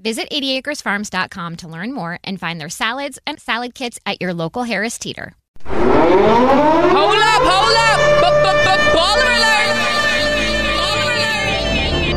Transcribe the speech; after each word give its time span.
Visit 0.00 0.28
80acresfarms.com 0.30 1.56
to 1.56 1.68
learn 1.68 1.92
more 1.92 2.18
and 2.24 2.38
find 2.40 2.60
their 2.60 2.68
salads 2.68 3.18
and 3.26 3.40
salad 3.40 3.74
kits 3.74 3.98
at 4.04 4.20
your 4.20 4.34
local 4.34 4.64
Harris 4.64 4.98
Teeter. 4.98 5.34
Hold 5.64 7.18
up, 7.18 7.42
hold 7.42 7.76
up! 7.76 8.00
Baller 8.94 9.30
alert! 9.36 9.76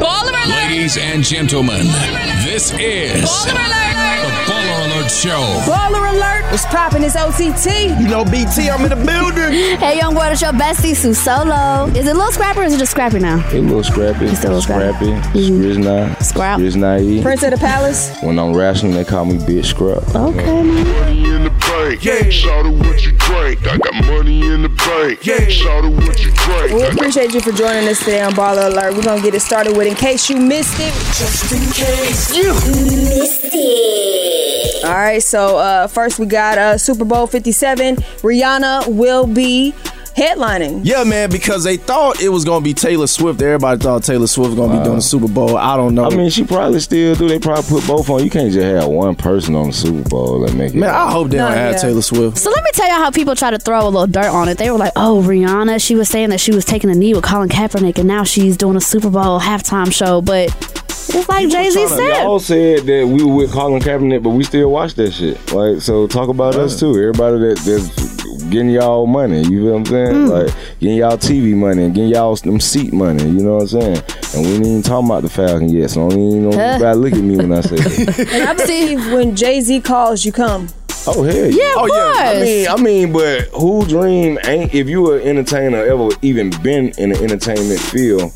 Baller 0.01 0.45
alert! 0.45 0.71
Ladies 0.71 0.97
and 0.97 1.23
gentlemen, 1.23 1.85
this 2.43 2.71
is 2.73 3.23
Baller 3.29 3.53
alert! 3.53 4.26
The 5.07 5.13
Baller 5.13 5.31
Alert 5.31 5.63
Show. 5.63 5.71
Baller 5.71 6.13
alert! 6.13 6.51
What's 6.51 6.65
poppin'? 6.65 7.03
It's 7.03 7.15
OTT. 7.15 8.01
You 8.01 8.09
know, 8.09 8.25
BT, 8.25 8.69
I'm 8.69 8.83
in 8.83 8.89
the 8.89 8.95
building. 8.95 9.77
Hey, 9.79 9.97
young 9.97 10.13
boy, 10.13 10.27
it's 10.27 10.41
your 10.41 10.51
bestie, 10.51 10.95
Su 10.95 11.13
Solo. 11.13 11.85
Is 11.95 12.07
it 12.07 12.15
Lil 12.15 12.31
Scrapper 12.31 12.61
or 12.61 12.63
is 12.63 12.73
it 12.73 12.79
just 12.79 12.91
Scrappy 12.91 13.19
now? 13.19 13.37
Hey, 13.37 13.61
little 13.61 13.83
scrappy. 13.83 14.25
It's 14.25 14.43
a 14.43 14.47
little 14.47 14.61
scrappy. 14.61 15.05
Scrappy. 15.17 15.39
Skrizna. 15.39 16.21
Scrap. 16.23 16.59
Skrizna. 16.59 17.21
Prince 17.21 17.43
of 17.43 17.51
the 17.51 17.57
Palace. 17.57 18.17
When 18.21 18.37
I'm 18.37 18.53
rational, 18.53 18.93
they 18.93 19.05
call 19.05 19.25
me 19.25 19.37
Bitch 19.37 19.67
Scrub. 19.67 20.03
Okay, 20.13 20.63
man. 20.63 21.15
In 21.17 21.43
the 21.43 21.49
bank. 21.51 22.03
Yeah. 22.03 22.29
Shout 22.29 22.65
out 22.65 22.73
what 22.73 23.05
you 23.05 23.11
drink. 23.13 23.65
I 23.67 23.77
got 23.77 24.05
money 24.05 24.41
in 24.41 24.63
the 24.63 24.69
bank. 24.69 25.25
Yeah. 25.25 25.47
Shout 25.47 25.85
out 25.85 25.93
what 25.93 26.19
you 26.23 26.31
drink. 26.31 26.73
We 26.73 26.83
appreciate 26.83 27.33
you 27.33 27.39
for 27.41 27.51
joining 27.51 27.87
us 27.87 27.99
today 27.99 28.21
on 28.21 28.33
Baller 28.33 28.67
Alert. 28.67 28.95
We're 28.95 29.03
gonna 29.03 29.21
get 29.21 29.35
it 29.35 29.41
started 29.41 29.77
with 29.77 29.87
In 29.87 29.95
Case 29.95 30.29
You 30.29 30.37
Missed 30.37 30.79
It. 30.79 30.93
Just 31.15 31.51
in 31.53 31.61
case 31.71 32.35
you 32.35 32.53
missed 32.53 33.53
it. 33.53 34.83
All 34.83 34.93
right, 34.99 35.21
so 35.21 35.57
uh, 35.57 35.87
first 35.87 36.19
we 36.19 36.25
got 36.25 36.57
uh, 36.57 36.77
Super 36.77 37.05
Bowl 37.05 37.27
57. 37.27 37.95
Rihanna 37.97 38.87
will 38.87 39.27
be 39.27 39.73
headlining. 40.15 40.81
Yeah, 40.83 41.03
man, 41.03 41.29
because 41.29 41.63
they 41.63 41.77
thought 41.77 42.19
it 42.21 42.29
was 42.29 42.43
gonna 42.43 42.63
be 42.63 42.73
Taylor 42.73 43.05
Swift. 43.05 43.39
Everybody 43.39 43.79
thought 43.79 44.03
Taylor 44.03 44.25
Swift 44.25 44.51
was 44.51 44.57
gonna 44.59 44.79
be 44.79 44.83
doing 44.83 44.95
the 44.95 45.01
Super 45.03 45.27
Bowl. 45.27 45.55
I 45.57 45.77
don't 45.77 45.93
know. 45.93 46.05
I 46.05 46.15
mean, 46.15 46.29
she 46.31 46.43
probably 46.43 46.79
still 46.79 47.13
do. 47.15 47.27
They 47.27 47.37
probably 47.37 47.69
put 47.69 47.85
both 47.87 48.09
on. 48.09 48.23
You 48.23 48.29
can't 48.31 48.51
just 48.51 48.65
have 48.65 48.87
one 48.87 49.15
person 49.15 49.53
on 49.55 49.67
the 49.67 49.73
Super 49.73 50.09
Bowl 50.09 50.43
and 50.45 50.57
make 50.57 50.73
it. 50.73 50.77
man, 50.77 50.89
I 50.89 51.11
hope 51.11 51.29
they 51.29 51.37
don't 51.37 51.51
No, 51.51 51.55
have 51.55 51.73
yeah. 51.73 51.77
Taylor 51.81 52.01
Swift. 52.01 52.37
So 52.39 52.49
let 52.49 52.63
me 52.63 52.71
tell 52.73 52.87
y'all 52.87 52.97
how 52.97 53.11
people 53.11 53.35
try 53.35 53.51
to 53.51 53.59
throw 53.59 53.83
a 53.83 53.89
little 53.89 54.07
dirt 54.07 54.25
on 54.33 54.49
it. 54.49 54.57
They 54.57 54.71
were 54.71 54.77
like, 54.79 54.93
"Oh, 54.95 55.21
Rihanna, 55.23 55.79
she 55.85 55.93
was 55.95 56.09
saying 56.09 56.29
that 56.29 56.39
she 56.39 56.51
was 56.55 56.65
taking 56.65 56.89
a 56.89 56.95
knee 56.95 57.13
with 57.13 57.23
Colin 57.23 57.49
Kaepernick, 57.49 57.99
and 57.99 58.07
now 58.07 58.23
she's 58.23 58.57
doing 58.57 58.75
a 58.77 58.81
Super 58.81 59.11
Bowl 59.11 59.39
halftime 59.39 59.93
show." 59.93 60.21
But 60.21 60.49
it's 61.09 61.29
like 61.29 61.49
Jay 61.49 61.69
Z 61.69 61.87
said. 61.87 62.23
Y'all 62.23 62.39
said 62.39 62.83
that 62.85 63.07
we 63.07 63.23
were 63.23 63.33
with 63.33 63.51
Colin 63.51 63.81
Kaepernick, 63.81 64.23
but 64.23 64.29
we 64.31 64.43
still 64.43 64.71
watch 64.71 64.93
that 64.95 65.11
shit. 65.11 65.37
Like, 65.53 65.81
so 65.81 66.07
talk 66.07 66.29
about 66.29 66.55
us 66.55 66.79
too. 66.79 66.91
Everybody 66.91 67.39
that, 67.39 67.57
that's 67.59 68.17
getting 68.49 68.69
y'all 68.69 69.05
money, 69.07 69.41
you 69.41 69.61
feel 69.63 69.71
what 69.73 69.77
I'm 69.79 69.85
saying? 69.85 70.15
Hmm. 70.15 70.27
Like 70.27 70.53
getting 70.79 70.97
y'all 70.97 71.17
TV 71.17 71.53
money 71.55 71.83
and 71.85 71.93
getting 71.95 72.09
y'all 72.11 72.35
them 72.35 72.59
seat 72.59 72.93
money. 72.93 73.23
You 73.23 73.43
know 73.43 73.55
what 73.55 73.61
I'm 73.73 73.81
saying? 73.81 74.03
And 74.35 74.45
we 74.45 74.53
ain't 74.55 74.65
even 74.65 74.81
talking 74.83 75.07
about 75.07 75.23
the 75.23 75.29
Falcon 75.29 75.69
yet, 75.69 75.89
so 75.89 76.09
don't 76.09 76.19
even 76.19 76.51
Huh? 76.51 76.77
nobody 76.77 76.97
look 76.99 77.13
at 77.13 77.19
me 77.23 77.37
when 77.37 77.51
I 77.53 77.61
say 77.61 77.75
that. 77.77 78.19
And 78.31 78.49
I 78.49 78.53
believe 78.53 79.11
when 79.13 79.35
Jay 79.35 79.59
Z 79.61 79.81
calls, 79.81 80.23
you 80.25 80.31
come. 80.31 80.67
Oh 81.09 81.23
hell 81.23 81.35
Yeah, 81.35 81.71
of 81.75 81.77
oh 81.77 81.87
yeah! 81.87 82.31
I 82.31 82.41
mean, 82.43 82.67
I 82.67 82.75
mean, 82.75 83.13
but 83.13 83.43
who 83.57 83.85
dream 83.85 84.37
ain't 84.43 84.73
if 84.73 84.89
you 84.89 85.01
were 85.03 85.19
an 85.19 85.23
entertainer 85.25 85.77
ever 85.77 86.09
even 86.21 86.49
been 86.61 86.91
in 86.97 87.11
the 87.11 87.23
entertainment 87.23 87.79
field 87.79 88.33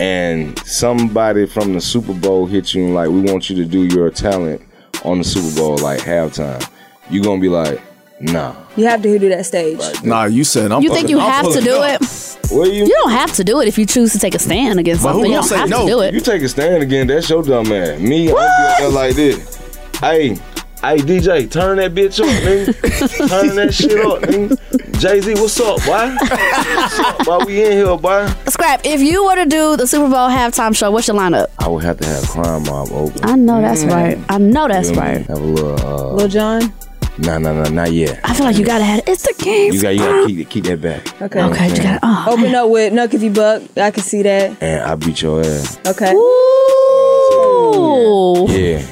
and 0.00 0.58
somebody 0.60 1.46
from 1.46 1.74
the 1.74 1.80
Super 1.80 2.14
Bowl 2.14 2.46
hit 2.46 2.74
you 2.74 2.86
and 2.86 2.94
like 2.94 3.08
we 3.10 3.20
want 3.20 3.50
you 3.50 3.56
to 3.56 3.64
do 3.64 3.84
your 3.84 4.10
talent 4.10 4.62
on 5.04 5.18
the 5.18 5.24
Super 5.24 5.54
Bowl 5.60 5.78
like 5.78 6.00
halftime, 6.00 6.68
you're 7.10 7.22
gonna 7.22 7.40
be 7.40 7.48
like, 7.48 7.80
nah. 8.20 8.54
You 8.76 8.86
have 8.86 9.02
to 9.02 9.18
do 9.18 9.28
that 9.28 9.44
stage. 9.46 9.78
Nah, 10.02 10.24
you 10.24 10.42
said 10.44 10.72
I'm. 10.72 10.82
You 10.82 10.90
think 10.92 11.08
you 11.10 11.20
I'm 11.20 11.30
have 11.30 11.52
to 11.52 11.60
do 11.60 11.76
up. 11.78 12.00
it? 12.02 12.38
What 12.50 12.72
you? 12.72 12.84
You 12.84 12.88
don't 12.88 13.10
have 13.10 13.32
to 13.34 13.44
do 13.44 13.60
it 13.60 13.68
if 13.68 13.76
you 13.78 13.84
choose 13.86 14.12
to 14.12 14.18
take 14.18 14.34
a 14.34 14.38
stand 14.38 14.80
against 14.80 15.02
But 15.02 15.12
who 15.12 15.18
something. 15.18 15.30
You 15.30 15.36
don't 15.36 15.44
say 15.44 15.56
have 15.56 15.68
no? 15.68 15.80
to 15.86 15.86
do 15.92 16.00
it. 16.00 16.14
You 16.14 16.20
take 16.20 16.42
a 16.42 16.48
stand 16.48 16.82
again, 16.82 17.06
that's 17.06 17.28
your 17.28 17.42
dumb 17.42 17.70
ass. 17.72 18.00
Me, 18.00 18.28
I'm 18.28 18.34
be 18.34 18.40
out 18.40 18.76
there 18.78 18.88
like 18.88 19.14
this. 19.16 19.56
Hey, 20.00 20.36
hey 20.82 20.96
DJ, 20.98 21.50
turn 21.50 21.76
that 21.78 21.94
bitch 21.94 22.20
up, 22.20 22.26
nigga. 22.42 23.28
turn 23.28 23.54
that 23.56 23.72
shit 23.74 23.98
up, 24.04 24.20
nigga. 24.22 25.00
Jay 25.00 25.20
Z, 25.20 25.34
what's 25.34 25.58
up, 25.60 25.78
boy? 25.84 26.14
what's 26.20 26.98
up, 26.98 27.24
boy? 27.24 27.38
We 27.46 27.64
in 27.64 27.72
here, 27.72 27.96
boy. 27.96 28.26
Scrap. 28.48 28.80
If 28.84 29.00
you 29.00 29.24
were 29.24 29.36
to 29.36 29.46
do 29.46 29.76
the 29.76 29.86
Super 29.86 30.08
Bowl 30.10 30.28
halftime 30.28 30.74
show, 30.76 30.90
what's 30.90 31.06
your 31.08 31.16
lineup? 31.16 31.46
I 31.58 31.68
would 31.68 31.84
have 31.84 31.98
to 31.98 32.06
have 32.06 32.28
Crime 32.28 32.64
Mob 32.64 32.90
open. 32.92 33.20
I 33.24 33.36
know 33.36 33.60
that's 33.60 33.84
right. 33.84 34.18
I 34.28 34.38
know 34.38 34.68
that's 34.68 34.90
You 34.90 34.96
know 34.96 35.02
what 35.02 35.08
I 35.08 35.14
mean? 35.14 35.18
right. 35.18 35.26
Have 35.28 35.38
a 35.38 35.40
little. 35.40 35.86
Uh, 35.86 36.12
Lil 36.14 36.28
Jon. 36.28 36.72
nah, 37.18 37.38
nah, 37.38 37.52
nah, 37.52 37.68
not 37.70 37.92
yet. 37.92 38.20
I 38.24 38.34
feel 38.34 38.46
like 38.46 38.56
you 38.56 38.64
gotta 38.64 38.84
have 38.84 39.02
it's 39.06 39.22
the 39.22 39.34
game. 39.42 39.72
You 39.72 39.80
got, 39.82 39.90
you 39.90 39.98
got 40.00 40.22
to 40.22 40.26
keep, 40.34 40.48
keep 40.50 40.64
that 40.64 40.80
back. 40.80 41.22
Okay. 41.22 41.42
Okay, 41.42 41.68
you 41.68 41.76
gotta. 41.82 41.98
Oh, 42.02 42.26
Open 42.32 42.54
up 42.54 42.70
with 42.70 42.92
Knuck 42.92 43.14
if 43.14 43.22
you 43.22 43.30
buck. 43.30 43.62
I 43.76 43.90
can 43.90 44.02
see 44.02 44.22
that. 44.22 44.62
And 44.62 44.82
I 44.82 44.94
beat 44.96 45.22
your 45.22 45.40
ass. 45.40 45.78
Okay. 45.86 46.12
Ooh. 46.14 48.46
Yeah. 48.48 48.82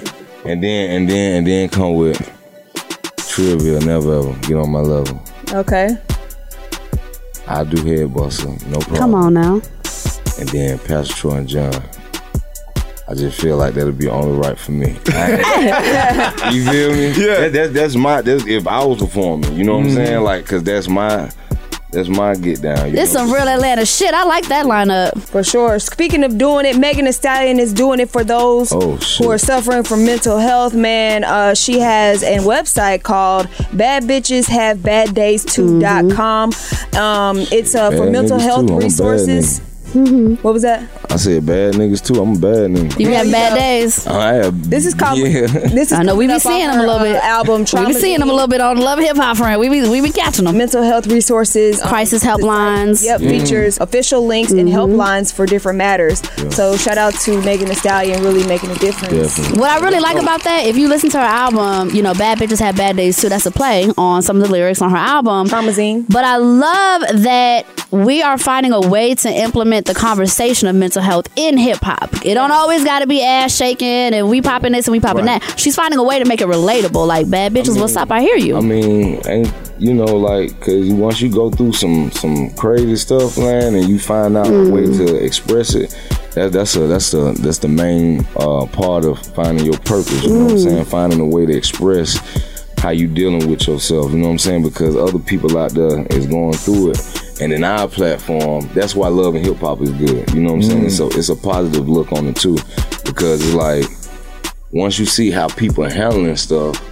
And 0.48 0.62
then, 0.62 0.91
and 0.91 1.10
then, 1.10 1.36
and 1.36 1.47
then 1.47 1.69
come 1.69 1.94
with 1.94 2.16
Trivia, 3.28 3.81
never 3.81 4.20
ever 4.20 4.32
get 4.41 4.56
on 4.56 4.70
my 4.70 4.81
level. 4.81 5.22
Okay. 5.53 5.97
I 7.47 7.64
do 7.64 7.84
head 7.84 8.14
bustle, 8.14 8.53
no 8.69 8.78
problem. 8.78 8.97
Come 8.97 9.14
on 9.14 9.34
now. 9.34 9.54
and 10.38 10.48
then 10.48 10.78
Pastor 10.78 11.14
Troy 11.14 11.34
and 11.36 11.48
John. 11.48 11.82
I 13.06 13.14
just 13.14 13.41
feel 13.41 13.59
like 13.59 13.75
that'll 13.75 13.92
be 13.92 14.09
only 14.09 14.38
right 14.38 14.59
for 14.59 14.72
me. 14.72 14.88
you 16.50 16.65
feel 16.65 16.92
me? 16.92 17.09
Yeah. 17.09 17.41
That, 17.41 17.50
that, 17.53 17.75
that's 17.75 17.94
my. 17.94 18.22
That's 18.22 18.47
if 18.47 18.66
I 18.66 18.82
was 18.84 18.98
performing. 18.98 19.54
You 19.54 19.65
know 19.65 19.75
what 19.75 19.80
I'm 19.80 19.86
mm-hmm. 19.88 19.97
saying? 19.97 20.22
Like, 20.22 20.47
cause 20.47 20.62
that's 20.62 20.89
my. 20.89 21.30
That's 21.90 22.08
my 22.08 22.34
get 22.34 22.60
down. 22.60 22.88
You 22.90 22.96
This 22.96 23.14
know? 23.14 23.20
some 23.26 23.32
real 23.32 23.48
Atlanta 23.48 23.86
shit. 23.86 24.12
I 24.12 24.24
like 24.24 24.46
that 24.48 24.66
lineup. 24.66 25.18
For 25.22 25.42
sure. 25.42 25.78
Speaking 25.78 26.22
of 26.22 26.36
doing 26.36 26.66
it, 26.66 26.76
Megan 26.76 27.06
Thee 27.06 27.12
Stallion 27.12 27.58
is 27.58 27.72
doing 27.72 27.98
it 27.98 28.10
for 28.10 28.22
those 28.24 28.70
Oh, 28.72 28.96
who 29.18 29.30
are 29.30 29.38
suffering 29.38 29.84
from 29.84 30.04
mental 30.04 30.36
health. 30.38 30.74
Man, 30.74 31.24
uh, 31.24 31.54
she 31.54 31.80
has 31.80 32.22
a 32.22 32.36
website 32.38 33.02
called 33.02 33.46
badbitcheshavebaddays2.com. 33.72 36.50
Um, 37.00 37.38
it's 37.50 37.74
uh, 37.74 37.90
for 37.92 38.10
mental 38.10 38.36
niggas 38.38 38.42
health 38.42 38.66
too. 38.66 38.80
I'm 38.80 38.90
a 39.94 39.98
bad 39.98 40.04
resources. 40.04 40.42
What 40.44 40.52
was 40.54 40.62
that? 40.62 40.88
I 41.10 41.16
said 41.16 41.46
bad 41.46 41.74
niggas 41.74 42.04
too. 42.06 42.20
I'm 42.20 42.36
a 42.36 42.38
bad 42.38 42.70
nigga. 42.70 42.98
You 43.00 43.08
have 43.14 43.30
bad 43.30 43.54
days. 43.56 44.06
I 44.06 44.34
have. 44.34 44.68
This 44.70 44.86
is 44.86 44.94
called. 44.94 45.18
Yeah. 45.18 45.46
This 45.46 45.90
is 45.90 45.92
I 45.92 46.02
know 46.02 46.14
we 46.16 46.26
coming 46.26 46.36
be 46.36 46.40
seeing 46.40 46.66
them 46.68 46.78
a 46.80 46.82
little 46.82 46.98
bit. 46.98 47.16
uh, 47.16 47.20
album. 47.26 47.60
we 47.60 47.66
Trauma 47.66 47.88
be 47.88 47.94
seeing 47.94 48.18
them 48.20 48.28
a 48.28 48.32
little 48.32 48.48
bit 48.48 48.60
on 48.60 48.78
Love 48.78 48.98
Hip 48.98 49.16
Hop 49.16 49.36
friend. 49.36 49.60
We 49.60 49.68
be 49.68 49.88
we 49.88 50.00
be 50.00 50.10
catching 50.10 50.44
them. 50.44 50.56
mental 50.58 50.82
health 50.82 51.06
resources, 51.06 51.80
um, 51.82 51.88
Crisis 51.88 52.22
helplines. 52.22 53.04
Yep, 53.04 53.20
Mhm. 53.20 53.28
features 53.30 53.78
official 53.80 54.26
links 54.26 54.52
and 54.52 54.68
helplines 54.68 55.32
for 55.32 55.46
different 55.46 55.78
matters. 55.78 56.22
So 56.54 56.76
shout 56.76 56.98
out 56.98 57.14
to 57.20 57.40
Megan 57.42 57.68
Thee 57.68 57.74
Stallion, 57.74 58.22
really 58.22 58.46
making 58.46 58.70
a 58.70 58.74
difference. 58.76 59.38
What 59.56 59.70
I 59.70 59.78
really 59.80 60.00
like 60.00 60.18
about 60.20 60.42
that, 60.44 60.66
if 60.66 60.76
you 60.76 60.88
listen 60.88 61.10
to 61.10 61.18
her 61.18 61.24
album, 61.24 61.94
you 61.94 62.02
know, 62.02 62.14
Bad 62.14 62.38
Bitches 62.38 62.60
Have 62.60 62.76
Bad 62.76 62.96
Days 62.96 63.20
too. 63.20 63.28
That's 63.28 63.46
a 63.46 63.50
play 63.50 63.90
on 63.96 64.22
some 64.22 64.36
of 64.36 64.42
the 64.42 64.50
lyrics 64.52 64.82
on 64.82 64.90
her 64.90 64.96
album. 64.96 65.48
Traumazine. 65.48 66.04
But 66.08 66.24
I 66.24 66.36
love 66.36 67.02
that 67.22 67.66
we 67.90 68.22
are 68.22 68.36
finding 68.36 68.72
a 68.72 68.80
way 68.80 69.14
to 69.14 69.30
implement 69.30 69.78
the 69.84 69.95
conversation 69.95 70.69
of 70.69 70.77
mental 70.77 71.03
health 71.03 71.28
in 71.36 71.57
hip 71.59 71.78
hop. 71.83 72.10
It 72.25 72.34
don't 72.34 72.51
always 72.53 72.84
got 72.84 73.01
to 73.01 73.07
be 73.07 73.22
ass 73.22 73.54
shaking 73.57 73.86
and 73.89 74.28
we 74.28 74.41
popping 74.42 74.72
this 74.72 74.86
and 74.86 74.92
we 74.92 75.01
popping 75.01 75.25
Right. 75.27 75.41
that. 75.42 75.59
She's 75.59 75.75
finding 75.77 75.98
a 75.98 76.03
way 76.03 76.19
to 76.19 76.25
make 76.25 76.41
it 76.41 76.48
relatable. 76.48 77.07
Like 77.07 77.28
bad 77.30 77.53
bitches, 77.54 77.72
mean- 77.72 77.80
what's 77.83 77.97
up? 77.97 78.10
I 78.10 78.21
hear 78.21 78.36
you. 78.36 78.57
I 78.57 78.60
mean, 78.60 79.21
ain't 79.27 79.53
you 79.80 79.95
know, 79.95 80.07
like, 80.07 80.59
cause 80.60 80.89
once 80.91 81.21
you 81.21 81.30
go 81.30 81.51
through 81.51 81.72
some 81.72 82.10
some 82.10 82.51
crazy 82.54 82.97
stuff, 82.97 83.39
man, 83.39 83.75
and 83.77 83.89
you 83.89 83.98
find 84.01 84.36
out 84.36 84.48
a 84.48 84.71
way 84.71 84.86
to 84.86 85.15
express 85.25 85.75
it, 85.77 85.97
that 86.34 86.51
that's 86.53 86.74
a 86.74 86.81
that's 86.89 87.13
the 87.13 87.33
that's 87.41 87.59
the 87.59 87.69
main 87.69 88.27
uh, 88.36 88.66
part 88.66 89.04
of 89.04 89.19
finding 89.34 89.65
your 89.65 89.78
purpose. 89.78 90.24
You 90.24 90.31
know 90.31 90.45
what 90.47 90.51
I'm 90.53 90.57
Mm. 90.59 90.65
saying? 90.65 90.84
Finding 90.86 91.21
a 91.21 91.27
way 91.27 91.47
to 91.47 91.57
express 91.57 92.19
how 92.78 92.91
you 92.91 93.07
dealing 93.07 93.48
with 93.48 93.69
yourself. 93.69 94.10
You 94.10 94.19
know 94.19 94.27
what 94.27 94.33
I'm 94.33 94.39
saying? 94.39 94.63
Because 94.65 94.97
other 94.97 95.19
people 95.21 95.57
out 95.57 95.72
there 95.74 96.04
is 96.10 96.27
going 96.27 96.54
through 96.54 96.91
it. 96.92 96.98
And 97.40 97.52
in 97.52 97.62
our 97.62 97.86
platform, 97.88 98.68
that's 98.74 98.94
why 98.94 99.08
love 99.08 99.34
and 99.34 99.44
hip 99.44 99.58
hop 99.58 99.80
is 99.80 99.90
good. 99.92 100.28
You 100.32 100.40
know 100.40 100.54
what 100.54 100.56
I'm 100.56 100.62
saying? 100.62 100.84
Mm. 100.86 100.90
So 100.90 101.08
it's 101.08 101.28
a 101.28 101.36
positive 101.36 101.88
look 101.88 102.12
on 102.12 102.26
it 102.26 102.36
too, 102.36 102.56
because 103.04 103.44
it's 103.44 103.54
like 103.54 103.84
once 104.72 104.98
you 104.98 105.06
see 105.06 105.30
how 105.30 105.48
people 105.48 105.84
are 105.84 105.90
handling 105.90 106.36
stuff, 106.36 106.82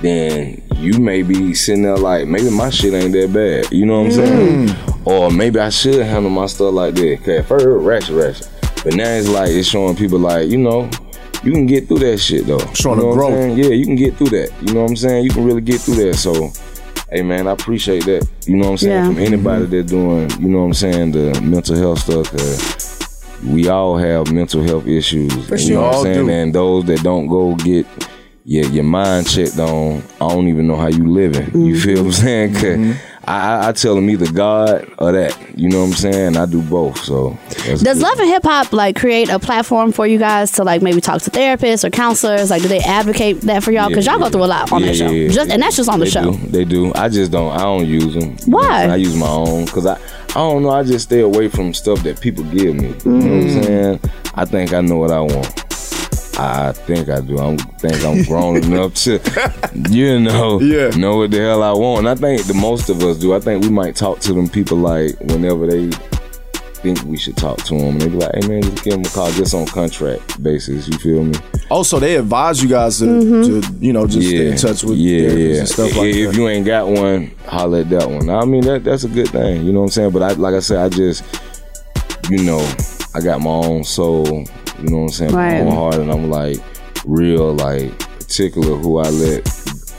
then 0.00 0.62
you 0.76 0.98
may 0.98 1.22
be 1.22 1.52
sitting 1.54 1.82
there 1.82 1.96
like, 1.96 2.26
maybe 2.26 2.50
my 2.50 2.70
shit 2.70 2.94
ain't 2.94 3.12
that 3.12 3.32
bad. 3.32 3.70
You 3.72 3.84
know 3.84 4.02
what 4.02 4.06
I'm 4.06 4.12
saying? 4.12 4.76
Or 5.04 5.30
maybe 5.30 5.58
I 5.58 5.68
should 5.68 6.06
handle 6.06 6.30
my 6.30 6.46
stuff 6.46 6.72
like 6.72 6.94
that. 6.94 7.18
Cause 7.18 7.28
at 7.28 7.46
first, 7.46 7.66
ratchet, 7.66 8.14
ratchet. 8.16 8.48
But 8.84 8.94
now 8.94 9.10
it's 9.10 9.28
like, 9.28 9.50
it's 9.50 9.68
showing 9.68 9.96
people 9.96 10.18
like, 10.18 10.48
you 10.48 10.56
know, 10.56 10.88
you 11.42 11.52
can 11.52 11.66
get 11.66 11.88
through 11.88 11.98
that 12.00 12.18
shit 12.18 12.46
though. 12.46 12.58
Showing 12.74 13.00
you 13.00 13.06
know 13.06 13.12
growth. 13.14 13.58
Yeah, 13.58 13.70
you 13.70 13.84
can 13.84 13.96
get 13.96 14.16
through 14.16 14.30
that. 14.30 14.52
You 14.62 14.74
know 14.74 14.82
what 14.82 14.90
I'm 14.90 14.96
saying? 14.96 15.24
You 15.24 15.30
can 15.30 15.44
really 15.44 15.60
get 15.60 15.80
through 15.80 15.96
that. 15.96 16.14
So, 16.14 16.50
hey 17.10 17.22
man, 17.22 17.46
I 17.46 17.52
appreciate 17.52 18.04
that. 18.04 18.26
You 18.46 18.56
know 18.56 18.66
what 18.66 18.70
I'm 18.72 18.78
saying? 18.78 18.92
Yeah. 18.92 19.06
From 19.06 19.18
anybody 19.18 19.66
that 19.66 19.82
doing, 19.84 20.30
you 20.40 20.48
know 20.48 20.60
what 20.60 20.66
I'm 20.66 20.74
saying, 20.74 21.12
the 21.12 21.40
mental 21.40 21.76
health 21.76 22.00
stuff. 22.00 22.30
Cause 22.30 23.00
we 23.44 23.68
all 23.68 23.96
have 23.96 24.32
mental 24.32 24.62
health 24.62 24.86
issues. 24.86 25.32
For 25.48 25.54
and 25.54 25.62
You 25.62 25.74
know 25.74 25.82
what 25.82 25.94
I'm 25.96 26.02
saying? 26.02 26.26
do. 26.26 26.30
And 26.30 26.54
those 26.54 26.84
that 26.86 27.02
don't 27.02 27.26
go 27.26 27.54
get 27.56 27.86
your, 28.50 28.64
your 28.66 28.82
mind 28.84 29.28
checked 29.28 29.58
on, 29.60 30.02
I 30.20 30.28
don't 30.28 30.48
even 30.48 30.66
know 30.66 30.74
how 30.76 30.88
you 30.88 31.06
living. 31.06 31.48
You 31.66 31.78
feel 31.78 31.98
what 31.98 32.06
I'm 32.06 32.12
saying? 32.12 32.54
'Cause 32.54 32.96
I, 33.24 33.36
I, 33.66 33.68
I 33.68 33.72
tell 33.72 33.94
them 33.94 34.10
either 34.10 34.30
God 34.32 34.90
or 34.98 35.12
that. 35.12 35.36
You 35.56 35.68
know 35.68 35.80
what 35.82 35.88
I'm 35.90 35.92
saying? 35.92 36.36
I 36.36 36.46
do 36.46 36.60
both. 36.62 36.98
So 37.04 37.38
Does 37.64 37.82
good. 37.84 37.98
Love 37.98 38.18
and 38.18 38.28
Hip 38.28 38.42
Hop 38.42 38.72
like 38.72 38.96
create 38.98 39.28
a 39.28 39.38
platform 39.38 39.92
for 39.92 40.04
you 40.04 40.18
guys 40.18 40.50
to 40.52 40.64
like 40.64 40.82
maybe 40.82 41.00
talk 41.00 41.22
to 41.22 41.30
therapists 41.30 41.84
or 41.84 41.90
counselors? 41.90 42.50
Like, 42.50 42.62
do 42.62 42.66
they 42.68 42.80
advocate 42.80 43.42
that 43.42 43.62
for 43.62 43.70
y'all? 43.70 43.88
Because 43.88 44.04
Yeah, 44.06 44.14
y'all 44.14 44.24
go 44.24 44.30
through 44.30 44.44
a 44.44 44.46
lot 44.46 44.72
on 44.72 44.80
Yeah, 44.80 44.86
that 44.88 44.96
show, 44.96 45.10
yeah, 45.10 45.26
yeah. 45.26 45.30
just 45.32 45.50
and 45.50 45.62
that's 45.62 45.76
just 45.76 45.88
on 45.88 46.00
the 46.00 46.06
They 46.06 46.10
show. 46.10 46.32
Do. 46.32 46.46
They 46.48 46.64
do. 46.64 46.92
I 46.96 47.08
just 47.08 47.30
don't. 47.30 47.52
I 47.52 47.58
don't 47.60 47.86
use 47.86 48.14
them. 48.14 48.36
Why? 48.46 48.86
I 48.86 48.96
use 48.96 49.14
my 49.14 49.28
own 49.28 49.66
because 49.66 49.86
I. 49.86 49.94
I 50.30 50.34
don't 50.34 50.62
know. 50.64 50.70
I 50.70 50.82
just 50.82 51.04
stay 51.06 51.20
away 51.20 51.48
from 51.48 51.72
stuff 51.74 52.02
that 52.04 52.20
people 52.20 52.42
give 52.44 52.74
me. 52.74 52.88
You 53.04 53.10
know 53.12 53.16
what 53.16 53.24
I'm 53.24 53.40
Mm. 53.48 53.64
saying? 53.64 54.00
I 54.34 54.44
think 54.44 54.72
I 54.72 54.80
know 54.80 54.96
what 54.96 55.10
I 55.12 55.20
want. 55.20 55.64
I 56.40 56.72
think 56.72 57.08
I 57.08 57.20
do. 57.20 57.38
I 57.38 57.56
think 57.56 58.04
I'm 58.04 58.22
grown 58.24 58.56
enough 58.64 58.94
to, 59.04 59.20
you 59.90 60.20
know, 60.20 60.58
know 60.58 61.16
what 61.18 61.30
the 61.30 61.38
hell 61.38 61.62
I 61.62 61.72
want. 61.72 62.06
And 62.06 62.08
I 62.08 62.14
think 62.14 62.46
the 62.46 62.54
most 62.54 62.88
of 62.88 63.02
us 63.02 63.18
do. 63.18 63.34
I 63.34 63.40
think 63.40 63.62
we 63.62 63.70
might 63.70 63.94
talk 63.94 64.20
to 64.20 64.32
them 64.32 64.48
people 64.48 64.78
like 64.78 65.18
whenever 65.20 65.66
they 65.66 65.90
think 66.80 67.02
we 67.04 67.16
should 67.16 67.36
talk 67.36 67.58
to 67.64 67.76
them. 67.76 67.98
They 67.98 68.08
be 68.08 68.16
like, 68.16 68.34
"Hey 68.34 68.48
man, 68.48 68.62
just 68.62 68.84
give 68.84 68.94
them 68.94 69.04
a 69.04 69.08
call 69.08 69.30
just 69.32 69.54
on 69.54 69.66
contract 69.66 70.42
basis." 70.42 70.88
You 70.88 70.98
feel 70.98 71.24
me? 71.24 71.34
Oh, 71.70 71.76
also, 71.76 71.98
they 71.98 72.16
advise 72.16 72.62
you 72.62 72.68
guys 72.68 72.98
to, 72.98 73.04
mm-hmm. 73.04 73.78
to 73.78 73.86
you 73.86 73.92
know, 73.92 74.06
just 74.06 74.26
stay 74.26 74.48
in 74.48 74.56
touch 74.56 74.82
with 74.82 74.96
yeah, 74.96 75.28
yeah. 75.28 75.58
and 75.60 75.68
stuff 75.68 75.96
like 75.96 76.06
if 76.06 76.14
that. 76.14 76.30
If 76.30 76.36
you 76.36 76.48
ain't 76.48 76.66
got 76.66 76.88
one, 76.88 77.30
holler 77.46 77.80
at 77.80 77.90
that 77.90 78.08
one. 78.08 78.30
I 78.30 78.44
mean, 78.44 78.62
that 78.62 78.84
that's 78.84 79.04
a 79.04 79.08
good 79.08 79.28
thing. 79.28 79.64
You 79.64 79.72
know 79.72 79.80
what 79.80 79.86
I'm 79.86 79.90
saying? 79.90 80.10
But 80.10 80.22
I, 80.22 80.32
like 80.32 80.54
I 80.54 80.60
said, 80.60 80.78
I 80.78 80.88
just, 80.88 81.22
you 82.30 82.42
know, 82.44 82.60
I 83.14 83.20
got 83.20 83.40
my 83.40 83.50
own 83.50 83.84
soul. 83.84 84.44
You 84.82 84.90
know 84.90 84.96
what 84.98 85.02
I'm 85.04 85.08
saying? 85.10 85.32
Right. 85.34 85.62
My 85.64 85.70
own 85.70 85.74
heart, 85.74 85.94
and 85.96 86.10
I'm 86.10 86.30
like 86.30 86.58
real, 87.04 87.54
like 87.54 87.98
particular 87.98 88.76
who 88.76 88.98
I 88.98 89.08
let 89.10 89.46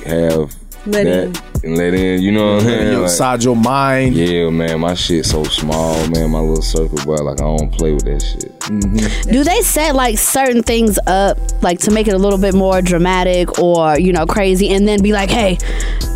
have 0.06 0.56
Let 0.88 1.04
that 1.06 1.44
and 1.64 1.78
let 1.78 1.94
in. 1.94 2.22
You 2.24 2.32
know 2.32 2.56
what 2.56 2.62
I'm 2.64 2.66
Let 2.68 2.74
in 2.74 2.80
saying? 2.80 2.92
your- 2.94 3.04
inside 3.04 3.44
your 3.44 3.56
mind. 3.56 4.16
Yeah, 4.16 4.50
man. 4.50 4.80
My 4.80 4.96
shit 4.96 5.26
so 5.26 5.44
small, 5.44 5.96
man. 6.10 6.32
My 6.32 6.40
little 6.40 6.62
circle, 6.64 6.98
bro. 7.04 7.16
Like 7.18 7.40
I 7.40 7.44
don't 7.46 7.72
play 7.72 7.94
with 7.94 8.06
that 8.06 8.22
shit. 8.22 8.58
Mm-hmm. 8.62 9.32
Do 9.32 9.44
they 9.44 9.62
set 9.62 9.94
like 9.96 10.18
certain 10.18 10.64
things 10.64 10.98
up, 11.08 11.38
like 11.62 11.80
to 11.82 11.92
make 11.92 12.08
it 12.08 12.14
a 12.14 12.18
little 12.18 12.40
bit 12.40 12.56
more 12.56 12.82
dramatic 12.82 13.60
or 13.60 14.00
you 14.00 14.12
know 14.14 14.26
crazy, 14.26 14.70
and 14.70 14.88
then 14.88 15.02
be 15.04 15.12
like, 15.14 15.30
"Hey, 15.30 15.58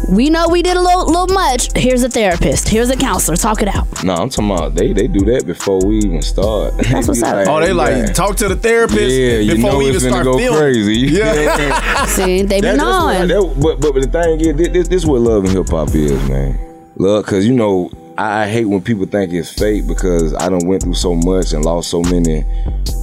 we 0.09 0.29
know 0.29 0.47
we 0.49 0.61
did 0.61 0.77
a 0.77 0.81
little, 0.81 1.05
little 1.05 1.27
much. 1.33 1.69
Here's 1.75 2.03
a 2.03 2.09
therapist. 2.09 2.67
Here's 2.69 2.89
a 2.89 2.95
counselor. 2.95 3.37
Talk 3.37 3.61
it 3.61 3.67
out." 3.67 3.87
No, 4.03 4.13
I'm 4.13 4.29
talking 4.29 4.51
about 4.51 4.75
they 4.75 4.93
they 4.93 5.07
do 5.07 5.19
that 5.31 5.45
before 5.45 5.85
we 5.85 5.97
even 5.99 6.21
start. 6.21 6.73
That's 6.77 7.07
what's 7.07 7.21
Be 7.21 7.27
up. 7.27 7.47
Oh, 7.47 7.59
they 7.59 7.73
like 7.73 7.93
man. 7.93 8.13
talk 8.13 8.35
to 8.37 8.47
the 8.47 8.55
therapist 8.55 8.99
Yeah, 9.01 9.37
you 9.39 9.55
before 9.55 9.71
know 9.73 9.77
we 9.79 9.85
it's 9.89 10.03
even 10.03 10.11
gonna 10.11 10.23
start 10.23 10.25
go 10.25 10.37
filming. 10.37 10.59
crazy. 10.59 10.93
You 10.97 11.07
Yeah. 11.19 11.57
feel 11.57 12.01
me? 12.05 12.07
See, 12.07 12.41
they 12.43 12.57
be 12.57 12.61
That- 12.61 12.77
that's 12.77 12.83
what- 12.83 13.13
knowing. 13.13 13.27
that- 13.27 13.61
but, 13.61 13.79
but 13.81 13.93
but 13.93 14.01
the 14.03 14.09
thing 14.11 14.41
is, 14.41 14.55
this, 14.55 14.67
this, 14.69 14.87
this 14.87 15.05
what 15.05 15.21
love 15.21 15.43
and 15.45 15.53
hip 15.53 15.69
hop 15.69 15.93
is, 15.95 16.11
man. 16.29 16.59
Love, 16.97 17.25
cause 17.25 17.45
you 17.45 17.53
know, 17.53 17.89
I, 18.17 18.43
I 18.43 18.47
hate 18.49 18.65
when 18.65 18.81
people 18.81 19.05
think 19.05 19.33
it's 19.33 19.51
fake 19.51 19.87
because 19.87 20.33
I 20.35 20.47
done 20.49 20.65
went 20.67 20.83
through 20.83 20.93
so 20.93 21.13
much 21.15 21.51
and 21.53 21.65
lost 21.65 21.89
so 21.89 22.01
many 22.03 22.45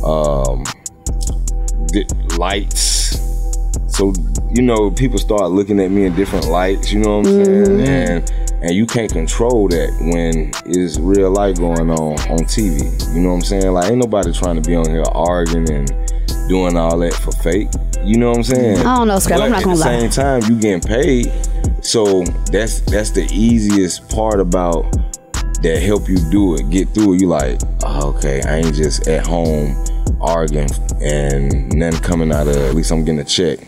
um, 0.05 0.64
di- 1.88 2.06
lights. 2.38 3.19
So 3.94 4.12
you 4.54 4.62
know, 4.62 4.90
people 4.90 5.19
start 5.19 5.50
looking 5.50 5.81
at 5.81 5.90
me 5.90 6.04
in 6.04 6.14
different 6.14 6.46
lights. 6.46 6.93
You 6.93 7.00
know 7.00 7.19
what 7.19 7.26
I'm 7.26 7.32
mm-hmm. 7.32 7.84
saying? 7.84 8.20
And 8.20 8.52
and 8.62 8.75
you 8.76 8.87
can't 8.87 9.10
control 9.10 9.66
that 9.69 9.90
when 10.00 10.52
it's 10.66 10.99
real 10.99 11.31
life 11.31 11.56
going 11.56 11.90
on 11.90 12.12
on 12.31 12.38
TV. 12.44 13.14
You 13.14 13.20
know 13.20 13.31
what 13.31 13.34
I'm 13.37 13.40
saying? 13.43 13.72
Like 13.72 13.90
ain't 13.90 13.99
nobody 13.99 14.32
trying 14.32 14.60
to 14.60 14.69
be 14.69 14.76
on 14.76 14.88
here 14.88 15.04
arguing 15.12 15.70
and 15.70 15.88
doing 16.49 16.76
all 16.76 16.99
that 16.99 17.14
for 17.14 17.32
fake. 17.32 17.69
You 18.04 18.19
know 18.19 18.31
what 18.31 18.38
I'm 18.38 18.44
saying? 18.44 18.78
I 18.81 18.96
don't 18.96 19.08
know, 19.08 19.19
Scrap. 19.19 19.40
I'm 19.40 19.50
not 19.50 19.64
gonna 19.64 19.81
at 19.81 19.84
the 19.84 19.90
lie. 19.90 20.08
same 20.08 20.10
time, 20.10 20.43
you 20.50 20.60
getting 20.60 20.81
paid. 20.81 21.32
So 21.84 22.22
that's 22.52 22.81
that's 22.82 23.10
the 23.10 23.26
easiest 23.32 24.08
part 24.10 24.38
about 24.38 24.93
that 25.62 25.81
help 25.81 26.08
you 26.08 26.19
do 26.31 26.56
it, 26.56 26.69
get 26.70 26.88
through 26.90 27.14
it. 27.14 27.20
You 27.22 27.28
like, 27.28 27.60
oh, 27.84 28.14
okay, 28.16 28.43
I 28.43 28.58
ain't 28.58 28.75
just 28.75 29.08
at 29.08 29.26
home 29.26 29.76
arguing 30.20 30.69
and 31.00 31.72
nothing 31.75 32.00
coming 32.00 32.32
out 32.32 32.48
of. 32.48 32.56
At 32.56 32.75
least 32.75 32.93
I'm 32.93 33.05
getting 33.05 33.20
a 33.20 33.25
check. 33.25 33.58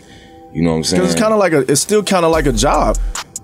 You 0.55 0.61
know 0.63 0.71
what 0.71 0.77
I'm 0.77 0.83
saying? 0.85 1.01
Because 1.01 1.13
it's 1.13 1.21
kind 1.21 1.33
of 1.33 1.39
like 1.39 1.51
a, 1.53 1.69
it's 1.71 1.81
still 1.81 2.01
kind 2.03 2.25
of 2.25 2.31
like 2.31 2.45
a 2.45 2.53
job. 2.53 2.97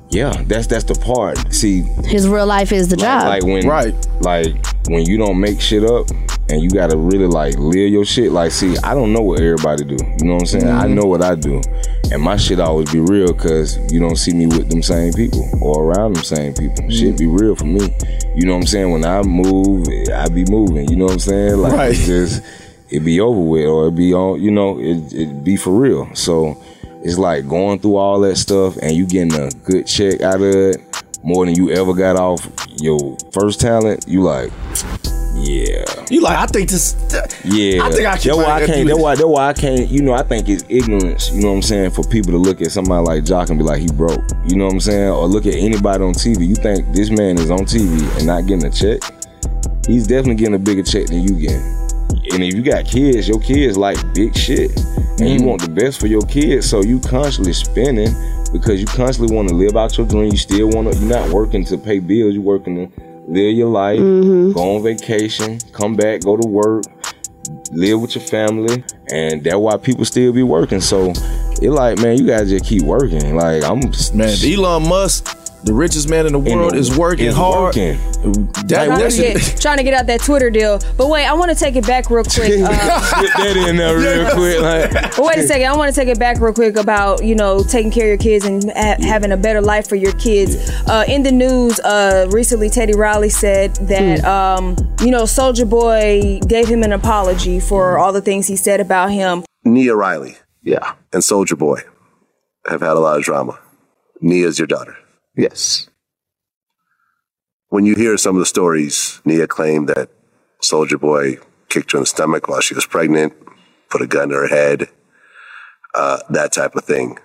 yeah, 0.10 0.32
that's 0.48 0.68
that's 0.68 0.86
the 0.86 0.96
part. 0.96 1.38
See, 1.54 1.82
His 2.06 2.28
real 2.28 2.46
life 2.46 2.72
is 2.72 2.88
the 2.88 2.96
job. 2.98 3.28
like 3.28 3.44
when 3.44 3.68
Right. 3.68 3.94
like 4.22 4.56
when 4.88 5.06
you 5.06 5.18
don't 5.18 5.40
make 5.40 5.60
shit 5.62 5.84
up 5.84 6.08
and 6.50 6.62
you 6.62 6.70
gotta 6.70 6.96
really 6.98 7.28
like 7.28 7.56
live 7.58 7.90
your 7.92 8.04
shit 8.04 8.32
like 8.32 8.52
see 8.52 8.76
i 8.84 8.94
don't 8.94 9.14
know 9.14 9.22
what 9.22 9.40
everybody 9.40 9.86
do 9.86 9.96
you 10.20 10.26
know 10.26 10.34
what 10.34 10.42
i'm 10.42 10.46
saying 10.48 10.68
i 10.68 10.84
Mm-hmm. 10.86 10.96
know 10.96 11.06
what 11.06 11.22
i 11.22 11.34
do 11.36 11.62
and 12.12 12.22
my 12.22 12.36
shit 12.36 12.60
always 12.60 12.92
be 12.92 13.00
real 13.00 13.32
because 13.32 13.78
you 13.94 14.00
don't 14.02 14.18
see 14.18 14.34
me 14.34 14.48
with 14.48 14.70
them 14.70 14.82
same 14.82 15.14
people 15.14 15.48
or 15.62 15.86
around 15.86 16.16
them 16.16 16.24
same 16.26 16.54
people 16.54 16.84
Mm-hmm. 16.84 16.90
shit 16.90 17.18
be 17.18 17.28
real 17.28 17.56
for 17.56 17.66
me 17.66 17.88
you 18.36 18.46
know 18.48 18.54
what 18.54 18.62
i'm 18.62 18.68
saying 18.68 18.92
when 18.92 19.06
i 19.06 19.22
move 19.22 19.88
i 20.14 20.28
be 20.28 20.44
moving 20.50 20.90
you 20.90 20.96
know 20.98 21.06
what 21.06 21.14
i'm 21.14 21.20
saying 21.20 21.58
like 21.58 21.74
Right. 21.74 21.92
it's 21.92 22.06
just 22.08 22.44
it 22.90 23.02
be 23.02 23.22
over 23.22 23.40
with 23.40 23.66
or 23.68 23.88
it 23.90 23.96
be 23.96 24.14
on 24.14 24.42
you 24.42 24.52
know 24.52 24.78
it, 24.80 25.14
it 25.14 25.44
be 25.46 25.56
for 25.56 25.72
real 25.80 26.10
so 26.16 26.58
it's 27.04 27.18
like 27.18 27.48
going 27.48 27.80
through 27.80 27.96
all 27.96 28.20
that 28.22 28.36
stuff 28.38 28.78
and 28.82 28.92
you 28.94 29.06
getting 29.06 29.34
a 29.34 29.50
good 29.64 29.86
check 29.88 30.22
out 30.22 30.36
of 30.36 30.42
it 30.44 30.78
more 31.24 31.46
than 31.46 31.56
you 31.56 31.72
ever 31.72 31.94
got 31.94 32.16
off 32.16 32.48
your 32.78 33.18
first 33.32 33.60
talent 33.62 34.06
you 34.08 34.22
like 34.22 34.52
yeah 35.36 35.86
You 36.10 36.22
like, 36.22 36.38
I 36.38 36.46
think 36.46 36.70
this. 36.70 36.94
yeah, 37.46 37.84
I 37.84 37.90
think 37.92 38.06
I 38.06 38.18
can. 38.18 38.28
That's 38.28 38.38
why 38.38 38.62
I 38.62 38.66
can't. 38.66 38.88
That's 38.88 39.00
why. 39.00 39.16
That's 39.16 39.26
why 39.28 39.48
I 39.48 39.54
can't. 39.54 39.90
You 39.90 40.02
know, 40.04 40.14
I 40.14 40.24
think 40.24 40.50
it's 40.50 40.64
ignorance. 40.68 41.32
You 41.32 41.42
know 41.42 41.50
what 41.52 41.56
I'm 41.56 41.62
saying? 41.62 41.92
For 41.92 42.04
people 42.04 42.32
to 42.34 42.38
look 42.38 42.62
at 42.62 42.70
somebody 42.72 43.06
like 43.08 43.24
Joc 43.24 43.50
and 43.50 43.58
be 43.58 43.64
like, 43.64 43.80
he 43.80 43.88
broke. 43.88 44.20
You 44.46 44.58
know 44.58 44.66
what 44.66 44.74
I'm 44.74 44.80
saying? 44.82 45.10
Or 45.10 45.26
look 45.28 45.46
at 45.46 45.56
anybody 45.56 46.04
on 46.04 46.14
TV. 46.14 46.48
You 46.48 46.56
think 46.56 46.94
this 46.94 47.10
man 47.10 47.40
is 47.40 47.50
on 47.50 47.60
TV 47.60 48.04
and 48.18 48.28
not 48.28 48.46
getting 48.46 48.66
a 48.66 48.72
check? 48.72 49.00
He's 49.88 50.06
definitely 50.06 50.36
getting 50.36 50.56
a 50.56 50.60
bigger 50.60 50.84
check 50.84 51.08
than 51.08 51.22
you 51.22 51.40
getting. 51.40 51.81
And 52.32 52.44
if 52.44 52.54
you 52.54 52.62
got 52.62 52.86
kids, 52.86 53.28
your 53.28 53.40
kids 53.40 53.78
like 53.78 53.98
big 54.14 54.38
shit, 54.38 54.72
and 55.20 55.30
you 55.30 55.40
mm. 55.40 55.46
want 55.46 55.62
the 55.62 55.70
best 55.70 56.00
for 56.00 56.08
your 56.08 56.22
kids. 56.22 56.70
So 56.70 56.84
you 56.84 57.00
constantly 57.00 57.54
spending 57.54 58.14
because 58.54 58.80
you 58.80 58.86
constantly 58.86 59.36
want 59.36 59.50
to 59.50 59.56
live 59.56 59.76
out 59.76 59.98
your 59.98 60.08
dream. 60.08 60.32
You 60.32 60.38
still 60.38 60.70
want 60.70 60.92
to. 60.92 61.00
You're 61.00 61.10
not 61.10 61.30
working 61.30 61.66
to 61.66 61.78
pay 61.78 62.00
bills. 62.00 62.34
You're 62.34 62.44
working 62.44 62.76
to 62.76 63.02
live 63.28 63.56
your 63.56 63.70
life, 63.70 64.00
mm-hmm. 64.00 64.52
go 64.52 64.76
on 64.76 64.84
vacation, 64.84 65.60
come 65.72 65.96
back, 65.96 66.22
go 66.22 66.36
to 66.38 66.48
work, 66.48 66.84
live 67.72 68.02
with 68.02 68.16
your 68.16 68.24
family, 68.24 68.84
and 69.12 69.44
that's 69.44 69.56
why 69.56 69.78
people 69.78 70.06
still 70.06 70.34
be 70.34 70.44
working. 70.44 70.82
So 70.82 71.14
it 71.62 71.70
like, 71.70 72.00
man, 72.00 72.18
you 72.18 72.28
guys 72.28 72.50
just 72.50 72.66
keep 72.66 72.84
working. 72.84 73.36
Like 73.36 73.64
I'm 73.64 73.80
man, 74.14 74.36
Elon 74.44 74.88
Musk, 74.88 75.38
the 75.64 75.74
richest 75.74 76.10
man 76.10 76.26
in 76.26 76.34
the 76.34 76.40
world, 76.40 76.76
is 76.76 76.96
working 76.98 77.28
is 77.28 77.36
hard. 77.36 77.76
working. 77.76 77.98
That, 78.68 78.86
trying, 78.86 78.90
that's 79.00 79.16
to 79.16 79.22
get, 79.22 79.62
trying 79.62 79.78
to 79.78 79.84
get 79.84 79.94
out 79.94 80.08
that 80.08 80.22
Twitter 80.22 80.50
deal. 80.50 80.80
But 80.98 81.08
wait, 81.10 81.26
I 81.26 81.34
want 81.34 81.50
to 81.50 81.56
take 81.56 81.76
it 81.76 81.86
back 81.86 82.10
real 82.10 82.24
quick. 82.36 82.52
Uh, 82.62 83.22
Get 83.22 83.38
that 83.38 83.66
in 83.70 83.78
there 83.78 83.98
real 84.26 84.32
quick. 84.34 84.62
Like, 84.62 85.16
but 85.16 85.20
wait 85.26 85.38
a 85.38 85.48
second, 85.48 85.68
I 85.68 85.76
want 85.76 85.94
to 85.94 86.00
take 86.00 86.10
it 86.10 86.20
back 86.20 86.40
real 86.40 86.54
quick 86.54 86.76
about 86.76 87.24
you 87.24 87.36
know 87.36 87.64
taking 87.64 87.92
care 87.92 88.06
of 88.06 88.08
your 88.10 88.18
kids 88.18 88.46
and 88.46 88.72
ha- 88.72 88.96
having 89.00 89.32
a 89.32 89.38
better 89.38 89.62
life 89.62 89.88
for 89.88 89.96
your 89.96 90.14
kids. 90.14 90.56
Uh, 90.88 91.04
in 91.08 91.24
the 91.24 91.32
news, 91.32 91.80
uh, 91.82 92.28
recently 92.32 92.70
Teddy 92.70 92.94
Riley 92.94 93.30
said 93.30 93.76
that 93.88 94.24
um, 94.26 94.76
you 95.02 95.12
know 95.12 95.24
Soulja 95.24 95.70
Boy 95.70 96.40
gave 96.48 96.68
him 96.68 96.84
an 96.84 96.92
apology 96.92 97.60
for 97.60 97.98
all 97.98 98.12
the 98.14 98.22
things 98.22 98.48
he 98.48 98.56
said 98.56 98.80
about 98.80 99.12
him. 99.12 99.44
Nia 99.64 99.96
Riley, 99.96 100.38
yeah, 100.64 100.94
and 101.14 101.22
Soulja 101.22 101.58
Boy 101.58 101.82
have 102.68 102.82
had 102.82 102.92
a 102.98 103.00
lot 103.00 103.18
of 103.18 103.24
drama. 103.24 103.60
Nia's 104.22 104.60
your 104.60 104.68
daughter. 104.68 104.96
Yes. 105.36 105.90
When 107.70 107.86
you 107.86 107.96
hear 107.96 108.18
some 108.18 108.36
of 108.36 108.40
the 108.42 108.46
stories, 108.46 109.22
Nia 109.24 109.48
claimed 109.48 109.88
that 109.90 110.10
Soulja 110.62 111.00
Boy 111.00 111.38
kicked 111.70 111.94
her 111.94 111.98
in 112.00 112.04
the 112.04 112.08
stomach 112.08 112.48
while 112.48 112.60
she 112.60 112.76
was 112.76 112.86
pregnant, 112.86 113.34
put 113.90 114.02
a 114.02 114.08
gun 114.08 114.30
to 114.30 114.36
her 114.36 114.48
head, 114.48 114.90
uh, 115.96 116.20
that 116.30 116.52
type 116.52 116.76
of 116.76 116.84
thing. 116.84 117.18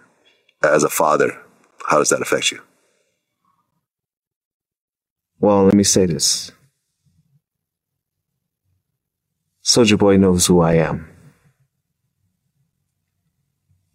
As 0.63 0.85
a 0.85 0.89
father, 0.89 1.41
how 1.89 1.99
does 1.99 2.11
that 2.11 2.23
affect 2.23 2.53
you? 2.53 2.63
Well, 5.39 5.65
let 5.65 5.75
me 5.75 5.83
say 5.83 6.07
this. 6.07 6.53
Soulja 9.65 9.99
Boy 9.99 10.17
knows 10.17 10.47
who 10.47 10.61
I 10.61 10.75
am. 10.75 11.09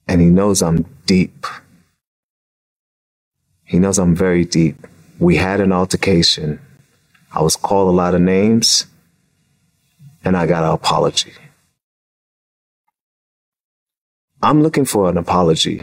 And 0.07 0.19
he 0.19 0.27
knows 0.27 0.61
I'm 0.61 0.85
deep. 1.05 1.45
He 3.71 3.79
knows 3.79 3.99
I'm 3.99 4.15
very 4.15 4.45
deep. 4.45 4.77
We 5.19 5.37
had 5.37 5.61
an 5.61 5.73
altercation. 5.73 6.61
I 7.33 7.41
was 7.43 7.55
called 7.57 7.89
a 7.89 7.97
lot 7.97 8.15
of 8.15 8.21
names, 8.21 8.87
and 10.25 10.37
I 10.37 10.47
got 10.47 10.63
an 10.65 10.71
apology. 10.71 11.33
I'm 14.43 14.63
looking 14.63 14.85
for 14.85 15.09
an 15.09 15.17
apology 15.17 15.81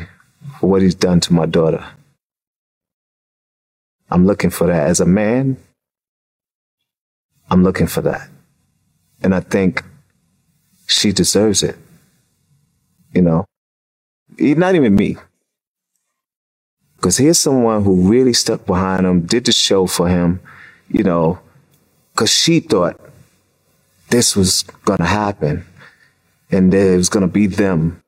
for 0.61 0.71
what 0.71 0.83
he's 0.83 0.97
done 0.97 1.21
to 1.21 1.35
my 1.35 1.47
daughter. 1.47 1.85
I'm 4.11 4.27
looking 4.27 4.51
for 4.51 4.69
that 4.69 4.89
as 4.89 5.01
a 5.01 5.07
man. 5.07 5.59
I'm 7.51 7.65
looking 7.65 7.89
for 7.89 8.03
that. 8.03 8.29
And 9.23 9.35
I 9.35 9.41
think 9.41 9.85
she 10.89 11.13
deserves 11.13 11.63
it. 11.63 11.77
You 13.15 13.23
know, 13.23 13.47
not 14.39 14.75
even 14.77 14.97
me. 14.97 15.19
Because 16.99 17.17
here's 17.17 17.39
someone 17.39 17.85
who 17.85 18.09
really 18.09 18.33
stuck 18.33 18.67
behind 18.67 19.07
him, 19.07 19.21
did 19.21 19.45
the 19.47 19.53
show 19.53 19.87
for 19.87 20.09
him, 20.09 20.41
you 20.91 21.05
know, 21.05 21.39
because 22.13 22.31
she 22.31 22.59
thought 22.59 23.01
this 24.11 24.35
was 24.35 24.65
going 24.85 24.99
to 24.99 25.05
happen 25.07 25.65
and 26.51 26.73
that 26.73 26.93
it 26.95 26.97
was 26.97 27.09
going 27.09 27.23
to 27.27 27.33
be 27.33 27.47
them. 27.47 28.03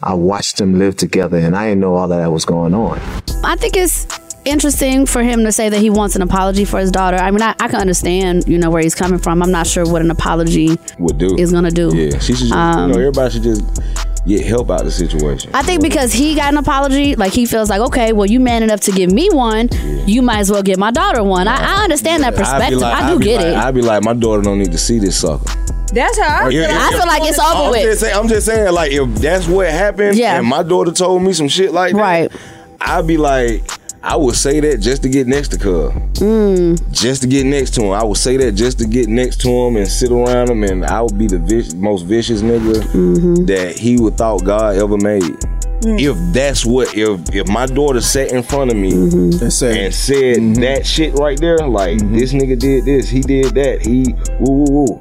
I 0.00 0.14
watched 0.14 0.58
them 0.58 0.78
live 0.78 0.96
together 0.96 1.36
and 1.38 1.56
I 1.56 1.68
didn't 1.68 1.80
know 1.80 1.94
all 1.96 2.08
that 2.08 2.30
was 2.30 2.44
going 2.44 2.74
on. 2.74 3.00
I 3.44 3.56
think 3.56 3.76
it's 3.76 4.06
interesting 4.44 5.06
for 5.06 5.22
him 5.22 5.44
to 5.44 5.52
say 5.52 5.68
that 5.68 5.78
he 5.80 5.90
wants 5.90 6.16
an 6.16 6.22
apology 6.22 6.64
for 6.64 6.78
his 6.78 6.90
daughter. 6.90 7.16
I 7.16 7.30
mean, 7.30 7.42
I, 7.42 7.54
I 7.60 7.68
can 7.68 7.80
understand, 7.80 8.44
you 8.46 8.58
know, 8.58 8.70
where 8.70 8.82
he's 8.82 8.94
coming 8.94 9.18
from. 9.18 9.42
I'm 9.42 9.50
not 9.50 9.66
sure 9.66 9.84
what 9.84 10.02
an 10.02 10.10
apology 10.10 10.76
would 10.98 11.18
do 11.18 11.36
is 11.36 11.52
gonna 11.52 11.70
do. 11.70 11.90
Yeah, 11.94 12.18
she 12.18 12.34
should. 12.34 12.48
Just, 12.48 12.52
Um, 12.52 12.90
you 12.90 12.94
know, 12.94 13.00
everybody 13.00 13.32
should 13.32 13.42
just 13.44 14.01
get 14.26 14.44
help 14.44 14.70
out 14.70 14.80
of 14.80 14.86
the 14.86 14.92
situation. 14.92 15.50
I 15.54 15.62
think 15.62 15.82
because 15.82 16.12
he 16.12 16.34
got 16.34 16.52
an 16.52 16.58
apology, 16.58 17.16
like 17.16 17.32
he 17.32 17.46
feels 17.46 17.68
like, 17.70 17.80
okay, 17.80 18.12
well, 18.12 18.26
you 18.26 18.38
man 18.40 18.62
enough 18.62 18.80
to 18.82 18.92
give 18.92 19.10
me 19.12 19.28
one, 19.30 19.68
you 20.06 20.22
might 20.22 20.38
as 20.38 20.50
well 20.50 20.62
give 20.62 20.78
my 20.78 20.90
daughter 20.90 21.22
one. 21.24 21.48
I, 21.48 21.56
I 21.80 21.82
understand 21.84 22.22
that 22.22 22.34
perspective. 22.34 22.78
like- 22.80 23.02
I 23.02 23.12
do 23.12 23.18
get 23.18 23.36
like- 23.38 23.46
it. 23.46 23.56
I'd 23.56 23.74
be 23.74 23.82
like, 23.82 24.02
my 24.04 24.14
daughter 24.14 24.42
don't 24.42 24.58
need 24.58 24.72
to 24.72 24.78
see 24.78 24.98
this 24.98 25.18
sucker. 25.20 25.44
That's 25.92 26.18
how 26.18 26.46
I 26.46 26.50
feel. 26.50 26.62
Yeah, 26.62 26.78
I 26.80 26.90
feel 26.90 27.06
like 27.06 27.22
it's 27.24 27.38
over 27.38 27.64
I'm 27.64 27.70
with. 27.70 27.82
Just 27.82 28.00
saying, 28.00 28.16
I'm 28.16 28.28
just 28.28 28.46
saying, 28.46 28.72
like, 28.72 28.92
if 28.92 29.14
that's 29.16 29.46
what 29.46 29.68
happened, 29.68 30.16
Yeah. 30.16 30.38
and 30.38 30.46
my 30.46 30.62
daughter 30.62 30.90
told 30.92 31.22
me 31.22 31.32
some 31.34 31.48
shit 31.48 31.72
like 31.72 31.92
that, 31.94 32.00
right? 32.00 32.32
I'd 32.80 33.06
be 33.06 33.18
like, 33.18 33.62
I 34.04 34.16
would 34.16 34.34
say 34.34 34.58
that 34.60 34.78
just 34.80 35.02
to 35.04 35.08
get 35.08 35.28
next 35.28 35.48
to 35.48 35.58
Cub, 35.58 35.92
Mm. 36.16 36.90
just 36.92 37.22
to 37.22 37.28
get 37.28 37.46
next 37.46 37.70
to 37.74 37.82
him. 37.82 37.92
I 37.92 38.02
would 38.02 38.16
say 38.16 38.36
that 38.36 38.52
just 38.52 38.78
to 38.80 38.86
get 38.86 39.08
next 39.08 39.40
to 39.42 39.48
him 39.48 39.76
and 39.76 39.86
sit 39.86 40.10
around 40.10 40.50
him, 40.50 40.64
and 40.64 40.84
I 40.84 41.02
would 41.02 41.16
be 41.16 41.28
the 41.28 41.38
vic- 41.38 41.74
most 41.76 42.02
vicious 42.06 42.42
nigga 42.42 42.82
Mm-hmm. 42.92 43.44
that 43.46 43.78
he 43.78 43.96
would 43.98 44.16
thought 44.16 44.44
God 44.44 44.76
ever 44.76 44.96
made. 44.96 45.36
If 45.84 46.16
that's 46.32 46.64
what, 46.64 46.96
if 46.96 47.20
if 47.34 47.48
my 47.48 47.66
daughter 47.66 48.00
sat 48.00 48.32
in 48.32 48.42
front 48.42 48.70
of 48.72 48.76
me 48.76 48.92
Mm-hmm. 48.92 49.42
and 49.42 49.52
said, 49.52 50.54
that 50.56 50.84
shit 50.86 51.14
right 51.14 51.38
there, 51.40 51.58
like 51.58 51.98
this 52.12 52.32
nigga 52.32 52.58
did 52.58 52.84
this, 52.84 53.08
he 53.08 53.20
did 53.20 53.54
that, 53.54 53.82
he 53.86 54.14
woo 54.40 54.64
woo 54.64 54.84
woo. 54.86 55.00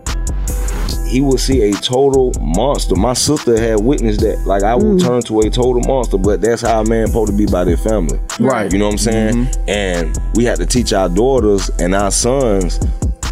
He 1.11 1.19
would 1.19 1.41
see 1.41 1.61
a 1.69 1.73
total 1.73 2.31
monster. 2.39 2.95
My 2.95 3.11
sister 3.11 3.59
had 3.59 3.83
witnessed 3.83 4.21
that. 4.21 4.39
Like 4.45 4.63
I 4.63 4.75
would 4.75 4.97
mm. 4.97 5.01
turn 5.01 5.21
to 5.23 5.41
a 5.41 5.49
total 5.49 5.81
monster, 5.81 6.17
but 6.17 6.39
that's 6.39 6.61
how 6.61 6.81
a 6.81 6.85
man 6.85 7.07
supposed 7.07 7.31
to 7.33 7.37
be 7.37 7.45
by 7.45 7.65
their 7.65 7.75
family. 7.75 8.17
Right. 8.39 8.71
You 8.71 8.79
know 8.79 8.85
what 8.85 8.93
I'm 8.93 8.97
saying? 8.97 9.35
Mm-hmm. 9.35 9.69
And 9.69 10.17
we 10.35 10.45
had 10.45 10.57
to 10.59 10.65
teach 10.65 10.93
our 10.93 11.09
daughters 11.09 11.69
and 11.79 11.93
our 11.93 12.11
sons, 12.11 12.79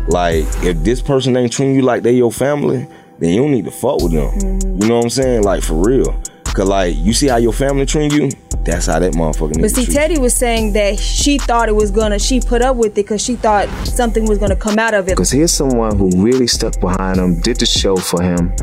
like, 0.09 0.43
if 0.61 0.83
this 0.83 1.01
person 1.01 1.37
ain't 1.37 1.53
treating 1.53 1.75
you 1.75 1.81
like 1.81 2.03
they 2.03 2.11
your 2.11 2.33
family, 2.33 2.85
then 3.19 3.29
you 3.33 3.41
don't 3.41 3.51
need 3.51 3.65
to 3.65 3.71
fuck 3.71 4.01
with 4.01 4.11
them. 4.11 4.29
Mm-hmm. 4.39 4.81
You 4.81 4.89
know 4.89 4.97
what 4.97 5.05
I'm 5.05 5.09
saying? 5.09 5.43
Like 5.43 5.63
for 5.63 5.75
real. 5.75 6.21
Cause 6.43 6.67
like 6.67 6.97
you 6.97 7.13
see 7.13 7.27
how 7.27 7.37
your 7.37 7.53
family 7.53 7.85
treat 7.85 8.11
you, 8.11 8.29
that's 8.63 8.87
how 8.87 8.99
that 8.99 9.13
motherfucker 9.13 9.59
But 9.59 9.71
see, 9.71 9.85
treat 9.85 9.95
Teddy 9.95 10.19
was 10.19 10.35
saying 10.35 10.73
that 10.73 10.99
she 10.99 11.37
thought 11.37 11.69
it 11.69 11.75
was 11.75 11.91
gonna. 11.91 12.19
She 12.19 12.39
put 12.41 12.61
up 12.61 12.75
with 12.75 12.91
it 12.91 12.95
because 12.95 13.21
she 13.21 13.35
thought 13.35 13.67
something 13.87 14.25
was 14.25 14.37
gonna 14.37 14.55
come 14.55 14.77
out 14.77 14.93
of 14.93 15.07
it. 15.07 15.11
Because 15.11 15.31
here's 15.31 15.51
someone 15.51 15.97
who 15.97 16.09
really 16.21 16.47
stuck 16.47 16.79
behind 16.79 17.17
him, 17.17 17.39
did 17.41 17.57
the 17.57 17.65
show 17.65 17.95
for 17.95 18.21
him, 18.21 18.53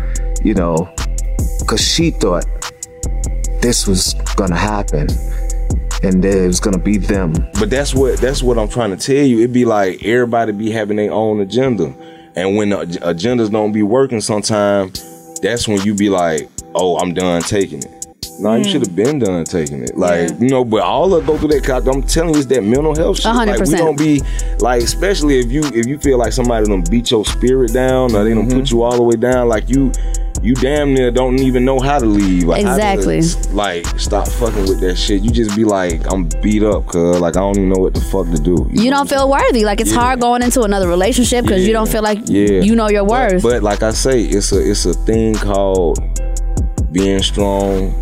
you 0.44 0.54
know, 0.54 0.88
because 1.60 1.80
she 1.80 2.10
thought 2.10 2.44
this 3.60 3.86
was 3.86 4.14
going 4.36 4.50
to 4.50 4.56
happen 4.56 5.08
and 6.02 6.22
that 6.22 6.44
it 6.44 6.46
was 6.46 6.60
going 6.60 6.76
to 6.76 6.82
be 6.82 6.98
them. 6.98 7.32
But 7.58 7.70
that's 7.70 7.94
what 7.94 8.20
that's 8.20 8.42
what 8.42 8.58
I'm 8.58 8.68
trying 8.68 8.96
to 8.96 8.96
tell 8.96 9.24
you. 9.24 9.38
It'd 9.38 9.52
be 9.52 9.64
like 9.64 10.04
everybody 10.04 10.52
be 10.52 10.70
having 10.70 10.98
their 10.98 11.12
own 11.12 11.40
agenda, 11.40 11.92
and 12.36 12.56
when 12.56 12.70
the 12.70 12.76
agendas 13.02 13.50
don't 13.50 13.72
be 13.72 13.82
working, 13.82 14.20
sometime 14.20 14.92
that's 15.42 15.66
when 15.66 15.80
you 15.82 15.94
be 15.94 16.10
like, 16.10 16.48
"Oh, 16.74 16.98
I'm 16.98 17.12
done 17.12 17.42
taking 17.42 17.82
it." 17.82 17.95
No, 18.38 18.54
you 18.54 18.64
Mm. 18.64 18.70
should 18.70 18.80
have 18.82 18.94
been 18.94 19.18
done 19.18 19.44
taking 19.44 19.82
it. 19.82 19.96
Like 19.96 20.30
you 20.40 20.48
know, 20.48 20.64
but 20.64 20.82
all 20.82 21.14
of 21.14 21.26
go 21.26 21.38
through 21.38 21.48
that. 21.48 21.64
'cause 21.64 21.86
I'm 21.86 22.02
telling 22.02 22.34
you, 22.34 22.36
it's 22.40 22.46
that 22.48 22.62
mental 22.62 22.94
health 22.94 23.16
shit. 23.16 23.26
A 23.26 23.30
hundred 23.32 23.60
Like 23.60 23.68
we 23.68 23.76
don't 23.76 23.96
be 23.98 24.22
like, 24.60 24.82
especially 24.82 25.38
if 25.40 25.50
you 25.50 25.62
if 25.74 25.86
you 25.86 25.98
feel 25.98 26.18
like 26.18 26.32
somebody 26.32 26.66
done 26.66 26.84
beat 26.90 27.10
your 27.10 27.24
spirit 27.24 27.72
down 27.72 28.14
or 28.14 28.24
they 28.24 28.34
don't 28.34 28.46
Mm-hmm. 28.48 28.58
put 28.60 28.70
you 28.70 28.82
all 28.82 28.96
the 28.96 29.02
way 29.02 29.16
down. 29.16 29.48
Like 29.48 29.68
you, 29.70 29.90
you 30.42 30.54
damn 30.54 30.92
near 30.92 31.10
don't 31.10 31.38
even 31.40 31.64
know 31.64 31.80
how 31.80 31.98
to 31.98 32.04
leave. 32.04 32.48
Or 32.48 32.56
how 32.56 32.60
to, 32.62 32.68
Exactly. 32.72 33.22
like 33.54 33.86
stop 33.98 34.28
fucking 34.28 34.66
with 34.68 34.80
that 34.80 34.96
shit. 34.96 35.22
You 35.22 35.30
just 35.30 35.56
be 35.56 35.64
like, 35.64 36.02
I'm 36.12 36.28
beat 36.42 36.62
up, 36.62 36.86
cuz 36.86 37.18
like 37.20 37.36
I 37.38 37.40
don't 37.40 37.56
even 37.56 37.70
know 37.70 37.80
what 37.80 37.94
the 37.94 38.02
fuck 38.02 38.26
to 38.30 38.38
do. 38.38 38.68
You 38.70 38.90
don't 38.90 39.08
feel 39.08 39.30
worthy. 39.30 39.64
Like 39.64 39.80
it's 39.80 39.92
Yeah. 39.92 40.00
hard 40.00 40.20
going 40.20 40.42
into 40.42 40.60
another 40.62 40.88
relationship 40.88 41.44
because 41.46 41.66
you 41.66 41.72
don't 41.72 41.88
feel 41.88 42.02
like 42.02 42.18
Yeah. 42.26 42.60
you 42.60 42.74
know 42.76 42.90
your 42.90 43.04
But- 43.06 43.32
worth. 43.32 43.42
But, 43.42 43.62
like 43.62 43.82
I 43.82 43.92
say, 43.92 44.20
it's 44.24 44.52
a 44.52 44.58
it's 44.70 44.84
a 44.84 44.92
thing 44.92 45.34
called 45.36 45.98
being 46.92 47.22
strong, 47.22 47.92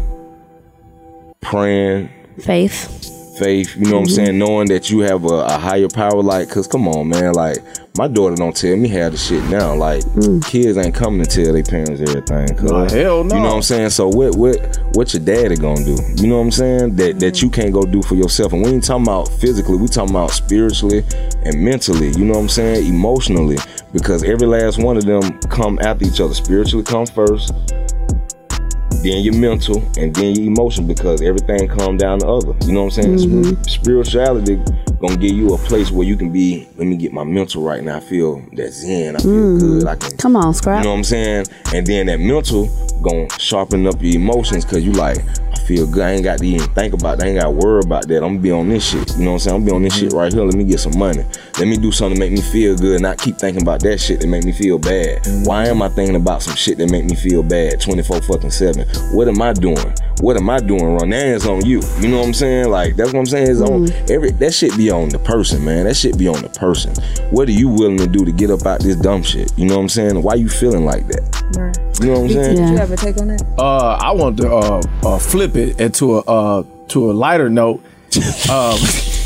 praying, 1.45 2.11
faith. 2.41 3.39
faith. 3.39 3.77
You 3.77 3.85
know 3.85 3.93
what 3.93 3.99
I'm 3.99 4.05
mm-hmm. 4.05 4.15
saying? 4.15 4.39
Knowing 4.39 4.69
that 4.69 4.91
you 4.91 5.01
have 5.01 5.25
a, 5.25 5.35
a 5.47 5.59
higher 5.59 5.89
power. 5.89 6.23
Like, 6.23 6.49
cause 6.51 6.67
come 6.67 6.89
on, 6.89 7.09
man. 7.09 7.33
Like 7.33 7.59
my 7.97 8.09
daughter 8.09 8.35
don't 8.35 8.57
tell 8.57 8.77
me 8.77 8.89
how 8.89 9.09
the 9.09 9.17
shit 9.17 9.45
now. 9.45 9.75
Like 9.75 10.03
mm. 10.03 10.45
kids 10.47 10.77
ain't 10.77 10.95
coming 10.95 11.25
to 11.25 11.31
tell 11.31 11.53
their 11.53 11.63
parents 11.63 12.01
everything. 12.01 12.49
Cause, 12.57 12.71
Nah, 12.71 12.89
hell 12.89 13.23
no. 13.23 13.37
You 13.37 13.43
know 13.43 13.49
what 13.49 13.57
I'm 13.57 13.63
saying? 13.63 13.91
So 13.91 14.09
what 14.09 14.37
what 14.37 14.79
what 14.95 15.15
your 15.15 15.25
daddy 15.25 15.57
gonna 15.57 15.85
do? 15.85 15.97
You 16.17 16.29
know 16.29 16.39
what 16.39 16.45
I'm 16.45 16.51
saying? 16.51 16.97
That 16.97 17.21
that 17.21 17.35
mm. 17.35 17.43
you 17.43 17.51
can't 17.51 17.73
go 17.73 17.83
do 17.83 18.03
for 18.03 18.17
yourself. 18.17 18.53
And 18.53 18.65
we 18.65 18.71
ain't 18.71 18.85
talking 18.85 19.05
about 19.05 19.29
physically. 19.29 19.77
We 19.77 19.87
talking 19.87 20.11
about 20.11 20.33
spiritually 20.33 21.05
and 21.45 21.63
mentally. 21.63 22.09
You 22.11 22.25
know 22.25 22.35
what 22.35 22.41
I'm 22.41 22.49
saying? 22.49 22.87
Emotionally. 22.87 23.59
Because 23.93 24.25
every 24.25 24.49
last 24.49 24.79
one 24.79 24.97
of 24.97 25.05
them 25.05 25.39
come 25.43 25.79
after 25.81 26.05
each 26.05 26.21
other. 26.21 26.35
Spiritually 26.35 26.85
come 26.85 27.07
first 27.07 27.53
then 29.05 29.23
your 29.23 29.35
mental, 29.35 29.77
and 29.99 30.15
then 30.15 30.35
your 30.35 30.47
emotion 30.47 30.87
because 30.87 31.23
everything 31.23 31.69
come 31.69 31.97
down 31.97 32.19
to 32.21 32.27
other. 32.27 32.55
You 32.67 32.73
know 32.73 32.85
what 32.85 32.99
I'm 32.99 33.17
saying? 33.19 33.19
Mm-hmm. 33.19 33.63
Spirituality 33.69 34.57
gonna 35.01 35.17
give 35.17 35.33
you 35.33 35.53
a 35.55 35.59
place 35.59 35.91
where 35.91 36.07
you 36.07 36.17
can 36.17 36.33
be. 36.33 36.67
Let 36.77 36.87
me 36.87 36.97
get 36.97 37.13
my 37.13 37.25
mental 37.25 37.63
right 37.63 37.83
now. 37.85 37.99
I 37.99 38.01
feel 38.01 38.43
that 38.55 38.73
zen. 38.73 39.17
I 39.17 39.19
feel 39.21 39.31
Mhm. 39.31 39.61
good. 39.61 39.87
I 39.87 39.95
can. 39.97 40.17
Come 40.17 40.37
on, 40.37 40.55
scrap. 40.55 40.79
You 40.79 40.85
know 40.85 40.93
what 40.93 40.99
I'm 40.99 41.05
saying? 41.05 41.47
And 41.75 41.87
then 41.87 42.07
that 42.07 42.21
mental 42.21 42.69
gonna 43.03 43.29
sharpen 43.39 43.87
up 43.87 43.97
your 44.03 44.15
emotions 44.17 44.65
because 44.65 44.83
you 44.85 44.93
like 44.93 45.19
feel 45.65 45.87
good. 45.87 46.03
I 46.03 46.13
ain't 46.13 46.25
got 46.25 46.39
to 46.39 46.47
even 46.47 46.69
think 46.75 46.95
about 46.95 47.19
that. 47.19 47.27
I 47.27 47.31
ain't 47.31 47.41
got 47.41 47.47
to 47.47 47.51
worry 47.51 47.81
about 47.85 48.07
that. 48.09 48.23
I'm 48.23 48.35
gonna 48.35 48.39
be 48.39 48.53
on 48.53 48.69
this 48.69 48.89
shit. 48.89 49.17
You 49.17 49.25
know 49.25 49.33
what 49.33 49.35
I'm 49.35 49.39
saying? 49.41 49.57
I'm 49.57 49.63
gonna 49.63 49.71
be 49.71 49.77
on 49.77 49.83
this 49.83 49.97
shit 49.99 50.13
right 50.13 50.33
here. 50.33 50.45
Let 50.45 50.55
me 50.55 50.65
get 50.65 50.81
some 50.81 50.99
money. 50.99 51.25
Let 51.59 51.69
me 51.69 51.77
do 51.77 51.93
something 51.93 52.17
to 52.17 52.21
make 52.21 52.33
me 52.33 52.41
feel 52.41 52.77
good, 52.77 53.01
not 53.01 53.19
keep 53.19 53.37
thinking 53.37 53.63
about 53.63 53.81
that 53.81 53.99
shit 53.99 54.21
that 54.21 54.27
make 54.27 54.45
me 54.45 54.53
feel 54.53 54.79
bad. 54.79 55.21
Why 55.45 55.67
am 55.67 55.83
I 55.83 55.89
thinking 55.89 56.17
about 56.17 56.43
some 56.43 56.57
shit 56.57 56.79
that 56.79 56.91
make 56.91 57.05
me 57.05 57.15
feel 57.15 57.43
bad 57.43 57.81
24 57.81 58.23
fucking 58.23 58.51
7? 58.51 58.87
What 59.13 59.29
am 59.29 59.41
I 59.41 59.53
doing? 59.53 59.95
What 60.21 60.37
am 60.37 60.49
I 60.51 60.59
doing 60.59 60.85
wrong? 60.85 61.11
That 61.11 61.27
is 61.27 61.47
on 61.47 61.65
you. 61.65 61.83
You 62.01 62.09
know 62.09 62.19
what 62.19 62.27
I'm 62.27 62.35
saying? 62.35 62.71
Like 62.71 62.97
that's 62.97 63.13
what 63.13 63.21
I'm 63.21 63.27
saying. 63.27 63.49
Is 63.49 63.61
on 63.61 63.87
mm-hmm. 63.87 64.13
every 64.13 64.31
that 64.33 64.55
shit 64.55 64.77
be 64.77 64.91
on 64.91 65.09
the 65.09 65.19
person, 65.19 65.65
man. 65.65 65.85
That 65.85 65.97
shit 65.97 66.19
be 66.19 66.29
on 66.29 66.43
the 66.43 66.49
person. 66.49 66.95
What 67.31 67.49
are 67.49 67.53
you 67.53 67.69
willing 67.69 67.99
to 67.99 68.07
do 68.07 68.25
to 68.25 68.33
get 68.33 68.51
up 68.51 68.65
out 68.67 68.81
this 68.81 68.97
dumb 68.97 69.23
shit? 69.23 69.53
You 69.59 69.67
know 69.67 69.77
what 69.77 69.83
I'm 69.83 69.89
saying? 69.89 70.23
Why 70.23 70.35
you 70.35 70.49
feeling 70.49 70.85
like 70.85 71.07
that? 71.09 71.84
You 72.01 72.07
know 72.07 72.21
what 72.21 72.23
I'm 72.23 72.29
saying? 72.31 72.57
Did 72.57 72.69
you 72.71 72.77
have 72.77 72.91
a 72.91 72.97
take 72.97 73.19
on 73.21 73.29
that? 73.29 73.43
Uh, 73.59 73.99
I 74.01 74.13
want 74.13 74.37
to 74.39 74.53
uh, 74.55 74.83
uh, 75.05 75.19
flip 75.19 75.55
it 75.57 75.81
into 75.81 76.17
a 76.17 76.21
uh, 76.21 76.65
to 76.89 77.11
a 77.11 77.13
lighter 77.13 77.49
note. 77.51 77.83
Um, 78.51 78.79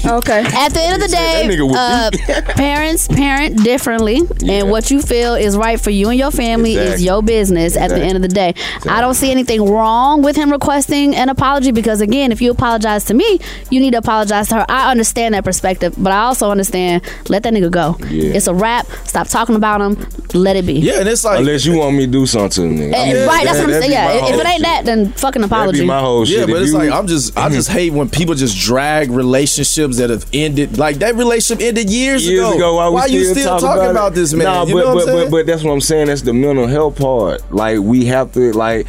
Okay. 0.07 0.41
At 0.47 0.71
the 0.71 0.81
end 0.81 1.03
of 1.03 1.09
the 1.09 1.15
day, 1.15 1.59
uh, 1.75 2.43
parents 2.55 3.09
parent 3.09 3.63
differently, 3.63 4.23
and 4.47 4.71
what 4.71 4.91
you 4.91 5.03
feel 5.03 5.35
is 5.35 5.57
right 5.57 5.81
for 5.81 5.91
you 5.91 6.09
and 6.09 6.19
your 6.19 6.31
family 6.31 6.75
is 6.75 7.03
your 7.03 7.23
business. 7.23 7.77
At 7.77 7.89
the 7.91 8.01
end 8.01 8.17
of 8.17 8.23
the 8.23 8.29
day, 8.29 8.55
I 8.89 9.01
don't 9.01 9.15
see 9.15 9.31
anything 9.31 9.69
wrong 9.71 10.23
with 10.23 10.37
him 10.37 10.51
requesting 10.51 11.15
an 11.15 11.29
apology 11.29 11.73
because, 11.73 12.01
again, 12.01 12.33
if 12.33 12.41
you 12.41 12.51
apologize 12.51 13.05
to 13.07 13.15
me, 13.15 13.39
you 13.71 13.81
need 13.81 13.93
to 13.93 13.99
apologize 13.99 14.49
to 14.49 14.57
her. 14.57 14.67
I 14.69 14.91
understand 14.91 15.35
that 15.35 15.45
perspective, 15.45 15.95
but 15.99 16.13
I 16.13 16.21
also 16.21 16.51
understand 16.51 17.03
let 17.29 17.43
that 17.43 17.53
nigga 17.53 17.71
go. 17.71 17.97
Yeah. 18.09 18.35
It's 18.35 18.47
a 18.47 18.55
wrap. 18.55 18.87
Stop 19.05 19.29
talking 19.29 19.57
about 19.57 19.81
him. 19.81 20.07
Let 20.35 20.57
it 20.57 20.67
be. 20.67 20.75
Yeah, 20.75 21.01
and 21.01 21.09
it's 21.09 21.25
like 21.25 21.41
unless 21.41 21.65
you 21.65 21.79
want 21.79 21.97
me 21.97 22.07
to 22.07 22.13
do 22.13 22.27
something 22.27 22.51
to 22.51 22.61
the 22.63 22.69
nigga. 22.69 22.93
Eh, 22.95 23.03
I 23.03 23.13
mean, 23.13 23.27
right, 23.27 23.45
that's 23.45 23.59
what 23.59 23.69
I'm 23.71 23.81
saying. 23.81 23.93
Yeah, 23.93 24.13
if 24.29 24.35
it 24.35 24.47
ain't 24.47 24.53
shit. 24.57 24.63
that, 24.63 24.83
then 24.85 25.13
fucking 25.13 25.43
apology. 25.43 25.85
my 25.85 26.01
whole 26.01 26.27
Yeah, 26.27 26.47
but 26.47 26.57
If 26.57 26.63
it's 26.63 26.73
you- 26.73 26.79
like 26.79 26.91
I'm 26.91 27.07
just 27.07 27.37
I 27.37 27.49
just 27.49 27.69
hate 27.69 27.93
when 27.93 28.09
people 28.09 28.35
just 28.35 28.57
drag 28.59 29.11
relationships 29.11 29.88
that 29.97 30.11
have 30.11 30.27
ended 30.33 30.79
like 30.79 30.97
that 30.97 31.15
relationship 31.15 31.67
ended 31.67 31.91
years, 31.91 32.27
years 32.27 32.55
ago, 32.55 32.91
why, 32.91 33.07
we 33.07 33.13
you 33.15 33.25
still, 33.25 33.35
still 33.35 33.49
talk 33.53 33.61
talking 33.61 33.83
about, 33.83 33.91
about, 33.91 34.15
this 34.15 34.33
man? 34.33 34.45
Nah, 34.45 34.65
you 34.65 34.75
but 34.75 34.95
but, 34.95 35.07
but 35.07 35.31
but 35.31 35.47
that's 35.47 35.65
what 35.65 35.73
I'm 35.73 35.81
saying. 35.81 36.07
That's 36.07 36.23
the 36.23 36.33
mental 36.33 36.67
health 36.67 36.99
part. 36.99 37.51
Like 37.53 37.81
we 37.81 38.05
have 38.07 38.33
to 38.33 38.53
like. 38.53 38.87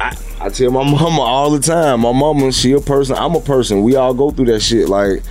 I, 0.00 0.16
I 0.40 0.48
tell 0.48 0.70
my 0.70 0.82
mama 0.90 1.20
all 1.20 1.50
the 1.50 1.60
time. 1.60 2.00
My 2.00 2.12
mama, 2.12 2.52
she 2.52 2.72
a 2.72 2.80
person. 2.80 3.16
I'm 3.16 3.34
a 3.34 3.40
person. 3.40 3.82
We 3.82 3.96
all 3.96 4.14
go 4.14 4.30
through 4.30 4.46
that 4.46 4.60
shit. 4.60 4.88
Like, 4.88 5.22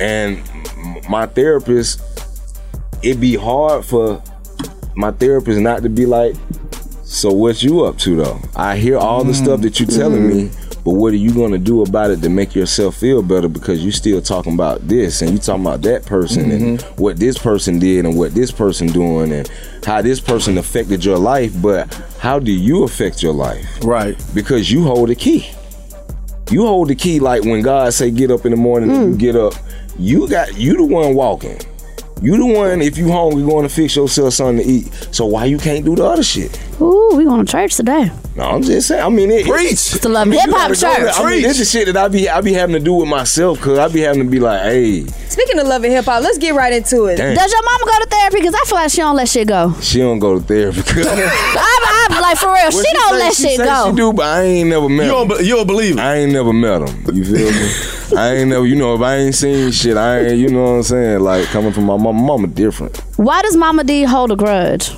and 0.00 0.42
my 1.08 1.26
therapist, 1.26 2.00
it 3.02 3.20
be 3.20 3.36
hard 3.36 3.84
for 3.84 4.22
my 4.96 5.10
therapist 5.12 5.60
not 5.60 5.82
to 5.82 5.88
be 5.88 6.06
like, 6.06 6.34
so 7.02 7.32
what 7.32 7.62
you 7.62 7.84
up 7.84 7.98
to 7.98 8.16
though? 8.16 8.40
I 8.56 8.76
hear 8.76 8.98
all 8.98 9.24
the 9.24 9.34
stuff 9.34 9.60
that 9.60 9.78
you're 9.78 9.88
telling 9.88 10.22
mm-hmm. 10.22 10.36
me, 10.36 10.50
but 10.84 10.92
what 10.92 11.14
are 11.14 11.16
you 11.16 11.32
gonna 11.32 11.58
do 11.58 11.82
about 11.82 12.10
it 12.10 12.20
to 12.22 12.28
make 12.28 12.54
yourself 12.54 12.96
feel 12.96 13.22
better? 13.22 13.48
Because 13.48 13.82
you're 13.82 13.92
still 13.92 14.20
talking 14.20 14.52
about 14.52 14.86
this 14.86 15.22
and 15.22 15.32
you 15.32 15.38
talking 15.38 15.64
about 15.64 15.80
that 15.82 16.04
person 16.04 16.50
and 16.50 16.78
mm-hmm. 16.78 17.02
what 17.02 17.16
this 17.16 17.38
person 17.38 17.78
did 17.78 18.04
and 18.04 18.18
what 18.18 18.34
this 18.34 18.50
person 18.50 18.88
doing 18.88 19.32
and 19.32 19.50
how 19.84 20.02
this 20.02 20.20
person 20.20 20.58
affected 20.58 21.02
your 21.02 21.16
life. 21.16 21.52
But 21.62 21.92
how 22.18 22.38
do 22.38 22.52
you 22.52 22.84
affect 22.84 23.22
your 23.22 23.32
life? 23.32 23.66
Right. 23.82 24.22
Because 24.34 24.70
you 24.70 24.84
hold 24.84 25.08
the 25.08 25.14
key. 25.14 25.50
You 26.50 26.66
hold 26.66 26.88
the 26.88 26.94
key 26.94 27.18
like 27.18 27.44
when 27.44 27.62
God 27.62 27.94
say 27.94 28.10
get 28.10 28.30
up 28.30 28.44
in 28.44 28.50
the 28.50 28.58
morning 28.58 28.90
and 28.90 29.12
you 29.12 29.16
get 29.16 29.36
up. 29.36 29.54
You 29.98 30.28
got 30.28 30.54
you 30.58 30.76
the 30.76 30.84
one 30.84 31.14
walking. 31.14 31.58
You 32.20 32.36
the 32.36 32.46
one 32.46 32.82
if 32.82 32.98
you 32.98 33.10
hungry 33.10 33.40
you 33.40 33.48
going 33.48 33.66
to 33.66 33.74
fix 33.74 33.96
yourself 33.96 34.34
something 34.34 34.64
to 34.64 34.70
eat. 34.70 34.92
So 35.12 35.24
why 35.24 35.46
you 35.46 35.56
can't 35.56 35.84
do 35.84 35.96
the 35.96 36.04
other 36.04 36.22
shit? 36.22 36.60
Ooh, 36.80 37.12
we 37.16 37.24
going 37.24 37.44
to 37.44 37.50
church 37.50 37.76
today. 37.76 38.10
No, 38.36 38.42
I'm 38.44 38.62
just 38.62 38.88
saying. 38.88 39.00
I 39.02 39.08
mean, 39.10 39.30
it, 39.30 39.46
Preach. 39.46 39.72
It's 39.72 39.98
the 40.00 40.08
Love 40.08 40.26
I 40.26 40.30
mean, 40.30 40.40
Hip 40.40 40.50
Hop 40.50 40.68
gotta 40.70 40.74
go 40.74 40.80
there. 41.04 41.12
Church. 41.12 41.20
I 41.20 41.30
mean, 41.30 41.42
this 41.42 41.60
is 41.60 41.70
shit 41.70 41.86
that 41.86 41.96
I 41.96 42.08
be 42.08 42.28
I 42.28 42.40
be 42.40 42.52
having 42.52 42.74
to 42.74 42.80
do 42.80 42.94
with 42.94 43.08
myself 43.08 43.58
because 43.58 43.78
I 43.78 43.86
be 43.86 44.00
having 44.00 44.24
to 44.24 44.28
be 44.30 44.40
like, 44.40 44.60
hey, 44.62 45.06
Speaking 45.06 45.58
of 45.60 45.68
love 45.68 45.84
and 45.84 45.92
hip 45.92 46.04
hop, 46.04 46.22
let's 46.22 46.38
get 46.38 46.54
right 46.54 46.72
into 46.72 47.04
it. 47.06 47.16
Damn. 47.16 47.34
Does 47.36 47.52
your 47.52 47.62
mama 47.62 47.84
go 47.84 47.98
to 48.04 48.06
therapy? 48.10 48.36
Because 48.38 48.54
I 48.54 48.64
feel 48.66 48.76
like 48.78 48.90
she 48.90 48.96
don't 48.98 49.16
let 49.16 49.28
shit 49.28 49.46
go. 49.48 49.72
she 49.80 49.98
don't 50.00 50.18
go 50.18 50.38
to 50.38 50.44
therapy. 50.44 50.80
I'm, 50.96 52.12
I'm 52.12 52.22
like 52.22 52.36
for 52.38 52.46
real. 52.52 52.70
Well, 52.70 52.70
she 52.70 52.92
don't 52.92 53.10
say- 53.12 53.18
let 53.18 53.34
she 53.34 53.42
shit 53.42 53.56
say 53.58 53.64
go. 53.64 53.90
She 53.90 53.96
do, 53.96 54.12
but 54.12 54.26
I 54.26 54.42
ain't 54.42 54.68
never 54.68 54.88
met. 54.88 55.06
You 55.06 55.16
him. 55.18 55.28
don't, 55.28 55.38
be- 55.38 55.44
you 55.46 55.54
don't 55.56 55.66
believe 55.66 55.96
it. 55.98 56.00
I 56.00 56.16
ain't 56.16 56.32
never 56.32 56.52
met 56.52 56.88
him. 56.88 57.14
You 57.14 57.24
feel 57.24 57.50
me? 57.52 57.70
I 58.16 58.34
ain't 58.36 58.48
never. 58.48 58.66
You 58.66 58.76
know, 58.76 58.94
if 58.94 59.00
I 59.00 59.16
ain't 59.16 59.34
seen 59.34 59.70
shit, 59.70 59.96
I 59.96 60.20
ain't. 60.26 60.38
You 60.38 60.48
know 60.48 60.62
what 60.62 60.68
I'm 60.70 60.82
saying? 60.82 61.20
Like 61.20 61.46
coming 61.46 61.72
from 61.72 61.84
my 61.84 61.96
mama, 61.96 62.12
mama 62.20 62.46
different. 62.46 62.96
Why 63.16 63.42
does 63.42 63.56
Mama 63.56 63.84
Dee 63.84 64.04
hold 64.04 64.32
a 64.32 64.36
grudge? 64.36 64.90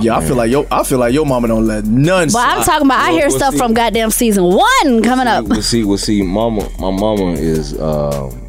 yeah, 0.00 0.16
I 0.16 0.24
feel 0.26 0.36
like 0.36 0.50
yo, 0.50 0.66
I 0.70 0.82
feel 0.84 0.98
like 0.98 1.12
your 1.12 1.26
mama 1.26 1.48
don't 1.48 1.66
let 1.66 1.84
none. 1.84 2.28
But 2.32 2.48
I'm 2.48 2.64
talking 2.64 2.86
about. 2.86 3.00
I 3.00 3.12
hear 3.12 3.28
well, 3.28 3.36
stuff 3.38 3.52
see- 3.54 3.58
from 3.58 3.74
goddamn 3.74 4.10
season 4.10 4.44
one 4.44 5.02
coming 5.02 5.26
up. 5.26 5.44
We'll 5.46 5.62
see. 5.62 5.84
We'll 5.84 5.98
see. 5.98 6.22
Mama, 6.22 6.68
my 6.78 6.90
mama 6.90 7.32
is. 7.32 7.78
Um, 7.80 8.47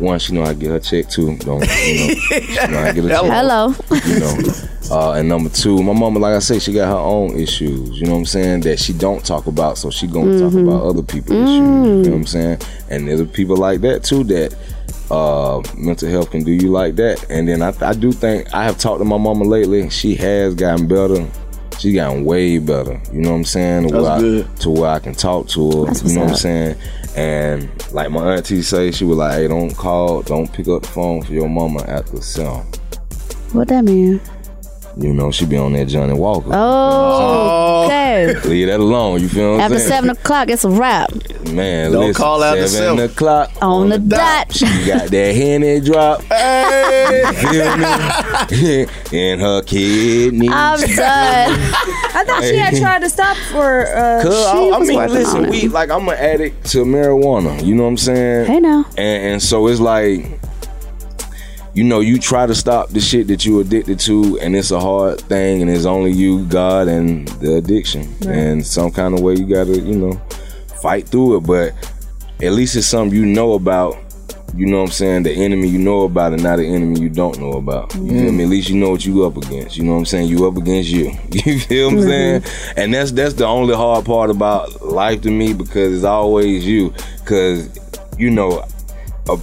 one, 0.00 0.18
she 0.18 0.32
know 0.32 0.42
I 0.44 0.54
get 0.54 0.70
her 0.70 0.80
check. 0.80 1.08
too. 1.08 1.36
don't 1.38 1.60
you 1.60 1.68
know? 1.68 2.14
She 2.14 2.56
know 2.70 2.78
how 2.78 2.86
to 2.88 2.92
get 2.94 3.04
her 3.04 3.08
check. 3.10 3.24
Hello. 3.24 3.74
you 4.06 4.20
know. 4.20 4.38
Uh, 4.90 5.12
and 5.12 5.28
number 5.28 5.50
two, 5.50 5.82
my 5.82 5.92
mama, 5.92 6.18
like 6.18 6.34
I 6.34 6.38
say, 6.38 6.58
she 6.58 6.72
got 6.72 6.86
her 6.88 6.96
own 6.98 7.38
issues. 7.38 7.98
You 8.00 8.06
know 8.06 8.12
what 8.12 8.18
I'm 8.20 8.26
saying? 8.26 8.60
That 8.60 8.78
she 8.78 8.92
don't 8.94 9.24
talk 9.24 9.46
about, 9.46 9.76
so 9.78 9.90
she 9.90 10.06
gonna 10.06 10.38
talk 10.38 10.52
Mhm. 10.52 10.66
about 10.66 10.82
other 10.82 11.02
people's 11.02 11.38
issues. 11.42 11.48
You 11.58 11.62
know 12.04 12.10
what 12.10 12.16
I'm 12.16 12.26
saying? 12.26 12.58
And 12.88 13.06
there's 13.08 13.26
people 13.28 13.56
like 13.56 13.80
that 13.82 14.02
too 14.04 14.24
that 14.24 14.54
uh, 15.10 15.62
mental 15.76 16.08
health 16.08 16.30
can 16.30 16.42
do 16.44 16.52
you 16.52 16.70
like 16.70 16.96
that. 16.96 17.24
And 17.30 17.48
then 17.48 17.62
I, 17.62 17.72
I 17.80 17.92
do 17.94 18.12
think 18.12 18.52
I 18.54 18.64
have 18.64 18.78
talked 18.78 19.00
to 19.00 19.04
my 19.04 19.16
mama 19.18 19.44
lately. 19.44 19.88
She 19.90 20.14
has 20.16 20.54
gotten 20.54 20.86
better. 20.86 21.26
She 21.78 21.92
gotten 21.92 22.24
way 22.24 22.58
better. 22.58 23.00
You 23.12 23.20
know 23.20 23.30
what 23.30 23.36
I'm 23.36 23.44
saying? 23.44 23.88
To 23.88 23.92
That's 23.94 24.02
where 24.02 24.12
I- 24.12 24.20
good. 24.20 24.56
to 24.60 24.70
where 24.70 24.90
I 24.90 24.98
can 24.98 25.14
talk 25.14 25.46
to 25.48 25.70
her. 25.70 25.86
That's 25.86 26.02
you 26.02 26.14
know 26.14 26.22
what 26.22 26.30
I'm 26.30 26.36
saying? 26.36 26.76
And 27.16 27.70
like 27.92 28.10
my 28.10 28.34
auntie 28.34 28.62
say, 28.62 28.90
she 28.90 29.04
was 29.04 29.16
like, 29.18 29.34
"Hey, 29.34 29.48
don't 29.48 29.74
call, 29.76 30.22
don't 30.22 30.52
pick 30.52 30.68
up 30.68 30.82
the 30.82 30.88
phone 30.88 31.22
for 31.22 31.32
your 31.32 31.48
mama 31.48 31.82
after 31.88 32.20
seven." 32.20 32.62
What 33.52 33.68
that 33.68 33.84
mean? 33.84 34.20
You 34.98 35.12
know, 35.14 35.30
she 35.30 35.46
be 35.46 35.56
on 35.56 35.74
that 35.74 35.86
Johnnie 35.86 36.12
Walker. 36.14 36.50
Oh, 36.52 37.84
okay. 37.86 38.34
Leave 38.48 38.66
that 38.66 38.80
alone. 38.80 39.20
You 39.20 39.28
feel 39.28 39.52
what 39.52 39.60
I'm 39.60 39.60
After 39.60 39.78
saying? 39.78 39.88
seven 39.90 40.10
o'clock, 40.10 40.48
it's 40.48 40.64
a 40.64 40.70
wrap. 40.70 41.12
Man, 41.52 41.92
Don't 41.92 42.08
listen, 42.08 42.14
call 42.20 42.42
out 42.42 42.56
the 42.56 42.66
seven 42.66 42.96
seven. 42.98 43.10
o'clock 43.12 43.50
On 43.62 43.88
the 43.90 43.98
dot. 44.00 44.52
She 44.52 44.64
got 44.86 45.08
that 45.10 45.34
henny 45.36 45.78
drop. 45.80 46.22
Feel 46.22 47.76
me? 47.76 48.86
In 49.32 49.38
her 49.38 49.62
kidneys. 49.62 50.50
I'm 50.52 50.80
done. 50.80 50.96
I 50.96 52.24
thought 52.26 52.42
she 52.42 52.56
had 52.56 52.76
tried 52.76 53.00
to 53.02 53.08
stop 53.08 53.36
for. 53.52 53.86
Uh, 53.86 54.22
Cause 54.24 54.46
I, 54.46 54.52
She 54.52 54.70
I 54.72 54.78
was 54.78 54.88
mean, 54.88 54.98
listen, 55.10 55.48
we 55.50 55.68
like 55.68 55.90
I'm 55.90 56.08
an 56.08 56.16
addict 56.18 56.66
to 56.72 56.84
marijuana. 56.84 57.64
You 57.64 57.74
know 57.76 57.84
what 57.84 57.90
I'm 57.90 57.96
saying? 57.98 58.46
Hey 58.46 58.58
now. 58.60 58.84
And, 58.96 59.32
and 59.32 59.42
so 59.42 59.68
it's 59.68 59.80
like, 59.80 60.40
you 61.78 61.84
know, 61.84 62.00
you 62.00 62.18
try 62.18 62.44
to 62.44 62.56
stop 62.56 62.88
the 62.88 62.98
shit 62.98 63.28
that 63.28 63.44
you 63.44 63.60
addicted 63.60 64.00
to, 64.00 64.36
and 64.40 64.56
it's 64.56 64.72
a 64.72 64.80
hard 64.80 65.20
thing, 65.20 65.62
and 65.62 65.70
it's 65.70 65.84
only 65.84 66.10
you, 66.10 66.44
God, 66.46 66.88
and 66.88 67.28
the 67.38 67.54
addiction. 67.54 68.12
And 68.26 68.66
some 68.66 68.90
kind 68.90 69.14
of 69.14 69.20
way 69.20 69.34
you 69.34 69.46
gotta, 69.46 69.78
you 69.78 69.94
know, 69.94 70.20
fight 70.82 71.08
through 71.08 71.36
it. 71.36 71.40
But 71.46 71.74
at 72.42 72.50
least 72.50 72.74
it's 72.74 72.88
something 72.88 73.16
you 73.16 73.24
know 73.24 73.52
about. 73.52 73.96
You 74.56 74.66
know 74.66 74.78
what 74.78 74.86
I'm 74.86 74.90
saying? 74.90 75.22
The 75.22 75.30
enemy 75.30 75.68
you 75.68 75.78
know 75.78 76.02
about 76.02 76.32
and 76.32 76.42
not 76.42 76.56
the 76.56 76.66
enemy 76.66 76.98
you 76.98 77.10
don't 77.10 77.38
know 77.38 77.52
about. 77.52 77.94
You 77.94 78.08
feel 78.08 78.32
me? 78.32 78.42
At 78.42 78.50
least 78.50 78.70
you 78.70 78.76
know 78.76 78.90
what 78.90 79.06
you 79.06 79.24
up 79.24 79.36
against. 79.36 79.76
You 79.76 79.84
know 79.84 79.92
what 79.92 79.98
I'm 79.98 80.06
saying? 80.06 80.26
You 80.26 80.48
up 80.48 80.56
against 80.56 80.90
you. 80.90 81.12
You 81.30 81.60
feel 81.60 81.86
what 81.86 81.92
I'm 81.92 81.98
mm-hmm. 82.00 82.08
saying? 82.08 82.74
And 82.76 82.92
that's 82.92 83.12
that's 83.12 83.34
the 83.34 83.46
only 83.46 83.76
hard 83.76 84.04
part 84.04 84.30
about 84.30 84.82
life 84.82 85.22
to 85.22 85.30
me 85.30 85.52
because 85.52 85.94
it's 85.94 86.04
always 86.04 86.66
you. 86.66 86.92
Cause 87.24 87.70
you 88.18 88.30
know, 88.30 88.66
a, 89.28 89.38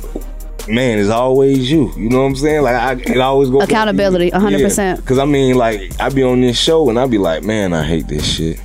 man, 0.67 0.99
it's 0.99 1.09
always 1.09 1.69
you. 1.71 1.91
You 1.97 2.09
know 2.09 2.21
what 2.21 2.27
I'm 2.27 2.35
saying? 2.35 2.61
Like 2.63 2.75
I, 2.75 2.93
it 3.11 3.19
always 3.19 3.49
go 3.49 3.59
back 3.59 3.67
to 3.69 3.73
you. 3.73 3.77
Accountability, 3.79 4.31
100%. 4.31 5.05
Cause 5.05 5.17
I 5.19 5.25
mean, 5.25 5.55
like 5.55 5.91
I 5.99 6.09
be 6.09 6.23
on 6.23 6.41
this 6.41 6.59
show 6.59 6.89
and 6.89 6.99
I 6.99 7.05
be 7.07 7.17
like, 7.17 7.43
man, 7.43 7.73
I 7.73 7.83
hate 7.83 8.07
this 8.07 8.25
shit. 8.25 8.59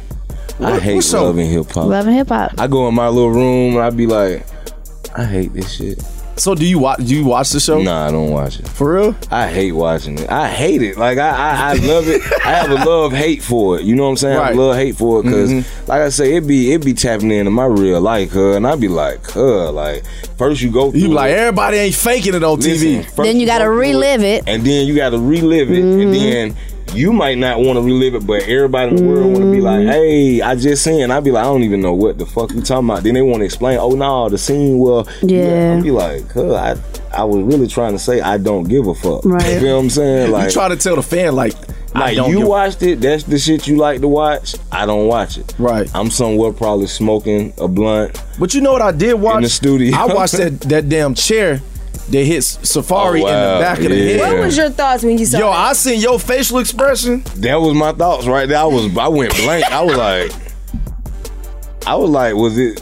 I 0.58 0.72
What- 0.72 0.82
hate 0.82 0.94
what 0.96 1.04
show? 1.04 1.24
love 1.24 1.38
and 1.38 1.48
hip 1.50 1.70
hop. 1.70 1.86
Loving 1.86 2.14
hip 2.14 2.28
hop. 2.28 2.52
I 2.58 2.66
go 2.66 2.86
in 2.88 2.94
my 2.94 3.08
little 3.08 3.30
room 3.30 3.74
and 3.74 3.82
I 3.82 3.90
be 3.90 4.06
like, 4.06 4.44
I 5.16 5.24
hate 5.24 5.52
this 5.54 5.72
shit. 5.72 6.02
So 6.40 6.54
do 6.54 6.66
you 6.66 6.78
watch? 6.78 7.04
Do 7.04 7.14
you 7.14 7.26
watch 7.26 7.50
the 7.50 7.60
show? 7.60 7.82
Nah, 7.82 8.06
I 8.06 8.10
don't 8.10 8.30
watch 8.30 8.58
it. 8.58 8.66
For 8.66 8.94
real? 8.94 9.16
I 9.30 9.48
hate 9.48 9.72
watching 9.72 10.18
it. 10.18 10.30
I 10.30 10.48
hate 10.48 10.80
it. 10.80 10.96
Like 10.96 11.18
I, 11.18 11.28
I, 11.28 11.70
I 11.70 11.72
love 11.74 12.08
it. 12.08 12.22
I 12.44 12.52
have 12.54 12.70
a 12.70 12.82
love 12.82 13.12
hate 13.12 13.42
for 13.42 13.78
it. 13.78 13.84
You 13.84 13.94
know 13.94 14.04
what 14.04 14.10
I'm 14.10 14.16
saying? 14.16 14.38
I 14.38 14.52
love 14.52 14.74
hate 14.74 14.96
for 14.96 15.20
it 15.20 15.24
because, 15.24 15.50
mm-hmm. 15.50 15.86
like 15.86 16.00
I 16.00 16.08
say, 16.08 16.36
it 16.36 16.46
be 16.46 16.72
it 16.72 16.82
be 16.82 16.94
tapping 16.94 17.30
into 17.30 17.50
my 17.50 17.66
real 17.66 18.00
life, 18.00 18.32
huh? 18.32 18.52
And 18.52 18.66
I 18.66 18.74
be 18.76 18.88
like, 18.88 19.22
huh? 19.30 19.70
Like 19.70 20.02
first 20.38 20.62
you 20.62 20.70
go 20.70 20.90
through 20.90 21.00
You 21.00 21.08
be 21.08 21.14
like 21.14 21.32
it. 21.32 21.38
everybody 21.40 21.76
ain't 21.76 21.94
faking 21.94 22.34
it 22.34 22.42
on 22.42 22.58
Listen, 22.58 23.02
TV. 23.02 23.16
Then 23.16 23.38
you 23.38 23.44
gotta 23.44 23.64
go 23.64 23.74
through 23.74 23.82
it, 23.82 23.90
relive 23.90 24.22
it. 24.22 24.44
and 24.46 24.64
then 24.64 24.86
you 24.86 24.96
got 24.96 25.10
to 25.10 25.18
relive 25.18 25.70
it, 25.70 25.80
and 25.80 26.00
mm-hmm. 26.00 26.12
then 26.12 26.56
you 26.94 27.12
might 27.12 27.38
not 27.38 27.58
want 27.60 27.76
to 27.76 27.82
relive 27.82 28.14
it, 28.14 28.26
but 28.26 28.42
everybody 28.42 28.90
in 28.90 28.96
the 28.96 29.04
world 29.04 29.26
want 29.32 29.44
to 29.44 29.50
be 29.52 29.60
like, 29.60 29.80
mm. 29.80 29.90
"Hey, 29.90 30.40
I 30.40 30.54
just 30.54 30.82
seen." 30.84 31.10
I'd 31.10 31.24
be 31.24 31.30
like, 31.30 31.44
"I 31.44 31.48
don't 31.48 31.62
even 31.62 31.80
know 31.80 31.94
what 31.94 32.18
the 32.18 32.26
fuck 32.26 32.50
you 32.52 32.60
talking 32.62 32.88
about." 32.88 33.02
Then 33.02 33.14
they 33.14 33.22
want 33.22 33.38
to 33.40 33.44
explain. 33.44 33.78
Oh 33.78 33.90
no, 33.90 34.28
the 34.28 34.38
scene. 34.38 34.78
Well, 34.78 35.06
Yeah. 35.22 35.76
I'd 35.76 35.82
be 35.82 35.90
like, 35.90 36.30
huh, 36.32 36.54
I 36.54 36.76
I 37.12 37.24
was 37.24 37.42
really 37.42 37.66
trying 37.66 37.92
to 37.92 37.98
say 37.98 38.20
I 38.20 38.38
don't 38.38 38.64
give 38.64 38.86
a 38.86 38.94
fuck. 38.94 39.24
Right. 39.24 39.54
You 39.54 39.60
feel 39.60 39.76
what 39.76 39.82
I'm 39.82 39.90
saying? 39.90 40.30
Like, 40.30 40.46
you 40.46 40.50
try 40.52 40.68
to 40.68 40.76
tell 40.76 40.96
the 40.96 41.02
fan 41.02 41.34
like 41.34 41.54
I 41.94 42.00
Like 42.00 42.16
don't 42.16 42.30
you 42.30 42.46
watched 42.46 42.82
it, 42.82 43.00
that's 43.00 43.24
the 43.24 43.38
shit 43.38 43.66
you 43.66 43.76
like 43.76 44.00
to 44.00 44.08
watch. 44.08 44.54
I 44.70 44.86
don't 44.86 45.08
watch 45.08 45.38
it. 45.38 45.54
Right. 45.58 45.90
I'm 45.94 46.10
somewhere 46.10 46.52
probably 46.52 46.86
smoking 46.86 47.52
a 47.58 47.66
blunt. 47.66 48.22
But 48.38 48.54
you 48.54 48.60
know 48.60 48.72
what 48.72 48.82
I 48.82 48.92
did 48.92 49.14
watch 49.14 49.38
in 49.38 49.42
the 49.42 49.48
studio. 49.48 49.96
I 49.96 50.06
watched 50.06 50.36
that 50.36 50.60
that 50.62 50.88
damn 50.88 51.14
chair 51.14 51.60
that 52.10 52.24
hits 52.24 52.56
Safaree 52.58 53.22
Oh, 53.22 53.26
in 53.28 53.54
the 53.54 53.58
back 53.60 53.78
of 53.78 53.84
the 53.90 54.12
head. 54.12 54.20
What 54.20 54.38
was 54.46 54.56
your 54.56 54.70
thoughts 54.70 55.02
when 55.04 55.16
you 55.18 55.26
saw 55.26 55.38
Yo, 55.38 55.46
that? 55.50 55.56
I 55.56 55.72
seen 55.74 56.00
your 56.00 56.18
facial 56.18 56.58
expression. 56.58 57.22
That 57.36 57.56
was 57.56 57.74
my 57.74 57.92
thoughts 57.92 58.26
right 58.26 58.48
there. 58.48 58.58
I 58.58 58.64
was 58.64 58.96
I 58.96 59.08
went 59.08 59.34
blank. 59.36 59.64
I 59.70 59.82
was 59.82 59.96
like, 59.96 60.32
I 61.86 61.94
was 61.94 62.10
like, 62.10 62.34
was 62.34 62.58
it? 62.58 62.80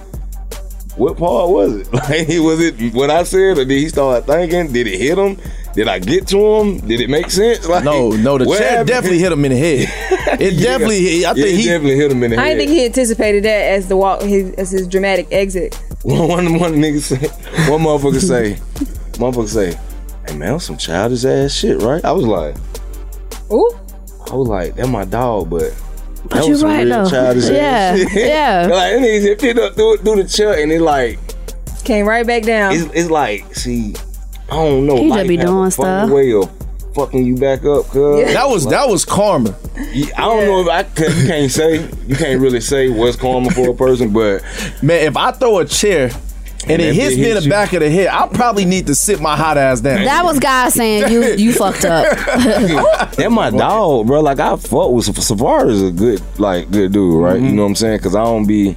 What 0.96 1.16
part 1.16 1.50
was 1.50 1.74
it? 1.76 1.92
Like, 1.92 2.28
was 2.28 2.60
it 2.60 2.92
what 2.94 3.10
I 3.10 3.22
said, 3.22 3.58
or 3.58 3.64
did 3.64 3.70
he 3.70 3.88
start 3.88 4.26
thinking? 4.26 4.72
Did 4.72 4.86
it 4.88 4.98
hit 4.98 5.16
him? 5.16 5.38
Did 5.74 5.86
I 5.86 6.00
get 6.00 6.26
to 6.28 6.38
him? 6.56 6.78
Did 6.80 7.00
it 7.00 7.08
make 7.08 7.30
sense? 7.30 7.64
Like, 7.68 7.84
No, 7.84 8.10
no, 8.10 8.36
the 8.38 8.46
what 8.46 8.58
chair 8.58 8.70
happened? 8.70 8.88
definitely 8.88 9.18
hit 9.20 9.30
him 9.30 9.44
in 9.44 9.52
the 9.52 9.58
head. 9.58 9.88
It 10.40 10.54
Yeah. 10.54 10.72
definitely, 10.72 11.24
I 11.24 11.28
Yeah, 11.30 11.34
think 11.34 11.46
it 11.46 11.56
he 11.56 11.64
definitely 11.66 11.96
hit 11.96 12.10
him 12.12 12.22
in 12.24 12.30
the 12.32 12.36
I 12.38 12.40
head. 12.48 12.54
didn't 12.54 12.58
think 12.68 12.70
he 12.80 12.84
anticipated 12.86 13.44
that 13.44 13.62
as 13.76 13.86
the 13.88 13.96
walk 13.96 14.22
his, 14.22 14.52
as 14.54 14.70
his 14.72 14.88
dramatic 14.88 15.28
exit. 15.30 15.74
one 16.02 16.28
one 16.28 16.58
one 16.58 16.72
nigga 16.74 17.00
say, 17.00 17.16
one 17.70 17.80
motherfucker 17.82 18.20
say, 18.20 18.58
motherfucker 19.18 19.48
say, 19.48 19.72
hey 20.26 20.36
man, 20.36 20.48
that 20.48 20.52
was 20.54 20.64
some 20.64 20.76
childish 20.78 21.24
ass 21.24 21.52
shit, 21.52 21.80
right? 21.82 22.04
I 22.04 22.12
was 22.12 22.24
like, 22.24 22.56
Ooh. 23.50 23.70
I 24.30 24.34
was 24.34 24.48
like, 24.48 24.74
that 24.76 24.88
my 24.88 25.04
dog, 25.04 25.50
but. 25.50 25.74
But 26.24 26.30
that 26.30 26.44
you 26.44 26.50
was 26.50 26.60
some 26.60 26.70
right, 26.70 26.84
real 26.84 27.04
though. 27.04 27.10
childish 27.10 27.44
ass 27.44 27.50
Yeah, 27.50 27.96
shit. 27.96 28.12
yeah. 28.28 28.60
like, 28.62 28.92
that 28.92 29.00
nigga 29.00 29.22
just 29.22 29.40
picked 29.40 29.58
up 29.58 29.74
through, 29.74 29.96
through 29.98 30.22
the 30.22 30.28
chair 30.28 30.60
and 30.60 30.70
it 30.72 30.80
like, 30.80 31.18
Came 31.84 32.06
right 32.06 32.26
back 32.26 32.42
down. 32.42 32.72
it's, 32.74 32.92
it's 32.92 33.10
like, 33.10 33.54
see, 33.54 33.94
I 34.50 34.56
don't 34.56 34.86
know. 34.86 34.96
He 34.96 35.04
just 35.08 35.16
life 35.16 35.28
be 35.28 35.36
doing 35.36 35.70
funny 35.70 35.70
stuff. 35.70 36.10
way 36.10 36.32
of 36.34 36.50
fucking 36.94 37.24
you 37.24 37.36
back 37.36 37.64
up, 37.64 37.86
cuz. 37.86 38.32
that 38.34 38.48
was 38.48 38.66
that 38.66 38.88
was 38.88 39.04
karma. 39.04 39.54
I 39.76 40.10
don't 40.16 40.44
know 40.46 40.60
if 40.62 40.68
I 40.68 40.82
can, 40.82 41.26
can't 41.26 41.50
say, 41.50 41.88
you 42.06 42.16
can't 42.16 42.40
really 42.40 42.60
say 42.60 42.88
what's 42.90 43.16
karma 43.16 43.50
for 43.50 43.70
a 43.70 43.74
person, 43.74 44.12
but 44.12 44.42
Man, 44.82 45.06
if 45.06 45.16
I 45.16 45.30
throw 45.30 45.58
a 45.60 45.64
chair 45.64 46.10
and, 46.70 46.72
And 46.72 46.82
it 46.82 46.94
hits 46.94 47.16
me 47.16 47.30
in 47.30 47.36
the 47.36 47.42
you. 47.42 47.50
back 47.50 47.72
of 47.72 47.80
the 47.80 47.90
head, 47.90 48.08
I 48.08 48.26
probably 48.28 48.64
need 48.64 48.86
to 48.88 48.94
sit 48.94 49.20
my 49.20 49.36
hot 49.36 49.56
ass 49.58 49.80
down. 49.80 50.04
That 50.04 50.24
was 50.24 50.38
God 50.38 50.70
saying 50.70 51.10
you 51.12 51.22
you 51.36 51.52
fucked 51.52 51.84
up. 51.84 52.16
that 53.16 53.28
my 53.30 53.50
dog, 53.50 54.06
bro. 54.06 54.20
Like 54.20 54.38
I 54.40 54.56
fuck 54.56 54.90
with 54.90 55.06
Saf- 55.06 55.36
Safaree 55.36 55.70
is 55.70 55.82
a 55.82 55.90
good, 55.90 56.22
like 56.38 56.70
good 56.70 56.92
dude, 56.92 57.22
right? 57.22 57.36
Mm-hmm. 57.36 57.46
You 57.46 57.52
know 57.52 57.62
what 57.62 57.68
I'm 57.68 57.74
saying? 57.76 57.98
Because 57.98 58.14
I 58.14 58.24
don't 58.24 58.46
be 58.46 58.76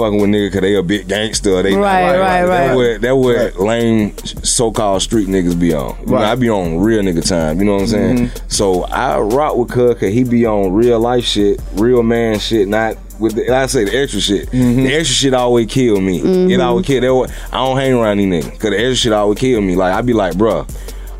fucking 0.00 0.20
with 0.20 0.30
nigga 0.30 0.46
because 0.48 0.60
they 0.62 0.74
a 0.74 0.82
big 0.82 1.06
gangster. 1.08 1.62
They 1.62 1.72
not 1.76 1.80
Right, 1.82 2.12
like, 2.12 2.20
right, 2.20 2.42
like, 2.44 2.48
right. 2.76 3.00
That 3.00 3.12
what 3.16 3.36
that 3.36 3.56
what 3.56 3.66
lame 3.66 4.16
so 4.42 4.70
called 4.72 5.02
street 5.02 5.28
niggas 5.28 5.58
be 5.58 5.72
on. 5.74 5.96
You 6.00 6.06
know, 6.06 6.12
Right. 6.14 6.24
I 6.24 6.34
be 6.34 6.48
on 6.50 6.78
real 6.80 7.02
nigga 7.02 7.26
time. 7.26 7.58
You 7.58 7.64
know 7.66 7.74
what 7.74 7.82
I'm 7.82 7.86
saying? 7.88 8.16
Mm-hmm. 8.18 8.48
So 8.48 8.84
I 8.84 9.18
rock 9.20 9.56
with 9.56 9.70
Cuz 9.70 9.94
because 9.94 10.12
he 10.12 10.24
be 10.24 10.46
on 10.46 10.72
real 10.72 10.98
life 10.98 11.24
shit, 11.24 11.60
real 11.74 12.02
man 12.02 12.38
shit, 12.38 12.68
not. 12.68 12.96
With 13.20 13.34
the, 13.34 13.54
I 13.54 13.66
say 13.66 13.84
the 13.84 13.94
extra 14.00 14.18
shit, 14.18 14.48
Mm-hmm. 14.50 14.84
the 14.84 14.94
extra 14.94 15.14
shit 15.14 15.34
always 15.34 15.66
kill 15.66 16.00
me. 16.00 16.20
It 16.54 16.58
always 16.58 16.86
kill. 16.86 17.02
That 17.02 17.14
what- 17.14 17.30
I 17.52 17.58
don't 17.58 17.76
hang 17.76 17.92
around 17.92 18.16
these 18.16 18.26
niggas 18.28 18.50
because 18.52 18.70
the 18.70 18.76
extra 18.78 18.94
shit 18.96 19.12
always 19.12 19.38
kill 19.38 19.60
me. 19.60 19.76
Like 19.76 19.92
I 19.94 20.00
be 20.00 20.14
like, 20.14 20.34
bruh, 20.36 20.66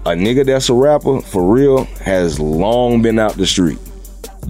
a 0.06 0.10
nigga 0.12 0.46
that's 0.46 0.70
a 0.70 0.74
rapper 0.74 1.20
for 1.20 1.42
real 1.54 1.84
has 2.02 2.40
long 2.40 3.02
been 3.02 3.18
out 3.18 3.34
the 3.36 3.46
street. 3.46 3.78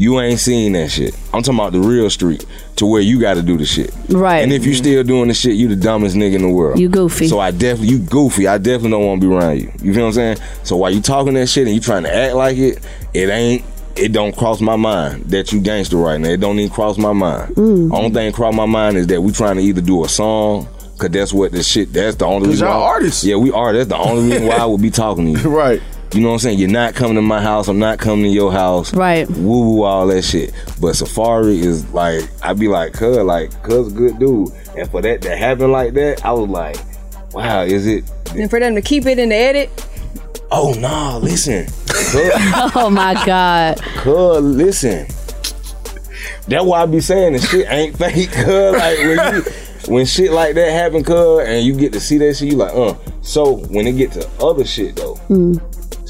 You 0.00 0.18
ain't 0.20 0.40
seen 0.40 0.72
that 0.72 0.90
shit. 0.90 1.14
I'm 1.34 1.42
talking 1.42 1.60
about 1.60 1.72
the 1.72 1.80
real 1.80 2.08
street 2.08 2.46
to 2.76 2.86
where 2.86 3.02
you 3.02 3.20
got 3.20 3.34
to 3.34 3.42
do 3.42 3.58
the 3.58 3.66
shit. 3.66 3.92
Right. 4.08 4.38
And 4.38 4.50
if 4.50 4.64
you 4.64 4.74
still 4.74 5.04
doing 5.04 5.28
the 5.28 5.34
shit, 5.34 5.56
you 5.56 5.68
the 5.68 5.76
dumbest 5.76 6.16
nigga 6.16 6.36
in 6.36 6.42
the 6.42 6.48
world. 6.48 6.78
You 6.80 6.88
goofy. 6.88 7.28
So 7.28 7.38
I 7.38 7.50
definitely 7.50 7.88
you 7.88 7.98
goofy. 7.98 8.46
I 8.48 8.56
definitely 8.56 8.92
don't 8.92 9.04
want 9.06 9.20
to 9.20 9.28
be 9.28 9.34
around 9.34 9.60
you. 9.60 9.70
You 9.82 9.92
feel 9.92 10.04
what 10.04 10.08
I'm 10.08 10.12
saying? 10.14 10.38
So 10.64 10.78
while 10.78 10.90
you 10.90 11.02
talking 11.02 11.34
that 11.34 11.48
shit 11.48 11.66
and 11.66 11.74
you 11.74 11.82
trying 11.82 12.04
to 12.04 12.14
act 12.14 12.34
like 12.34 12.56
it, 12.56 12.78
it 13.12 13.28
ain't. 13.28 13.62
It 13.96 14.12
don't 14.12 14.34
cross 14.34 14.62
my 14.62 14.76
mind 14.76 15.24
that 15.26 15.52
you 15.52 15.60
gangster 15.60 15.98
right 15.98 16.18
now. 16.18 16.30
It 16.30 16.40
don't 16.40 16.58
even 16.58 16.72
cross 16.72 16.96
my 16.96 17.12
mind. 17.12 17.54
Mm. 17.56 17.92
Only 17.92 18.10
thing 18.10 18.32
cross 18.32 18.54
my 18.54 18.64
mind 18.64 18.96
is 18.96 19.06
that 19.08 19.20
we 19.20 19.32
trying 19.32 19.56
to 19.56 19.62
either 19.62 19.82
do 19.82 20.02
a 20.04 20.08
song. 20.08 20.66
Cause 20.96 21.10
that's 21.10 21.32
what 21.32 21.52
the 21.52 21.62
shit. 21.62 21.92
That's 21.92 22.14
the 22.16 22.24
only 22.26 22.40
'Cause 22.46 22.48
reason. 22.54 22.68
y'all 22.68 22.80
why- 22.80 22.86
artists. 22.88 23.24
Yeah, 23.24 23.36
we 23.36 23.50
are. 23.52 23.72
That's 23.74 23.88
the 23.88 23.96
only 23.98 24.30
reason 24.30 24.46
why 24.46 24.56
I 24.56 24.64
would 24.66 24.80
be 24.80 24.90
talking 24.90 25.34
to 25.34 25.40
you. 25.42 25.48
right. 25.54 25.82
You 26.12 26.20
know 26.20 26.28
what 26.28 26.32
I'm 26.34 26.38
saying? 26.40 26.58
You're 26.58 26.68
not 26.68 26.94
coming 26.94 27.14
to 27.14 27.22
my 27.22 27.40
house. 27.40 27.68
I'm 27.68 27.78
not 27.78 27.98
coming 28.00 28.24
to 28.24 28.30
your 28.30 28.50
house. 28.50 28.92
Right. 28.94 29.28
Woo 29.30 29.76
woo, 29.76 29.82
all 29.84 30.06
that 30.08 30.22
shit. 30.22 30.52
But 30.80 30.94
Safaree 30.96 31.58
is 31.60 31.88
like, 31.92 32.28
I'd 32.42 32.58
be 32.58 32.66
like, 32.68 32.92
cuz, 32.94 33.16
like, 33.18 33.50
cuz 33.62 33.92
good 33.92 34.18
dude. 34.18 34.50
And 34.76 34.90
for 34.90 35.00
that 35.02 35.22
to 35.22 35.36
happen 35.36 35.70
like 35.70 35.94
that, 35.94 36.24
I 36.24 36.32
was 36.32 36.48
like, 36.50 36.76
wow, 37.32 37.62
is 37.62 37.86
it? 37.86 38.10
and 38.34 38.48
for 38.50 38.58
them 38.60 38.74
to 38.76 38.82
keep 38.82 39.06
it 39.06 39.18
in 39.18 39.28
the 39.30 39.34
edit, 39.36 39.70
Oh, 40.52 40.72
nah, 40.80 41.16
listen. 41.18 41.66
Oh 42.74 42.90
my 42.90 43.14
God. 43.24 43.80
cuz, 43.98 44.42
listen. 44.42 45.06
That's 46.48 46.64
why 46.64 46.82
I 46.82 46.86
be 46.86 47.00
saying 47.00 47.34
the 47.34 47.38
shit 47.38 47.70
ain't 47.70 47.96
fake, 47.98 48.32
cuz. 48.32 48.76
Like, 48.76 48.98
when, 48.98 49.34
you, 49.34 49.42
when 49.86 50.06
shit 50.06 50.32
like 50.32 50.56
that 50.56 50.72
happen, 50.72 51.04
cuz, 51.04 51.46
and 51.46 51.64
you 51.64 51.74
get 51.76 51.92
to 51.92 52.00
see 52.00 52.18
that 52.18 52.34
shit, 52.36 52.48
you 52.48 52.56
like, 52.56 52.74
uh. 52.74 52.94
So, 53.22 53.58
when 53.68 53.86
it 53.86 53.92
get 53.92 54.10
to 54.12 54.28
other 54.40 54.64
shit, 54.64 54.96
though, 54.96 55.14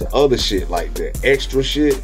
to 0.00 0.14
other 0.14 0.38
shit, 0.38 0.70
like 0.70 0.92
the 0.94 1.18
extra 1.22 1.62
shit, 1.62 2.00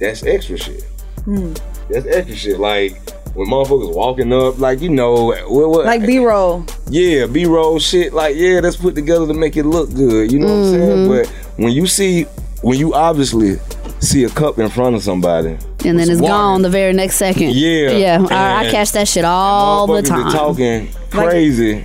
that's 0.00 0.22
extra 0.24 0.56
shit. 0.56 0.84
Hmm. 1.24 1.52
That's 1.90 2.06
extra 2.06 2.36
shit. 2.36 2.60
Like 2.60 2.92
when 3.34 3.48
motherfuckers 3.48 3.94
walking 3.94 4.32
up, 4.32 4.58
like 4.58 4.80
you 4.80 4.88
know, 4.88 5.24
what, 5.48 5.68
what 5.68 5.84
like 5.84 6.06
B 6.06 6.18
roll. 6.18 6.64
yeah, 6.88 7.26
B 7.26 7.44
roll 7.44 7.78
shit. 7.78 8.12
Like 8.12 8.36
yeah, 8.36 8.60
that's 8.60 8.76
put 8.76 8.94
together 8.94 9.26
to 9.26 9.34
make 9.34 9.56
it 9.56 9.64
look 9.64 9.92
good. 9.94 10.30
You 10.32 10.38
know 10.38 10.46
what 10.46 10.52
I'm 10.52 10.64
saying? 10.72 11.08
Mm-hmm. 11.08 11.10
But 11.10 11.26
when 11.62 11.72
you 11.72 11.86
see, 11.86 12.24
when 12.62 12.78
you 12.78 12.94
obviously 12.94 13.56
see 14.00 14.22
a 14.24 14.28
cup 14.30 14.58
in 14.58 14.68
front 14.70 14.94
of 14.94 15.02
somebody, 15.02 15.58
And 15.84 15.98
then 15.98 16.08
it's 16.08 16.20
water. 16.20 16.32
gone 16.32 16.62
the 16.62 16.70
very 16.70 16.92
next 16.92 17.16
second. 17.16 17.50
Yeah. 17.54 17.90
Yeah. 17.90 18.26
I, 18.30 18.66
I 18.66 18.70
catch 18.70 18.92
that 18.92 19.08
shit 19.08 19.24
all 19.24 19.88
the 19.88 20.02
time. 20.02 20.30
talking 20.30 20.88
crazy. 21.10 21.84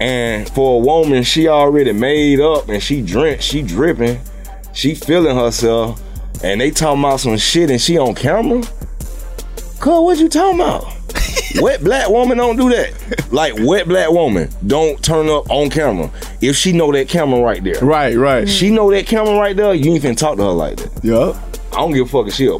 And 0.00 0.48
for 0.50 0.80
a 0.80 0.84
woman, 0.84 1.22
she 1.22 1.46
already 1.46 1.92
made 1.92 2.40
up 2.40 2.68
and 2.68 2.82
she 2.82 3.00
drenched, 3.02 3.44
she 3.44 3.62
dripping, 3.62 4.18
she 4.72 4.94
feeling 4.94 5.36
herself, 5.36 6.00
and 6.42 6.60
they 6.60 6.70
talking 6.70 7.02
about 7.02 7.20
some 7.20 7.36
shit 7.36 7.70
and 7.70 7.80
she 7.80 7.98
on 7.98 8.14
camera. 8.14 8.62
Cuz, 9.80 10.00
what 10.00 10.18
you 10.18 10.28
talking 10.28 10.60
about? 10.60 10.84
wet 11.60 11.82
black 11.82 12.08
woman 12.08 12.38
don't 12.38 12.56
do 12.56 12.70
that. 12.70 13.32
Like 13.32 13.54
wet 13.58 13.86
black 13.88 14.10
woman 14.10 14.48
don't 14.66 15.02
turn 15.02 15.28
up 15.28 15.50
on 15.50 15.70
camera 15.70 16.10
if 16.40 16.56
she 16.56 16.72
know 16.72 16.92
that 16.92 17.08
camera 17.08 17.40
right 17.40 17.62
there. 17.62 17.78
Right, 17.80 18.16
right. 18.16 18.48
She 18.48 18.70
know 18.70 18.90
that 18.90 19.06
camera 19.06 19.36
right 19.36 19.56
there. 19.56 19.74
You 19.74 19.92
ain't 19.92 20.04
finna 20.04 20.16
talk 20.16 20.36
to 20.36 20.42
her 20.44 20.50
like 20.50 20.76
that. 20.76 21.04
Yup. 21.04 21.36
I 21.72 21.76
don't 21.76 21.92
give 21.92 22.06
a 22.06 22.10
fuck 22.10 22.28
if 22.28 22.34
she 22.34 22.46
a 22.46 22.58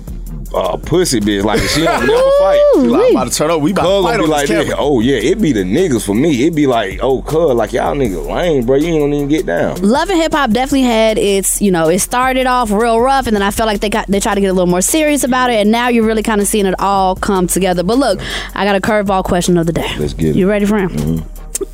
uh, 0.54 0.76
pussy 0.76 1.20
bitch. 1.20 1.44
Like 1.44 1.60
she 1.60 1.82
don't 1.84 2.06
never 2.06 2.30
fight. 2.40 2.60
She 2.74 2.80
like, 2.80 3.02
I'm 3.10 3.16
about 3.16 3.30
to 3.30 3.36
turn 3.36 3.50
up. 3.50 3.60
We 3.60 3.72
about 3.72 3.82
Cuz 3.82 3.88
to 3.90 4.02
gonna 4.02 4.08
fight 4.08 4.16
be 4.18 4.22
on 4.24 4.30
like 4.30 4.40
this 4.48 4.50
this. 4.50 4.68
camera. 4.68 4.84
Oh 4.84 5.00
yeah, 5.00 5.16
it 5.16 5.40
be 5.40 5.52
the 5.52 5.62
niggas 5.64 6.04
for 6.06 6.14
me. 6.14 6.46
It 6.46 6.54
be 6.54 6.66
like, 6.66 6.98
oh 7.02 7.22
cuz, 7.22 7.54
like 7.54 7.72
y'all 7.72 7.94
niggas 7.94 8.26
lame, 8.26 8.66
bro. 8.66 8.76
You 8.76 8.86
ain't 8.88 9.00
gonna 9.02 9.16
even 9.16 9.28
get 9.28 9.46
down. 9.46 9.80
Love 9.82 10.08
and 10.10 10.18
Hip 10.20 10.32
Hop 10.32 10.50
definitely 10.50 10.82
had 10.82 11.18
its, 11.18 11.60
you 11.62 11.70
know, 11.70 11.88
it 11.88 11.98
started 12.00 12.46
off 12.46 12.70
real 12.70 13.00
rough, 13.00 13.26
and 13.26 13.34
then 13.34 13.42
I 13.42 13.50
felt 13.50 13.66
like 13.66 13.80
they 13.80 13.90
got 13.90 14.06
they 14.08 14.20
tried 14.20 14.34
to 14.36 14.40
get 14.40 14.48
a 14.48 14.52
little 14.52 14.66
more 14.66 14.82
serious 14.82 15.24
about 15.24 15.50
it, 15.50 15.54
and 15.60 15.70
now 15.70 15.88
you're 15.88 16.04
really 16.06 16.22
kind 16.22 16.40
of 16.40 16.46
seeing 16.46 16.66
it 16.66 16.74
all 16.78 17.16
come 17.16 17.46
together. 17.46 17.82
But 17.82 17.98
look, 17.98 18.20
I 18.54 18.64
got 18.64 18.76
a 18.76 18.80
curveball 18.80 19.24
question 19.24 19.56
of 19.58 19.66
the 19.66 19.72
day. 19.72 19.90
Let's 19.98 20.14
get 20.14 20.30
it. 20.30 20.36
You 20.36 20.48
ready 20.48 20.66
for 20.66 20.78
him? 20.78 21.22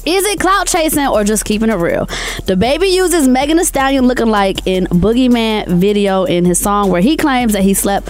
Is 0.06 0.24
it 0.24 0.40
clout 0.40 0.66
chasing 0.68 1.06
or 1.06 1.22
just 1.24 1.44
keeping 1.44 1.68
it 1.68 1.74
real? 1.74 2.06
DaBaby 2.46 2.90
uses 2.90 3.28
Megan 3.28 3.58
Thee 3.58 3.64
Stallion 3.64 4.06
looking 4.06 4.28
like 4.28 4.66
in 4.66 4.87
Boogeyman 4.87 5.66
video 5.68 6.24
in 6.24 6.44
his 6.46 6.58
song 6.58 6.90
where 6.90 7.02
he 7.02 7.16
claims 7.16 7.52
that 7.52 7.62
he 7.62 7.74
slept 7.74 8.08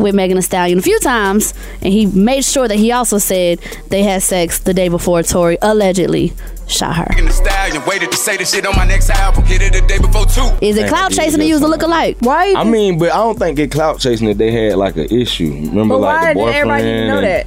with 0.00 0.14
Megan 0.14 0.36
Thee 0.36 0.42
Stallion 0.42 0.78
a 0.78 0.82
few 0.82 0.98
times, 0.98 1.54
and 1.82 1.92
he 1.92 2.06
made 2.06 2.44
sure 2.44 2.66
that 2.66 2.76
he 2.78 2.90
also 2.90 3.18
said 3.18 3.60
they 3.90 4.02
had 4.02 4.22
sex 4.22 4.58
the 4.58 4.74
day 4.74 4.88
before 4.88 5.22
Tory 5.22 5.56
allegedly 5.62 6.32
shot 6.66 6.96
her. 6.96 7.06
In 7.16 7.26
the 7.26 7.32
stallion, 7.32 7.80
waited 7.86 8.10
to 8.10 8.16
say 8.16 8.36
this 8.36 8.52
shit 8.52 8.66
on 8.66 8.74
my 8.74 8.84
next 8.84 9.08
album. 9.10 9.44
Hit 9.44 9.62
it 9.62 9.72
the 9.72 9.86
day 9.86 9.98
before 9.98 10.26
two. 10.26 10.50
Is 10.60 10.76
it 10.76 10.88
clout 10.88 11.12
chasing 11.12 11.38
to 11.38 11.46
use 11.46 11.62
a 11.62 11.66
lookalike? 11.66 12.16
Why? 12.22 12.54
I 12.56 12.64
mean, 12.64 12.98
but 12.98 13.12
I 13.12 13.18
don't 13.18 13.38
think 13.38 13.58
it 13.60 13.70
clout 13.70 14.00
chasing 14.00 14.26
that 14.26 14.38
they 14.38 14.50
had 14.50 14.76
like 14.76 14.96
an 14.96 15.06
issue. 15.14 15.52
Remember, 15.52 15.94
But 15.94 15.98
like 16.00 16.12
why 16.16 16.20
the 16.22 16.26
did 16.26 16.34
boyfriend. 16.40 16.56
everybody 16.56 16.84
need 16.84 17.00
to 17.02 17.06
know 17.06 17.20
that? 17.20 17.46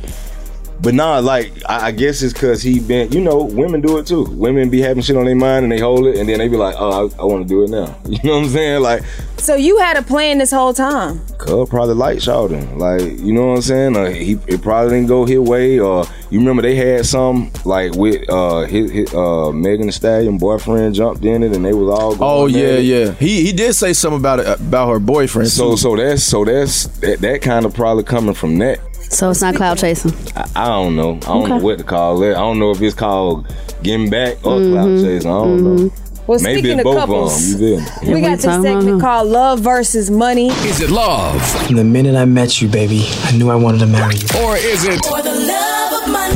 But 0.82 0.94
nah, 0.94 1.20
like 1.20 1.52
I, 1.68 1.88
I 1.88 1.92
guess 1.92 2.22
it's 2.22 2.34
cause 2.34 2.62
he 2.62 2.80
been, 2.80 3.12
you 3.12 3.20
know, 3.22 3.44
women 3.44 3.82
do 3.82 3.98
it 3.98 4.08
too. 4.08 4.24
Women 4.32 4.70
be 4.70 4.82
having 4.82 5.04
shit 5.04 5.18
on 5.18 5.26
their 5.26 5.36
mind 5.36 5.64
and 5.64 5.72
they 5.72 5.80
hold 5.80 6.06
it, 6.08 6.18
and 6.18 6.28
then 6.30 6.38
they 6.40 6.48
be 6.48 6.56
like, 6.58 6.76
oh, 6.78 7.10
I, 7.10 7.22
I 7.22 7.26
want 7.26 7.48
to 7.48 7.50
do 7.50 7.64
it 7.64 7.70
now. 7.70 7.98
You 8.10 8.18
know 8.24 8.38
what 8.38 8.46
I'm 8.46 8.50
saying? 8.50 8.82
Like, 8.82 9.04
So 9.38 9.56
you 9.56 9.78
had 9.78 9.96
a 9.98 10.02
plan 10.02 10.38
this 10.40 10.52
whole 10.52 10.74
time. 10.74 11.22
Cub 11.38 11.70
probably 11.70 11.96
like 11.96 12.22
shouting, 12.22 12.78
like 12.78 13.02
you 13.02 13.34
know 13.34 13.48
what 13.48 13.56
I'm 13.56 13.62
saying. 13.62 13.96
Uh, 13.98 14.10
he 14.10 14.34
it 14.48 14.62
probably 14.62 14.92
didn't 14.92 15.08
go 15.08 15.26
his 15.26 15.40
way, 15.40 15.80
or 15.80 16.06
you 16.30 16.40
remember 16.40 16.62
they 16.62 16.76
had 16.76 17.06
some 17.06 17.52
like 17.66 17.94
with 17.96 18.30
uh 18.30 18.62
his, 18.62 18.92
his 18.92 19.14
uh 19.14 19.52
Megan 19.52 19.88
Thee 19.88 19.92
Stallion 19.92 20.38
boyfriend 20.38 20.96
jumped 20.96 21.24
in 21.24 21.44
it, 21.44 21.54
and 21.56 21.64
they 21.66 21.74
was 21.74 21.90
all. 21.90 22.16
Going 22.16 22.22
Oh 22.22 22.46
yeah, 22.48 22.68
it. 22.78 22.84
yeah. 22.86 23.12
He 23.14 23.44
he 23.46 23.52
did 23.54 23.74
say 23.74 23.94
something 23.94 24.20
about 24.20 24.40
it 24.40 24.48
about 24.48 24.90
her 24.90 25.00
boyfriend. 25.00 25.50
So 25.50 25.72
too. 25.72 25.78
so 25.78 25.96
that's 25.96 26.24
so 26.24 26.44
that's 26.46 26.88
that, 27.00 27.20
that 27.20 27.42
kind 27.42 27.66
of 27.66 27.74
probably 27.74 28.04
coming 28.04 28.34
from 28.34 28.58
that. 28.60 28.80
So 29.10 29.30
it's 29.32 29.42
not 29.42 29.56
cloud 29.56 29.78
chasing. 29.78 30.14
I, 30.36 30.50
I 30.56 30.66
don't 30.68 30.96
know. 30.96 31.16
I 31.16 31.20
don't 31.26 31.50
know 31.50 31.58
what 31.58 31.80
to 31.80 31.84
call 31.84 32.22
it. 32.24 32.32
I 32.32 32.40
don't 32.40 32.60
know 32.60 32.72
if 32.72 32.82
it's 32.82 32.96
called 32.96 33.48
getting 33.84 34.10
back 34.10 34.36
or 34.46 34.54
Mhm. 34.60 34.72
clout 34.74 35.04
chasing. 35.04 35.30
I 35.32 35.34
don't 35.44 35.64
know. 35.64 35.92
Well, 36.28 36.40
Maybe 36.42 36.60
speaking 36.60 36.80
of 36.80 36.84
both 36.84 36.98
couples, 37.00 37.54
of 37.56 37.60
them. 37.60 37.86
You 38.04 38.14
we 38.14 38.22
got 38.22 38.38
this 38.38 38.62
segment 38.62 39.02
called 39.02 39.30
Love 39.30 39.62
versus 39.62 40.12
Money. 40.12 40.50
Is 40.50 40.80
it 40.80 40.92
love? 40.92 41.42
From 41.66 41.76
the 41.78 41.84
minute 41.84 42.16
I 42.16 42.26
met 42.26 42.62
you, 42.62 42.68
baby, 42.68 43.08
I 43.24 43.32
knew 43.36 43.50
I 43.50 43.56
wanted 43.56 43.80
to 43.80 43.88
marry 43.88 44.14
you. 44.16 44.28
Or 44.46 44.56
is 44.56 44.86
it 44.86 45.04
For 45.06 45.24
the 45.24 45.34
love 45.34 46.04
of 46.04 46.12
money. 46.12 46.36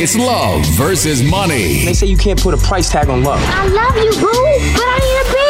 it's 0.00 0.14
love 0.16 0.64
versus 0.76 1.24
money? 1.28 1.84
They 1.84 1.92
say 1.92 2.06
you 2.06 2.16
can't 2.16 2.40
put 2.40 2.54
a 2.54 2.58
price 2.58 2.88
tag 2.88 3.08
on 3.08 3.24
love. 3.24 3.40
I 3.42 3.66
love 3.66 3.96
you, 3.96 4.12
boo, 4.12 4.30
but 4.30 4.86
I 4.86 4.98
need 5.02 5.18
a 5.18 5.32
bands 5.34 5.34
too. 5.34 5.47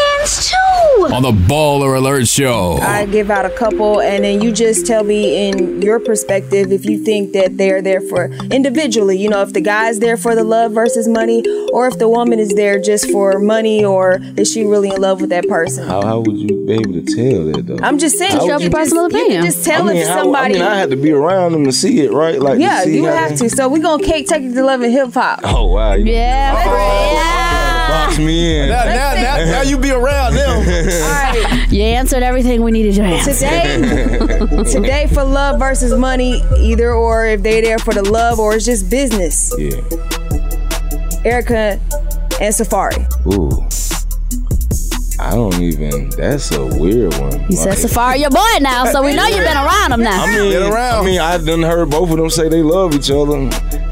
On 0.98 1.22
the 1.22 1.30
Baller 1.32 1.96
Alert 1.96 2.26
Show. 2.26 2.74
I 2.82 3.06
give 3.06 3.30
out 3.30 3.46
a 3.46 3.50
couple, 3.50 4.00
and 4.00 4.24
then 4.24 4.40
you 4.42 4.52
just 4.52 4.86
tell 4.86 5.04
me 5.04 5.48
in 5.48 5.80
your 5.80 6.00
perspective 6.00 6.70
if 6.72 6.84
you 6.84 6.98
think 7.02 7.32
that 7.32 7.56
they're 7.56 7.80
there 7.80 8.00
for 8.00 8.26
individually. 8.50 9.16
You 9.16 9.28
know, 9.30 9.40
if 9.42 9.52
the 9.52 9.60
guy's 9.60 10.00
there 10.00 10.16
for 10.16 10.34
the 10.34 10.44
love 10.44 10.72
versus 10.72 11.06
money, 11.08 11.42
or 11.72 11.86
if 11.88 11.98
the 11.98 12.08
woman 12.08 12.38
is 12.38 12.50
there 12.50 12.78
just 12.80 13.10
for 13.10 13.38
money, 13.38 13.84
or 13.84 14.18
is 14.36 14.50
she 14.52 14.64
really 14.64 14.90
in 14.90 15.00
love 15.00 15.20
with 15.20 15.30
that 15.30 15.48
person? 15.48 15.86
How, 15.86 16.02
how 16.02 16.20
would 16.20 16.36
you 16.36 16.64
be 16.66 16.72
able 16.74 16.92
to 16.94 17.02
tell 17.02 17.44
that 17.52 17.66
though? 17.66 17.78
I'm 17.82 17.98
just 17.98 18.18
saying, 18.18 18.32
How 18.32 18.44
you 18.44 18.52
would 18.52 18.60
can 18.60 18.62
you- 18.62 18.70
just, 18.70 18.92
you 18.94 19.10
can 19.10 19.44
just 19.44 19.64
tell 19.64 19.82
I 19.88 19.92
mean, 19.92 19.96
if 20.02 20.06
somebody. 20.08 20.54
I 20.56 20.58
mean, 20.58 20.62
I 20.66 20.76
had 20.76 20.90
to 20.90 20.96
be 20.96 21.12
around 21.12 21.52
them 21.52 21.64
to 21.64 21.72
see 21.72 22.00
it, 22.00 22.12
right? 22.12 22.40
Like, 22.40 22.56
to 22.56 22.60
yeah, 22.60 22.82
see 22.82 22.96
you 22.96 23.06
how 23.06 23.12
have 23.14 23.30
they- 23.38 23.48
to. 23.48 23.50
So 23.56 23.68
we're 23.68 23.82
gonna 23.82 24.02
cake 24.02 24.26
take 24.26 24.42
it 24.42 24.52
to 24.54 24.64
love 24.64 24.82
and 24.82 24.92
hip 24.92 25.14
hop. 25.14 25.40
Oh 25.44 25.66
wow! 25.66 25.94
You 25.94 26.12
Yeah. 26.12 26.54
Oh, 26.66 27.67
box 27.88 28.18
me 28.18 28.60
in. 28.60 28.68
Now, 28.68 28.84
now, 28.84 29.14
now, 29.14 29.36
now 29.44 29.62
you 29.62 29.78
be 29.78 29.90
around 29.90 30.34
them. 30.34 31.64
You 31.70 31.82
answered 31.82 32.22
everything 32.22 32.62
we 32.62 32.70
needed 32.70 32.94
to 32.94 33.02
answer. 33.02 33.34
Today, 33.34 34.62
today 34.72 35.06
for 35.12 35.22
love 35.22 35.58
versus 35.58 35.92
money, 35.94 36.42
either 36.58 36.92
or 36.94 37.26
if 37.26 37.42
they 37.42 37.60
there 37.60 37.78
for 37.78 37.92
the 37.92 38.02
love 38.02 38.38
or 38.38 38.54
it's 38.56 38.64
just 38.64 38.88
business. 38.90 39.52
Yeah. 39.58 39.76
Erica 41.24 41.78
and 42.40 42.54
Safaree. 42.54 43.04
Ooh. 43.26 43.50
I 45.20 45.32
don't 45.32 45.60
even. 45.60 46.10
That's 46.10 46.52
a 46.52 46.64
weird 46.64 47.12
one. 47.18 47.40
You 47.50 47.56
said 47.56 47.74
Safaree 47.76 48.20
your 48.20 48.30
boy 48.30 48.58
now, 48.60 48.84
so 48.86 49.02
we 49.02 49.14
know 49.14 49.26
you've 49.26 49.44
been 49.44 49.56
around 49.56 49.92
him 49.92 50.02
now. 50.02 50.24
I 50.24 50.38
mean, 50.38 50.72
I 50.72 51.02
mean, 51.04 51.20
I 51.20 51.36
done 51.38 51.62
heard 51.62 51.90
both 51.90 52.10
of 52.10 52.16
them 52.16 52.30
say 52.30 52.48
they 52.48 52.62
love 52.62 52.94
each 52.94 53.10
other, 53.10 53.34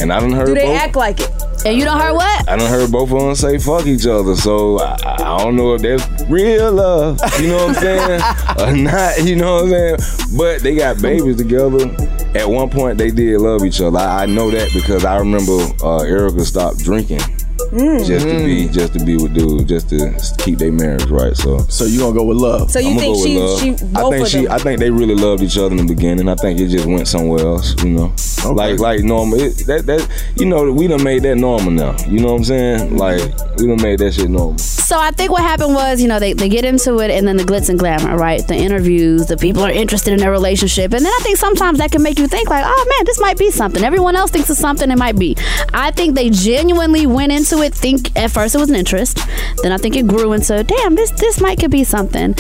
and 0.01 0.13
I 0.13 0.21
done 0.21 0.31
heard 0.33 0.47
Do 0.47 0.55
they 0.55 0.67
both. 0.67 0.77
act 0.79 0.97
like 0.97 1.21
it? 1.21 1.31
And 1.67 1.77
you 1.77 1.85
don't 1.85 1.99
heard 2.01 2.15
what? 2.15 2.49
I 2.49 2.55
don't 2.55 2.71
heard 2.71 2.93
both 2.93 3.11
of 3.11 3.19
them 3.19 3.35
say 3.35 3.59
fuck 3.59 3.87
each 3.87 4.07
other, 4.07 4.37
so 4.37 4.79
I, 4.79 4.97
I 5.05 5.39
don't 5.39 5.57
know 5.57 5.75
if 5.75 5.83
that's 5.83 6.23
real 6.31 6.71
love, 6.71 7.19
you 7.41 7.49
know 7.49 7.67
what 7.67 7.77
I'm 7.77 7.83
saying, 7.83 8.21
or 8.61 8.85
not, 8.85 9.25
you 9.25 9.35
know 9.35 9.55
what 9.55 9.65
I'm 9.65 9.71
saying. 9.71 9.97
But 10.37 10.63
they 10.63 10.77
got 10.77 11.03
babies 11.03 11.39
together. 11.39 11.91
At 12.37 12.49
one 12.49 12.71
point, 12.71 12.99
they 12.99 13.11
did 13.11 13.41
love 13.41 13.65
each 13.65 13.81
other. 13.81 13.99
I, 13.99 14.23
I 14.23 14.27
know 14.27 14.49
that 14.49 14.71
because 14.73 15.05
I 15.05 15.17
remember 15.17 15.59
uh, 15.83 16.03
Erica 16.03 16.45
stopped 16.45 16.79
drinking 16.85 17.19
Mm. 17.71 18.07
just 18.07 18.27
to 18.27 18.33
be 18.45 18.67
mm. 18.67 18.73
just 18.73 18.93
to 18.95 19.05
be 19.05 19.17
with 19.17 19.35
dude, 19.35 19.69
just 19.69 19.89
to 19.91 20.15
keep 20.39 20.59
their 20.59 20.73
marriage 20.73 21.05
right. 21.07 21.37
So, 21.37 21.59
so 21.69 21.85
you 21.85 21.99
gonna 21.99 22.15
go 22.15 22.25
with 22.25 22.39
love? 22.39 22.71
So 22.71 22.79
you 22.79 22.91
I'ma 22.91 23.01
think 23.01 23.17
go 23.17 23.21
with 23.21 23.29
she- 23.29 23.39
love. 23.39 23.61
she- 23.61 23.97
I 23.97 24.11
think 24.11 24.29
she. 24.29 24.43
them? 24.45 24.53
I 24.53 24.59
think 24.59 24.81
they 24.81 24.91
really 24.91 25.15
loved 25.15 25.43
each 25.43 25.59
other 25.59 25.75
in 25.75 25.87
the 25.87 25.95
beginning. 25.95 26.29
I 26.29 26.35
think 26.35 26.61
it 26.61 26.69
just 26.69 26.87
went 26.87 27.09
somewhere 27.09 27.41
else. 27.45 27.75
You 27.83 27.91
know, 27.91 28.15
like 28.53 28.79
like 28.79 29.03
normal. 29.03 29.41
It, 29.41 29.67
that 29.67 29.87
that 29.87 30.09
you 30.37 30.47
know 30.47 30.71
we 30.73 30.87
done 30.87 31.03
made 31.03 31.23
that 31.23 31.37
normal 31.37 31.71
now. 31.71 31.97
You 32.07 32.21
know 32.21 32.33
what 32.33 32.39
I'm 32.39 32.45
saying? 32.45 32.97
Like 32.97 33.21
we 33.59 33.67
done 33.67 33.83
made 33.83 33.99
that 34.01 34.15
shit 34.15 34.31
normal. 34.31 34.59
So 34.87 34.97
I 34.97 35.11
think 35.11 35.33
what 35.33 35.43
happened 35.43 35.75
was, 35.75 36.01
you 36.01 36.07
know, 36.07 36.21
they, 36.21 36.33
they 36.33 36.49
get 36.49 36.65
into 36.65 37.01
it 37.01 37.11
and 37.11 37.27
then 37.27 37.37
the 37.37 37.43
glitz 37.43 37.69
and 37.69 37.77
glamour, 37.77 38.17
right? 38.17 38.47
The 38.47 38.55
interviews, 38.55 39.27
the 39.27 39.37
people 39.37 39.63
are 39.65 39.71
interested 39.71 40.13
in 40.13 40.21
their 40.21 40.31
relationship. 40.31 40.93
And 40.93 41.05
then 41.05 41.13
I 41.13 41.19
think 41.25 41.39
sometimes 41.39 41.79
that 41.79 41.91
can 41.91 42.05
make 42.05 42.21
you 42.21 42.29
think 42.29 42.49
like, 42.49 42.63
oh 42.65 42.87
man, 42.89 43.05
this 43.05 43.19
might 43.19 43.37
be 43.37 43.51
something. 43.51 43.83
Everyone 43.83 44.15
else 44.15 44.31
thinks 44.31 44.49
it's 44.49 44.61
something 44.61 44.89
it 44.89 44.97
might 44.97 45.19
be. 45.19 45.37
I 45.75 45.91
think 45.91 46.15
they 46.15 46.31
genuinely 46.31 47.05
went 47.05 47.33
into 47.33 47.56
it, 47.63 47.75
think 47.75 48.17
at 48.17 48.31
first 48.31 48.55
it 48.55 48.59
was 48.59 48.71
an 48.71 48.77
interest. 48.77 49.19
Then 49.63 49.73
I 49.73 49.79
think 49.79 49.97
it 49.97 50.07
grew 50.07 50.33
into, 50.33 50.63
damn, 50.65 50.95
this 50.95 51.11
this 51.13 51.41
might 51.41 51.59
could 51.59 51.71
be 51.71 51.85
something. 51.85 52.35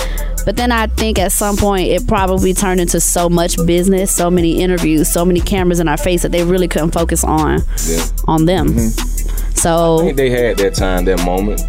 But 0.44 0.56
then 0.56 0.70
I 0.70 0.86
think 0.86 1.18
at 1.18 1.32
some 1.32 1.56
point 1.56 1.88
it 1.88 2.06
probably 2.06 2.54
turned 2.54 2.80
into 2.80 3.00
so 3.00 3.28
much 3.28 3.56
business, 3.66 4.14
so 4.14 4.30
many 4.30 4.62
interviews, 4.62 5.08
so 5.08 5.24
many 5.24 5.40
cameras 5.40 5.80
in 5.80 5.88
our 5.88 5.96
face 5.96 6.22
that 6.22 6.30
they 6.32 6.44
really 6.44 6.68
couldn't 6.68 6.92
focus 6.92 7.24
on 7.24 7.62
Yeah. 7.86 8.04
on 8.28 8.44
them. 8.46 8.68
Mm-hmm. 8.74 9.40
I 9.40 9.52
So 9.54 9.98
think 10.00 10.16
they 10.16 10.30
had 10.30 10.56
that 10.58 10.74
time, 10.74 11.04
that 11.06 11.24
moment. 11.24 11.62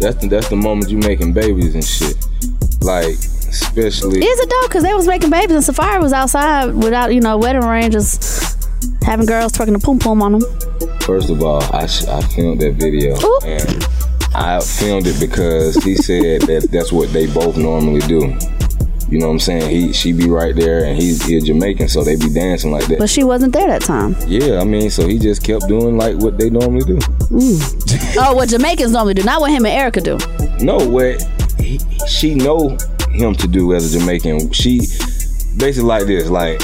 That's 0.00 0.16
the 0.20 0.28
that's 0.28 0.48
the 0.48 0.56
moment 0.56 0.90
you 0.90 0.98
making 0.98 1.32
babies 1.34 1.74
and 1.74 1.84
shit. 1.84 2.16
Like 2.80 3.14
especially. 3.50 4.20
Is 4.24 4.40
it 4.40 4.48
though? 4.48 4.66
Because 4.68 4.82
they 4.82 4.94
was 4.94 5.06
making 5.06 5.30
babies 5.30 5.68
and 5.68 5.76
Safaree 5.76 6.00
was 6.00 6.12
outside 6.12 6.74
without, 6.74 7.12
you 7.14 7.20
know, 7.20 7.36
wedding 7.38 7.62
ring, 7.62 7.90
just 7.90 8.59
having 9.02 9.26
girls 9.26 9.52
twerking 9.52 9.72
the 9.72 9.78
poom 9.84 9.98
poom 9.98 10.22
on 10.22 10.32
them. 10.32 11.00
First 11.00 11.30
of 11.30 11.42
all, 11.42 11.62
I, 11.74 11.86
sh- 11.86 12.06
I 12.06 12.20
filmed 12.22 12.60
that 12.60 12.74
video 12.74 13.16
and 13.44 13.84
I 14.34 14.60
filmed 14.60 15.06
it 15.06 15.18
because 15.18 15.74
he 15.82 15.96
said 15.96 16.42
that 16.42 16.68
that's 16.70 16.92
what 16.92 17.12
they 17.12 17.26
both 17.26 17.56
normally 17.56 18.00
do. 18.00 18.36
You 19.08 19.18
know 19.18 19.26
what 19.26 19.32
I'm 19.32 19.38
saying? 19.40 19.68
He 19.70 19.92
she 19.92 20.12
be 20.12 20.28
right 20.28 20.54
there 20.54 20.84
and 20.84 20.96
he's 20.96 21.24
he 21.26 21.36
a 21.36 21.40
Jamaican, 21.40 21.88
so 21.88 22.04
they 22.04 22.14
be 22.14 22.32
dancing 22.32 22.70
like 22.70 22.86
that. 22.86 23.00
But 23.00 23.10
she 23.10 23.24
wasn't 23.24 23.52
there 23.52 23.66
that 23.66 23.82
time. 23.82 24.14
yeah, 24.28 24.60
I 24.60 24.64
mean, 24.64 24.88
so 24.88 25.08
he 25.08 25.18
just 25.18 25.42
kept 25.42 25.66
doing 25.66 25.96
like 25.96 26.16
what 26.16 26.38
they 26.38 26.48
normally 26.48 26.84
do. 26.84 26.96
Mm. 26.96 28.16
oh, 28.18 28.34
what 28.36 28.50
Jamaicans 28.50 28.92
normally 28.92 29.14
do, 29.14 29.24
not 29.24 29.40
what 29.40 29.50
him 29.50 29.66
and 29.66 29.74
Erica 29.74 30.00
do. 30.00 30.16
No, 30.60 30.76
what 30.88 31.20
he, 31.58 31.80
she 32.06 32.36
know 32.36 32.78
him 33.10 33.34
to 33.34 33.48
do 33.48 33.74
as 33.74 33.92
a 33.92 33.98
Jamaican. 33.98 34.52
She 34.52 34.78
basically 35.56 35.88
like 35.88 36.06
this, 36.06 36.30
like 36.30 36.60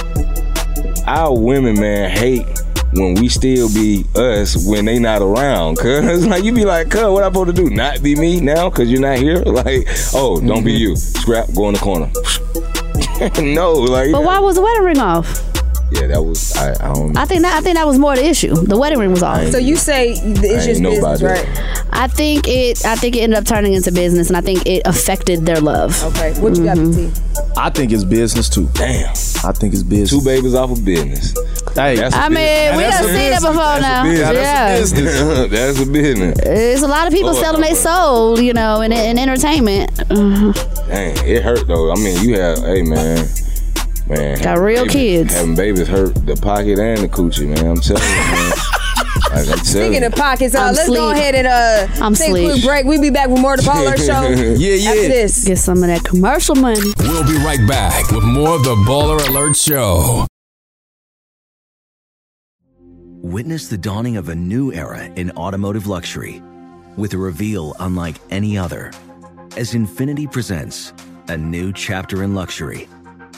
our 1.07 1.39
women, 1.39 1.79
man, 1.81 2.11
hate 2.11 2.47
when 2.93 3.15
we 3.15 3.29
still 3.29 3.73
be 3.73 4.05
us 4.15 4.67
when 4.67 4.85
they 4.85 4.99
not 4.99 5.23
around. 5.23 5.77
Cause 5.79 6.27
like 6.27 6.45
you 6.45 6.53
be 6.53 6.65
like, 6.65 6.91
cuz 6.91 7.03
what 7.03 7.23
I 7.23 7.29
supposed 7.29 7.55
to 7.57 7.63
do? 7.63 7.71
Not 7.71 8.03
be 8.03 8.15
me 8.15 8.41
now? 8.41 8.71
Cause 8.71 8.89
you're 8.89 9.01
not 9.01 9.19
here? 9.19 9.43
Like, 9.57 9.89
oh, 10.13 10.39
don't 10.39 10.65
be 10.65 10.73
mm-hmm. 10.73 10.91
you. 10.91 10.97
Scrap, 10.97 11.49
go 11.55 11.69
in 11.69 11.75
the 11.75 11.81
corner. 11.81 12.11
no, 13.55 13.73
like 13.73 14.13
But 14.13 14.23
why 14.23 14.39
was 14.39 14.57
the 14.57 14.63
wedding 14.63 14.85
ring 14.85 14.99
off? 14.99 15.56
Yeah, 15.93 16.07
that 16.09 16.23
was 16.23 16.57
I, 16.57 16.73
I 16.73 16.93
don't 16.93 17.13
know. 17.13 17.21
I 17.21 17.25
think 17.27 17.43
that 17.43 17.57
I 17.57 17.61
think 17.61 17.77
that 17.77 17.87
was 17.87 17.99
more 17.99 18.17
the 18.17 18.25
issue. 18.27 18.55
The 18.55 18.77
wedding 18.79 18.99
ring 18.99 19.11
was 19.11 19.23
off. 19.23 19.47
So 19.49 19.59
you 19.59 19.77
say 19.77 20.13
it's 20.13 20.21
I 20.21 20.67
just 20.67 20.83
business, 20.83 21.23
right? 21.23 21.47
I 21.93 22.09
think 22.09 22.49
it. 22.49 22.85
I 22.85 22.97
think 22.97 23.17
it 23.17 23.21
ended 23.21 23.39
up 23.39 23.45
turning 23.47 23.73
into 23.75 23.93
business, 23.93 24.29
and 24.29 24.37
I 24.37 24.41
think 24.41 24.67
it 24.67 24.83
affected 24.85 25.47
their 25.47 25.61
love. 25.61 26.03
Okay, 26.05 26.33
what 26.41 26.57
you 26.57 26.65
got, 26.65 26.77
Mm-hmm. 26.77 27.13
PT? 27.13 27.59
I 27.59 27.71
think 27.71 27.93
it's 27.93 28.05
business 28.05 28.49
too. 28.51 28.69
Damn. 28.75 29.09
I 29.45 29.53
think 29.53 29.73
it's 29.75 29.83
business. 29.83 30.11
Two 30.11 30.23
babies 30.25 30.55
off 30.55 30.71
of 30.71 30.85
business. 30.85 31.33
Hey, 31.75 31.97
That's 31.97 32.15
a 32.15 32.19
I 32.19 32.29
mean, 32.29 32.37
business. 32.37 32.77
we 32.77 32.83
That's 32.83 33.01
done 33.01 33.11
a 33.11 33.13
seen 33.19 33.33
it 33.33 33.41
before 33.41 33.55
That's 33.55 33.79
a 33.79 33.83
now. 33.83 34.03
business. 34.05 34.35
Yeah. 34.35 34.79
That's 34.79 34.93
a 34.93 34.95
business. 34.95 35.51
That's 35.51 35.81
a 35.81 35.87
business. 35.87 36.39
It's 36.43 36.83
a 36.83 36.87
lot 36.89 37.07
of 37.07 37.13
people 37.13 37.31
Lord, 37.33 37.43
selling 37.45 37.61
their 37.61 37.71
Lord. 37.71 37.83
soul, 37.83 38.41
you 38.41 38.53
know, 38.53 38.81
in, 38.83 38.93
in 38.93 39.19
entertainment. 39.19 39.95
Dang, 40.09 41.17
it 41.27 41.43
hurt 41.43 41.67
though. 41.67 41.93
I 41.93 41.97
mean, 41.97 42.27
you 42.29 42.39
have, 42.41 42.59
hey 42.59 42.83
man, 42.83 43.27
man, 44.09 44.37
Got 44.39 44.45
having 44.45 44.65
real 44.65 44.83
babies- 44.87 44.93
kids. 44.93 45.35
Having 45.35 45.55
babies 45.57 45.89
hurt 45.89 46.15
the 46.27 46.37
pocket 46.37 46.79
and 46.79 46.99
the 47.03 47.09
coochie, 47.09 47.47
man. 47.49 47.67
I'm 47.67 47.81
telling 47.81 48.03
you, 48.03 48.09
man. 48.09 48.53
Like, 49.27 49.41
I'm 49.41 49.45
telling 49.47 49.65
Speaking 49.65 50.01
you. 50.03 50.07
of 50.07 50.15
pockets, 50.15 50.55
uh, 50.55 50.61
I'm 50.61 50.75
let's 50.75 50.89
go 50.89 51.11
ahead 51.11 51.35
and 51.35 51.47
uh, 51.47 51.87
I'm 52.05 52.15
take 52.15 52.29
a 52.29 52.31
sleep. 52.31 52.51
quick 52.53 52.65
break. 52.65 52.85
We'll 52.87 53.01
be 53.03 53.11
back 53.11 53.29
with 53.29 53.41
more 53.41 53.55
of 53.55 53.61
the 53.61 53.67
Baller 53.71 53.97
Show. 53.97 54.29
Yeah, 54.31 54.75
yeah. 54.75 54.91
After 54.91 55.09
this. 55.09 55.45
get 55.45 55.59
some 55.59 55.83
of 55.83 55.89
that 55.89 56.05
commercial 56.05 56.55
money. 56.55 56.81
We'll 57.01 57.25
be 57.27 57.37
right 57.45 57.59
back 57.69 58.11
with 58.13 58.23
more 58.25 58.55
of 58.55 58.63
the 58.65 58.75
Baller 58.77 59.27
Alert 59.29 59.57
Show. 59.57 60.27
Witness 63.23 63.69
the 63.69 63.77
dawning 63.79 64.17
of 64.17 64.29
a 64.29 64.35
new 64.35 64.73
era 64.73 65.05
in 65.05 65.31
automotive 65.33 65.87
luxury 65.87 66.41
with 66.97 67.13
a 67.13 67.19
reveal 67.19 67.75
unlike 67.81 68.17
any 68.31 68.57
other 68.57 68.93
as 69.57 69.73
Infiniti 69.75 70.31
presents 70.31 70.93
a 71.29 71.37
new 71.37 71.73
chapter 71.73 72.23
in 72.23 72.35
luxury, 72.35 72.89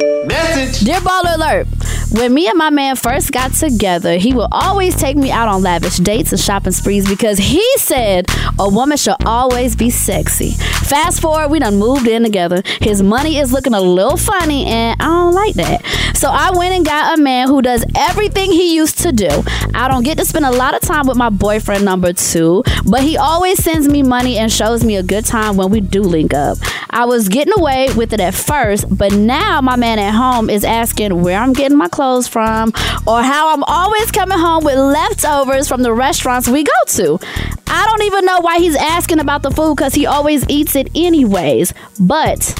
Message. 0.00 0.84
Dear 0.84 1.00
Baller 1.00 1.34
Alert, 1.34 1.66
when 2.10 2.34
me 2.34 2.48
and 2.48 2.58
my 2.58 2.70
man 2.70 2.96
first 2.96 3.30
got 3.30 3.52
together, 3.52 4.16
he 4.16 4.34
would 4.34 4.48
always 4.50 4.96
take 4.96 5.16
me 5.16 5.30
out 5.30 5.46
on 5.46 5.62
lavish 5.62 5.98
dates 5.98 6.32
and 6.32 6.40
shopping 6.40 6.72
sprees 6.72 7.08
because 7.08 7.38
he 7.38 7.64
said 7.76 8.26
a 8.58 8.68
woman 8.68 8.96
should 8.96 9.16
always 9.24 9.76
be 9.76 9.90
sexy. 9.90 10.50
Fast 10.50 11.20
forward, 11.20 11.50
we 11.50 11.60
done 11.60 11.78
moved 11.78 12.08
in 12.08 12.24
together. 12.24 12.62
His 12.80 13.00
money 13.00 13.38
is 13.38 13.52
looking 13.52 13.74
a 13.74 13.80
little 13.80 14.16
funny, 14.16 14.66
and 14.66 15.00
I 15.00 15.06
don't 15.06 15.34
like 15.34 15.54
that. 15.54 15.86
So 16.16 16.28
I 16.28 16.50
went 16.50 16.74
and 16.74 16.84
got 16.84 17.18
a 17.18 17.22
man 17.22 17.46
who 17.46 17.62
does 17.62 17.84
everything 17.96 18.50
he 18.50 18.74
used 18.74 18.98
to 19.00 19.12
do. 19.12 19.28
I 19.74 19.86
don't 19.86 20.02
get 20.02 20.18
to 20.18 20.24
spend 20.24 20.44
a 20.44 20.50
lot 20.50 20.74
of 20.74 20.80
time 20.80 21.06
with 21.06 21.16
my 21.16 21.30
boyfriend 21.30 21.84
number 21.84 22.12
two, 22.12 22.64
but 22.84 23.02
he 23.02 23.16
always 23.16 23.62
sends 23.62 23.88
me 23.88 24.02
money 24.02 24.36
and 24.36 24.50
shows 24.50 24.84
me 24.84 24.96
a 24.96 25.02
good 25.02 25.24
time 25.24 25.56
when 25.56 25.70
we 25.70 25.80
do 25.80 26.02
link 26.02 26.34
up. 26.34 26.58
I 26.90 27.04
was 27.04 27.28
getting 27.28 27.54
away 27.56 27.88
with 27.94 28.12
it 28.12 28.20
at 28.20 28.34
first, 28.34 28.86
but 28.96 29.12
now 29.12 29.60
my 29.60 29.76
man 29.76 30.00
at 30.00 30.12
home 30.12 30.50
is 30.50 30.64
asking 30.64 31.22
where 31.22 31.38
I'm 31.38 31.52
getting 31.52 31.78
my 31.78 31.86
clothes 31.86 31.99
from 32.00 32.72
or 33.06 33.22
how 33.22 33.52
I'm 33.52 33.62
always 33.64 34.10
coming 34.10 34.38
home 34.38 34.64
with 34.64 34.76
leftovers 34.78 35.68
from 35.68 35.82
the 35.82 35.92
restaurants 35.92 36.48
we 36.48 36.64
go 36.64 36.72
to. 36.86 37.18
I 37.66 37.86
don't 37.86 38.02
even 38.02 38.24
know 38.24 38.40
why 38.40 38.58
he's 38.58 38.76
asking 38.76 39.20
about 39.20 39.42
the 39.42 39.50
food 39.50 39.76
because 39.76 39.94
he 39.94 40.06
always 40.06 40.48
eats 40.48 40.76
it 40.76 40.88
anyways. 40.94 41.74
But 42.00 42.54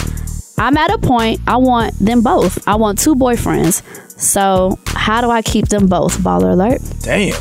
I'm 0.59 0.77
at 0.77 0.93
a 0.93 0.99
point 0.99 1.41
I 1.47 1.57
want 1.57 1.99
them 1.99 2.23
both. 2.23 2.67
I 2.69 2.75
want 2.75 2.99
two 2.99 3.15
boyfriends. 3.15 3.83
So 4.21 4.79
how 4.87 5.21
do 5.21 5.31
I 5.31 5.43
keep 5.43 5.69
them 5.69 5.87
both? 5.87 6.19
Baller 6.19 6.53
alert. 6.53 6.83
Damn. 7.01 7.33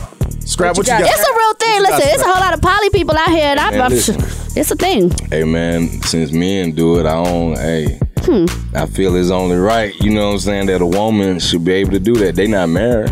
Scrap 0.41 0.77
what 0.77 0.88
you 0.88 0.93
got. 0.93 1.01
It's 1.03 1.29
a 1.29 1.33
real 1.33 1.53
thing. 1.53 1.81
What 1.81 1.91
Listen, 1.91 2.09
it's 2.13 2.23
a 2.23 2.25
whole 2.25 2.41
lot 2.41 2.53
of 2.53 2.62
poly 2.62 2.89
people 2.89 3.15
out 3.15 3.29
here, 3.29 3.43
and 3.43 3.59
I'm, 3.59 3.73
Man, 3.73 3.81
I'm 3.81 3.91
it's 3.91 4.71
a 4.71 4.75
thing. 4.75 5.12
Hey 5.29 5.43
man, 5.43 6.01
since 6.01 6.31
men 6.31 6.71
do 6.71 6.99
it, 6.99 7.05
I 7.05 7.23
don't. 7.23 7.55
Hey, 7.57 7.99
Hmm. 8.29 8.45
I 8.75 8.85
feel 8.85 9.15
it's 9.15 9.31
only 9.31 9.57
right. 9.57 9.99
You 10.01 10.11
know 10.11 10.27
what 10.27 10.33
I'm 10.33 10.39
saying? 10.39 10.67
That 10.67 10.81
a 10.81 10.85
woman 10.85 11.39
should 11.39 11.65
be 11.65 11.71
able 11.71 11.93
to 11.93 11.99
do 11.99 12.13
that. 12.17 12.35
They 12.35 12.45
not 12.45 12.69
married. 12.69 13.11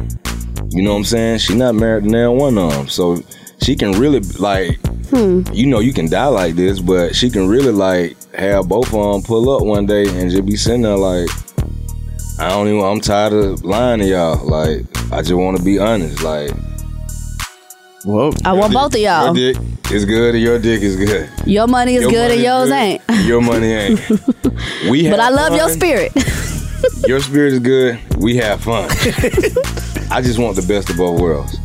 You 0.70 0.84
know 0.84 0.92
what 0.92 0.98
I'm 0.98 1.04
saying? 1.06 1.40
She 1.40 1.56
not 1.56 1.74
married 1.74 2.04
to 2.04 2.10
now 2.12 2.32
one 2.34 2.56
of 2.56 2.72
them, 2.72 2.88
so 2.88 3.24
she 3.64 3.76
can 3.76 3.94
really 3.94 4.20
like. 4.38 4.80
Hmm. 5.10 5.42
You 5.52 5.66
know, 5.66 5.80
you 5.80 5.92
can 5.92 6.08
die 6.08 6.28
like 6.28 6.54
this, 6.54 6.80
but 6.80 7.16
she 7.16 7.32
can 7.32 7.48
really 7.48 7.72
like 7.72 8.16
have 8.34 8.68
both 8.68 8.94
of 8.94 9.14
them 9.14 9.24
pull 9.24 9.50
up 9.50 9.64
one 9.64 9.88
day 9.88 10.08
and 10.08 10.30
just 10.30 10.46
be 10.46 10.56
sitting 10.56 10.84
there 10.84 10.96
like, 10.96 11.30
I 12.38 12.50
don't 12.50 12.68
even. 12.68 12.84
I'm 12.84 13.02
tired 13.02 13.34
of 13.34 13.66
lying 13.66 14.02
to 14.02 14.06
y'all. 14.06 14.46
Like, 14.46 14.86
I 15.12 15.24
just 15.24 15.34
want 15.34 15.58
to 15.58 15.64
be 15.64 15.80
honest. 15.80 16.22
Like, 16.22 16.52
well, 18.06 18.34
I 18.46 18.54
want 18.54 18.74
both 18.74 18.94
of 18.94 19.00
y'all. 19.02 19.36
Your 19.36 19.54
dick 19.54 19.92
is 19.92 20.06
good 20.06 20.36
and 20.36 20.44
your 20.44 20.60
dick 20.60 20.82
is 20.82 20.96
good. 20.96 21.30
Your 21.46 21.68
money 21.68 21.96
is 21.96 22.04
Your 22.04 22.12
good 22.12 22.32
and 22.32 22.42
yours 22.42 22.70
good, 22.70 22.74
ain't. 22.76 23.02
Your 23.26 23.42
money 23.42 23.72
ain't. 23.74 24.00
We 24.90 25.10
But 25.10 25.20
I 25.20 25.26
have 25.26 25.34
love 25.34 25.56
your 25.56 25.70
spirit. 25.70 26.12
Your 27.08 27.20
spirit 27.20 27.54
is 27.54 27.60
good. 27.60 28.00
We 28.18 28.38
have 28.38 28.62
fun. 28.62 28.90
I 30.12 30.22
just 30.22 30.40
want 30.40 30.56
the 30.56 30.66
best 30.68 30.90
of 30.90 30.98
both 30.98 31.20
worlds. 31.20 31.58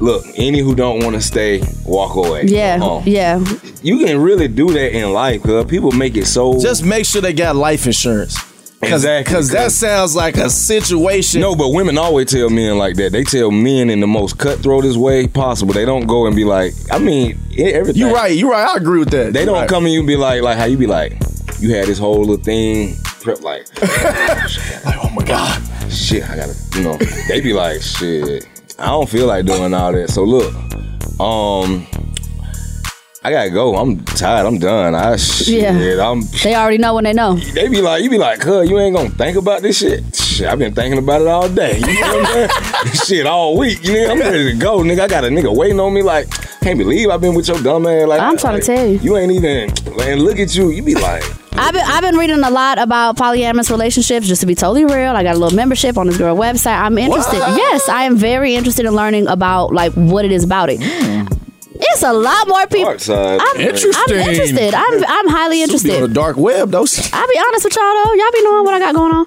Look, 0.00 0.24
any 0.36 0.60
who 0.60 0.74
don't 0.74 1.02
want 1.02 1.14
to 1.14 1.20
stay, 1.22 1.62
walk 1.84 2.16
away. 2.16 2.44
yeah, 2.46 3.02
yeah. 3.04 3.38
You 3.82 4.04
can 4.04 4.20
really 4.20 4.48
do 4.48 4.72
that 4.72 4.96
in 4.96 5.12
life, 5.12 5.42
cause 5.42 5.64
people 5.66 5.90
make 5.92 6.16
it 6.16 6.26
so. 6.26 6.58
Just 6.60 6.84
make 6.84 7.06
sure 7.06 7.20
they 7.22 7.32
got 7.32 7.54
life 7.56 7.86
insurance. 7.86 8.36
Cause, 8.88 9.04
Exactly, 9.04 9.34
'cause 9.34 9.48
that 9.50 9.72
sounds 9.72 10.14
like 10.16 10.36
a 10.36 10.48
situation. 10.50 11.40
No, 11.40 11.54
but 11.56 11.68
women 11.70 11.98
always 11.98 12.30
tell 12.30 12.48
men 12.50 12.78
like 12.78 12.96
that. 12.96 13.12
They 13.12 13.24
tell 13.24 13.50
men 13.50 13.90
in 13.90 14.00
the 14.00 14.06
most 14.06 14.38
cutthroatest 14.38 14.96
way 14.96 15.26
possible. 15.26 15.72
They 15.74 15.84
don't 15.84 16.06
go 16.06 16.26
and 16.26 16.34
be 16.36 16.44
like, 16.44 16.72
I 16.90 16.98
mean, 16.98 17.38
everything. 17.58 18.00
You 18.00 18.14
right, 18.14 18.36
you 18.36 18.50
right. 18.50 18.68
I 18.68 18.76
agree 18.76 18.98
with 19.00 19.10
that. 19.10 19.32
They 19.32 19.40
You 19.40 19.46
don't 19.46 19.54
right. 19.60 19.68
come 19.68 19.84
and 19.84 19.92
you 19.94 20.02
be 20.04 20.16
like, 20.16 20.42
like 20.42 20.56
how 20.56 20.64
you 20.64 20.76
be 20.76 20.86
like, 20.86 21.12
you 21.60 21.74
had 21.74 21.86
this 21.86 21.98
whole 21.98 22.20
little 22.20 22.36
thing 22.36 22.96
prep 23.20 23.40
like, 23.42 23.66
like, 23.82 24.96
oh 25.02 25.10
my 25.14 25.24
god, 25.24 25.62
shit, 25.90 26.28
I 26.28 26.36
gotta, 26.36 26.54
you 26.76 26.82
know. 26.82 26.96
They 27.28 27.40
be 27.40 27.52
like, 27.54 27.80
shit, 27.80 28.46
I 28.78 28.86
don't 28.86 29.08
feel 29.08 29.26
like 29.26 29.46
doing 29.46 29.72
all 29.72 29.92
that. 29.92 30.10
So 30.10 30.24
look, 30.24 30.52
um, 31.20 31.86
I 33.26 33.30
gotta 33.30 33.48
go. 33.48 33.74
I'm 33.76 34.04
tired. 34.04 34.44
I'm 34.44 34.58
done. 34.58 34.94
I 34.94 35.16
shit. 35.16 35.74
Yeah. 35.74 36.06
I'm. 36.06 36.20
They 36.42 36.54
already 36.54 36.76
know 36.76 36.94
when 36.94 37.04
they 37.04 37.14
know. 37.14 37.36
They 37.36 37.68
be 37.68 37.80
like, 37.80 38.04
you 38.04 38.10
be 38.10 38.18
like, 38.18 38.42
huh? 38.42 38.60
you 38.60 38.78
ain't 38.78 38.94
gonna 38.94 39.08
think 39.08 39.38
about 39.38 39.62
this 39.62 39.78
shit. 39.78 40.14
Shit, 40.14 40.46
I've 40.46 40.58
been 40.58 40.74
thinking 40.74 40.98
about 40.98 41.22
it 41.22 41.28
all 41.28 41.48
day. 41.48 41.78
You 41.78 42.00
know 42.00 42.18
what 42.18 42.26
I'm 42.26 42.48
saying? 42.50 42.94
shit, 43.06 43.26
all 43.26 43.56
week. 43.56 43.82
You 43.82 43.94
know, 43.94 44.12
I'm 44.12 44.20
ready 44.20 44.52
to 44.52 44.58
go, 44.58 44.80
nigga. 44.80 45.00
I 45.00 45.08
got 45.08 45.24
a 45.24 45.28
nigga 45.28 45.56
waiting 45.56 45.80
on 45.80 45.94
me. 45.94 46.02
Like, 46.02 46.28
can't 46.60 46.78
believe 46.78 47.08
I've 47.08 47.22
been 47.22 47.34
with 47.34 47.48
your 47.48 47.62
dumb 47.62 47.86
ass. 47.86 48.06
Like, 48.06 48.20
I'm 48.20 48.36
trying 48.36 48.60
to 48.60 48.66
tell 48.66 48.86
you. 48.86 48.98
You 48.98 49.16
ain't 49.16 49.32
even. 49.32 49.70
And 50.02 50.20
look 50.20 50.38
at 50.38 50.54
you. 50.54 50.68
You 50.68 50.82
be 50.82 50.94
like, 50.94 51.24
I've 51.56 51.72
been 51.72 51.84
I've 51.86 52.02
been 52.02 52.16
reading 52.16 52.42
a 52.42 52.50
lot 52.50 52.78
about 52.78 53.16
polyamorous 53.16 53.70
relationships. 53.70 54.26
Just 54.26 54.40
to 54.40 54.46
be 54.46 54.54
totally 54.54 54.84
real, 54.84 55.16
I 55.16 55.22
got 55.22 55.36
a 55.36 55.38
little 55.38 55.56
membership 55.56 55.96
on 55.96 56.08
this 56.08 56.18
girl 56.18 56.36
website. 56.36 56.78
I'm 56.78 56.98
interested. 56.98 57.38
Yes, 57.38 57.88
I 57.88 58.02
am 58.04 58.16
very 58.16 58.54
interested 58.54 58.84
in 58.84 58.94
learning 58.94 59.28
about 59.28 59.72
like 59.72 59.92
what 59.94 60.24
it 60.24 60.32
is 60.32 60.44
about 60.44 60.68
it. 60.68 60.80
Mm. 60.80 61.33
It's 61.92 62.02
a 62.02 62.12
lot 62.12 62.48
more 62.48 62.66
people. 62.66 62.86
dark 62.86 63.00
side. 63.00 63.38
I'm, 63.40 63.56
I'm 63.56 63.60
interested. 63.60 64.74
I'm 64.74 65.04
I'm 65.04 65.28
highly 65.28 65.56
Be 65.58 65.62
on 65.62 65.68
interested. 65.68 66.02
the 66.02 66.08
dark 66.08 66.36
web, 66.36 66.70
though. 66.70 66.86
I'll 67.12 67.28
be 67.28 67.38
honest 67.46 67.64
with 67.64 67.76
y'all 67.76 68.04
though. 68.04 68.14
Y'all 68.14 68.32
be 68.32 68.42
knowing 68.44 68.64
what 68.64 68.74
I 68.74 68.78
got 68.78 68.94
going 68.94 69.12
on. 69.12 69.24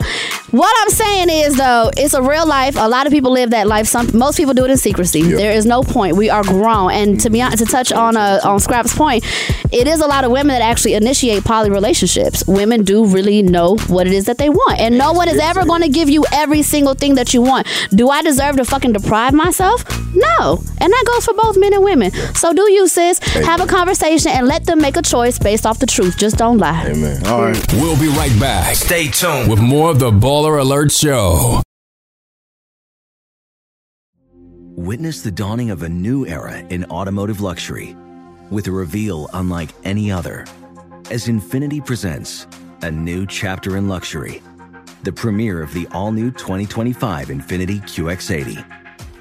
What 0.52 0.74
I'm 0.82 0.89
saying 0.89 1.28
is 1.30 1.58
though, 1.58 1.91
it's 1.98 2.13
a 2.13 2.22
real 2.22 2.48
life. 2.48 2.76
A 2.78 2.88
lot 2.88 3.06
of 3.06 3.12
people 3.13 3.32
live 3.32 3.50
that 3.52 3.67
life. 3.67 3.88
Some 3.88 4.17
most 4.17 4.38
people 4.38 4.54
do 4.54 4.63
it 4.65 4.72
in 4.72 4.78
secrecy. 4.78 5.22
There 5.24 5.52
is 5.52 5.65
no 5.65 5.84
point. 5.84 6.15
We 6.15 6.30
are 6.30 6.43
grown. 6.43 6.91
And 6.91 7.20
to 7.22 7.30
be 7.30 7.41
honest, 7.41 7.65
to 7.65 7.70
touch 7.70 7.91
on 7.91 8.15
uh, 8.17 8.39
on 8.43 8.60
Scrap's 8.60 8.96
point, 8.96 9.24
it 9.72 9.88
is 9.88 10.00
a 10.02 10.08
lot 10.08 10.24
of 10.24 10.32
women 10.32 10.48
that 10.48 10.62
actually 10.62 10.93
initiate 10.93 11.43
poly 11.43 11.70
relationships. 11.70 12.46
Women 12.48 12.84
do 12.84 13.06
really 13.06 13.41
know 13.41 13.76
what 13.88 14.08
it 14.08 14.13
is 14.13 14.26
that 14.26 14.38
they 14.38 14.50
want, 14.50 14.80
and 14.80 14.98
no 14.98 15.12
one 15.12 15.28
is 15.28 15.38
ever 15.39 15.65
going 15.65 15.82
to 15.82 15.89
give 15.89 16.10
you 16.10 16.24
every 16.32 16.62
single 16.63 16.93
thing 16.93 17.15
that 17.15 17.34
you 17.34 17.41
want. 17.41 17.67
Do 17.91 18.10
I 18.10 18.22
deserve 18.22 18.56
to 18.58 18.65
fucking 18.65 18.93
deprive 18.93 19.34
myself? 19.34 19.84
No, 20.15 20.63
and 20.80 20.91
that 20.93 21.04
goes 21.08 21.26
for 21.26 21.34
both 21.34 21.58
men 21.58 21.74
and 21.74 21.84
women. 21.84 22.12
So 22.36 22.54
do 22.58 22.72
you, 22.72 22.88
sis? 22.88 23.20
Have 23.20 23.62
a 23.62 23.67
conversation 23.67 24.32
and 24.32 24.48
let 24.48 24.65
them 24.65 24.82
make 24.82 24.98
a 24.98 25.02
choice 25.04 25.38
based 25.38 25.65
off 25.67 25.78
the 25.78 25.86
truth. 25.86 26.17
Just 26.17 26.38
don't 26.38 26.58
lie. 26.58 26.88
Amen. 26.88 27.26
All 27.28 27.43
right. 27.43 27.74
We'll 27.74 28.00
be 28.00 28.08
right 28.08 28.38
back. 28.39 28.76
Stay 28.76 29.08
tuned 29.10 29.48
with 29.50 29.60
more 29.60 29.91
of 29.91 30.00
the 30.00 30.10
Baller 30.10 30.60
Alert 30.60 30.91
Show. 30.91 31.62
Witness 34.76 35.22
the 35.22 35.32
dawning 35.32 35.70
of 35.70 35.84
a 35.84 35.89
new 35.89 36.26
era 36.26 36.58
in 36.70 36.86
automotive 36.86 37.41
luxury 37.41 37.96
with 38.50 38.67
a 38.67 38.71
reveal 38.71 39.29
unlike 39.34 39.69
any 39.84 40.12
other 40.12 40.46
as 41.12 41.27
Infiniti 41.27 41.86
presents 41.86 42.48
a 42.82 42.92
new 42.92 43.25
chapter 43.27 43.77
in 43.77 43.88
luxury, 43.88 44.42
the 45.04 45.12
premiere 45.12 45.62
of 45.62 45.73
the 45.73 45.88
all 45.92 46.12
new 46.12 46.32
2025 46.32 47.27
Infiniti 47.27 47.82
QX80. 47.82 48.87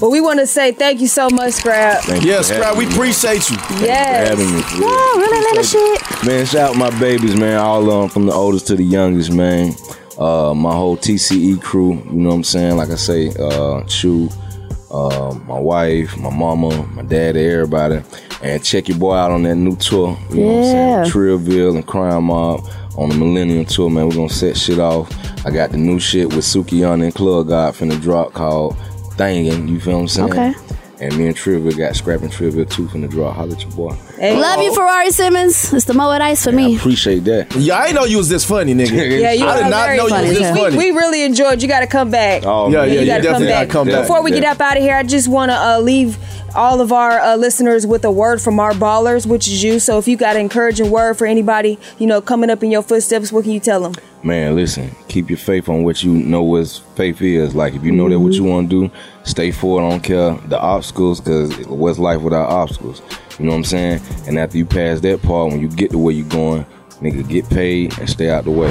Well, 0.00 0.10
we 0.10 0.20
want 0.20 0.38
to 0.40 0.46
say 0.46 0.72
thank 0.72 1.00
you 1.00 1.06
so 1.08 1.28
much, 1.30 1.54
Scrap. 1.54 2.04
Thank 2.04 2.24
you 2.24 2.30
Yes, 2.30 2.48
for 2.48 2.54
Scrap, 2.54 2.76
we 2.76 2.86
appreciate 2.86 3.50
you. 3.50 3.56
Thank 3.56 3.80
you 3.80 3.86
Yes. 3.88 4.28
for 4.28 4.36
having 4.36 4.54
me. 4.56 4.62
for 4.62 4.76
real. 4.78 4.88
Woo, 4.88 5.20
really 5.20 5.40
little 5.40 5.62
shit. 5.62 6.26
Man, 6.26 6.46
shout 6.46 6.70
out 6.70 6.76
my 6.76 6.90
babies, 6.98 7.36
man. 7.36 7.58
All 7.58 7.82
of 7.82 8.00
them 8.00 8.08
from 8.08 8.26
the 8.26 8.32
oldest 8.32 8.66
to 8.68 8.76
the 8.76 8.84
youngest, 8.84 9.30
man. 9.32 9.74
Uh, 10.18 10.54
my 10.54 10.72
whole 10.74 10.96
TCE 10.96 11.56
crew, 11.60 11.94
you 12.06 12.12
know 12.12 12.30
what 12.30 12.34
I'm 12.36 12.44
saying? 12.44 12.76
Like 12.76 12.90
I 12.90 12.94
say, 12.96 13.30
uh, 13.38 13.82
Chew, 13.84 14.28
uh, 14.90 15.34
my 15.46 15.58
wife, 15.58 16.16
my 16.16 16.30
mama, 16.30 16.86
my 16.94 17.02
daddy, 17.02 17.44
everybody. 17.46 18.02
And 18.42 18.62
check 18.64 18.88
your 18.88 18.96
boy 18.98 19.14
out 19.14 19.30
on 19.32 19.42
that 19.42 19.56
new 19.56 19.76
tour. 19.76 20.16
You 20.30 20.36
know 20.36 20.46
what 20.46 20.56
I'm 20.56 20.62
Yeah. 20.62 21.02
saying? 21.04 21.12
Trillville 21.12 21.74
and 21.74 21.86
Crime 21.86 22.24
Mob 22.24 22.66
on 22.96 23.10
the 23.10 23.14
Millennium 23.14 23.66
Tour, 23.66 23.90
man. 23.90 24.08
We're 24.08 24.14
gonna 24.16 24.30
set 24.30 24.56
shit 24.56 24.78
off. 24.78 25.10
I 25.44 25.50
got 25.50 25.72
the 25.72 25.78
new 25.78 25.98
shit 25.98 26.26
with 26.34 26.44
Sukiyana 26.44 27.04
and 27.04 27.14
Club 27.14 27.48
God 27.48 27.74
finna 27.74 28.00
drop 28.00 28.32
called 28.32 28.76
Thangin', 29.20 29.68
you 29.68 29.78
feel 29.80 29.94
what 29.94 30.00
I'm 30.00 30.08
saying? 30.08 30.30
Okay. 30.32 30.54
And 31.02 31.16
me 31.16 31.26
and 31.28 31.34
Trivia 31.36 31.72
got 31.72 31.96
Scrapping 31.96 32.28
Trivia 32.28 32.66
too 32.66 32.86
finna 32.88 33.08
drop. 33.08 33.34
Holla 33.34 33.54
at 33.54 33.62
your 33.62 33.70
boy. 33.72 33.96
Love 34.20 34.60
you, 34.62 34.74
Ferrari 34.74 35.10
Simmons. 35.10 35.72
It's 35.72 35.86
the 35.86 35.94
Moet 35.94 36.20
Ice 36.20 36.44
for 36.44 36.52
me. 36.52 36.76
Appreciate 36.76 37.20
that. 37.20 37.54
Yeah, 37.56 37.78
I 37.78 37.86
didn't 37.86 37.96
know 37.96 38.04
you 38.04 38.18
was 38.18 38.28
this 38.28 38.44
funny, 38.44 38.74
nigga. 38.74 39.18
Yeah, 39.20 39.32
you 39.32 39.46
I 39.46 39.48
are 39.60 39.62
did 39.64 39.70
not 39.70 39.86
very 39.86 39.96
know 39.96 40.08
funny. 40.08 40.24
you 40.26 40.32
was 40.32 40.38
this 40.40 40.52
We, 40.54 40.60
funny. 40.60 40.76
we 40.76 40.90
really 40.90 41.22
enjoyed. 41.22 41.62
You 41.62 41.68
got 41.68 41.80
to 41.80 41.86
come 41.86 42.10
back. 42.10 42.42
Oh, 42.44 42.68
Yeah, 42.70 42.80
man. 42.80 42.88
yeah, 42.88 42.94
you 42.94 43.00
you 43.00 43.06
got 43.06 43.16
to 43.16 43.22
come 43.22 43.32
definitely 43.32 43.46
back. 43.46 43.68
gotta 43.68 43.72
come 43.72 43.86
back. 43.88 44.02
Before 44.02 44.22
we 44.22 44.30
get 44.30 44.44
up 44.44 44.60
out 44.60 44.76
of 44.76 44.82
here, 44.82 44.94
I 44.94 45.02
just 45.02 45.28
want 45.28 45.50
to 45.50 45.56
uh, 45.56 45.78
leave 45.80 46.18
all 46.54 46.82
of 46.82 46.92
our 46.92 47.18
uh, 47.18 47.36
listeners 47.36 47.86
with 47.86 48.04
a 48.04 48.10
word 48.10 48.42
from 48.42 48.60
our 48.60 48.72
ballers, 48.72 49.24
which 49.26 49.48
is 49.48 49.62
you. 49.62 49.78
So 49.78 49.96
if 49.96 50.06
you 50.06 50.18
got 50.18 50.34
an 50.36 50.42
encouraging 50.42 50.90
word 50.90 51.14
for 51.14 51.26
anybody, 51.26 51.78
you 51.98 52.06
know, 52.06 52.20
coming 52.20 52.50
up 52.50 52.62
in 52.62 52.70
your 52.70 52.82
footsteps, 52.82 53.32
what 53.32 53.44
can 53.44 53.52
you 53.52 53.60
tell 53.60 53.80
them? 53.80 53.94
Man, 54.22 54.54
listen, 54.54 54.94
keep 55.08 55.30
your 55.30 55.38
faith 55.38 55.66
on 55.70 55.82
what 55.82 56.02
you 56.04 56.10
know 56.12 56.42
what 56.42 56.66
faith 56.94 57.22
is. 57.22 57.54
Like, 57.54 57.72
if 57.74 57.82
you 57.84 57.92
know 57.92 58.06
that 58.10 58.18
what 58.18 58.34
you 58.34 58.44
want 58.44 58.68
to 58.68 58.88
do, 58.88 58.94
stay 59.24 59.50
forward. 59.50 59.86
I 59.86 59.90
don't 59.90 60.02
care 60.02 60.34
the 60.48 60.58
obstacles, 60.58 61.20
because 61.20 61.66
what's 61.66 61.98
life 61.98 62.20
without 62.20 62.48
obstacles? 62.50 63.02
You 63.38 63.46
know 63.46 63.52
what 63.52 63.58
I'm 63.58 63.64
saying? 63.64 64.00
And 64.26 64.38
after 64.38 64.58
you 64.58 64.66
pass 64.66 65.00
that 65.00 65.22
part, 65.22 65.52
when 65.52 65.60
you 65.60 65.68
get 65.68 65.90
to 65.92 65.98
where 65.98 66.14
you're 66.14 66.28
going, 66.28 66.66
nigga, 67.00 67.26
get 67.28 67.48
paid 67.48 67.98
and 67.98 68.08
stay 68.08 68.28
out 68.30 68.44
the 68.44 68.50
way. 68.50 68.68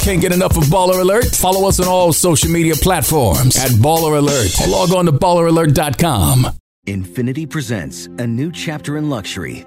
Can't 0.00 0.22
get 0.22 0.32
enough 0.32 0.56
of 0.56 0.64
Baller 0.64 1.00
Alert? 1.00 1.26
Follow 1.26 1.68
us 1.68 1.80
on 1.80 1.88
all 1.88 2.14
social 2.14 2.50
media 2.50 2.74
platforms 2.76 3.56
at 3.58 3.70
Baller 3.72 4.16
Alert 4.16 4.58
or 4.62 4.70
log 4.70 4.92
on 4.92 5.04
to 5.04 5.12
balleralert.com. 5.12 6.46
Infiniti 6.86 7.50
presents 7.50 8.06
a 8.06 8.26
new 8.26 8.50
chapter 8.50 8.96
in 8.96 9.10
luxury, 9.10 9.66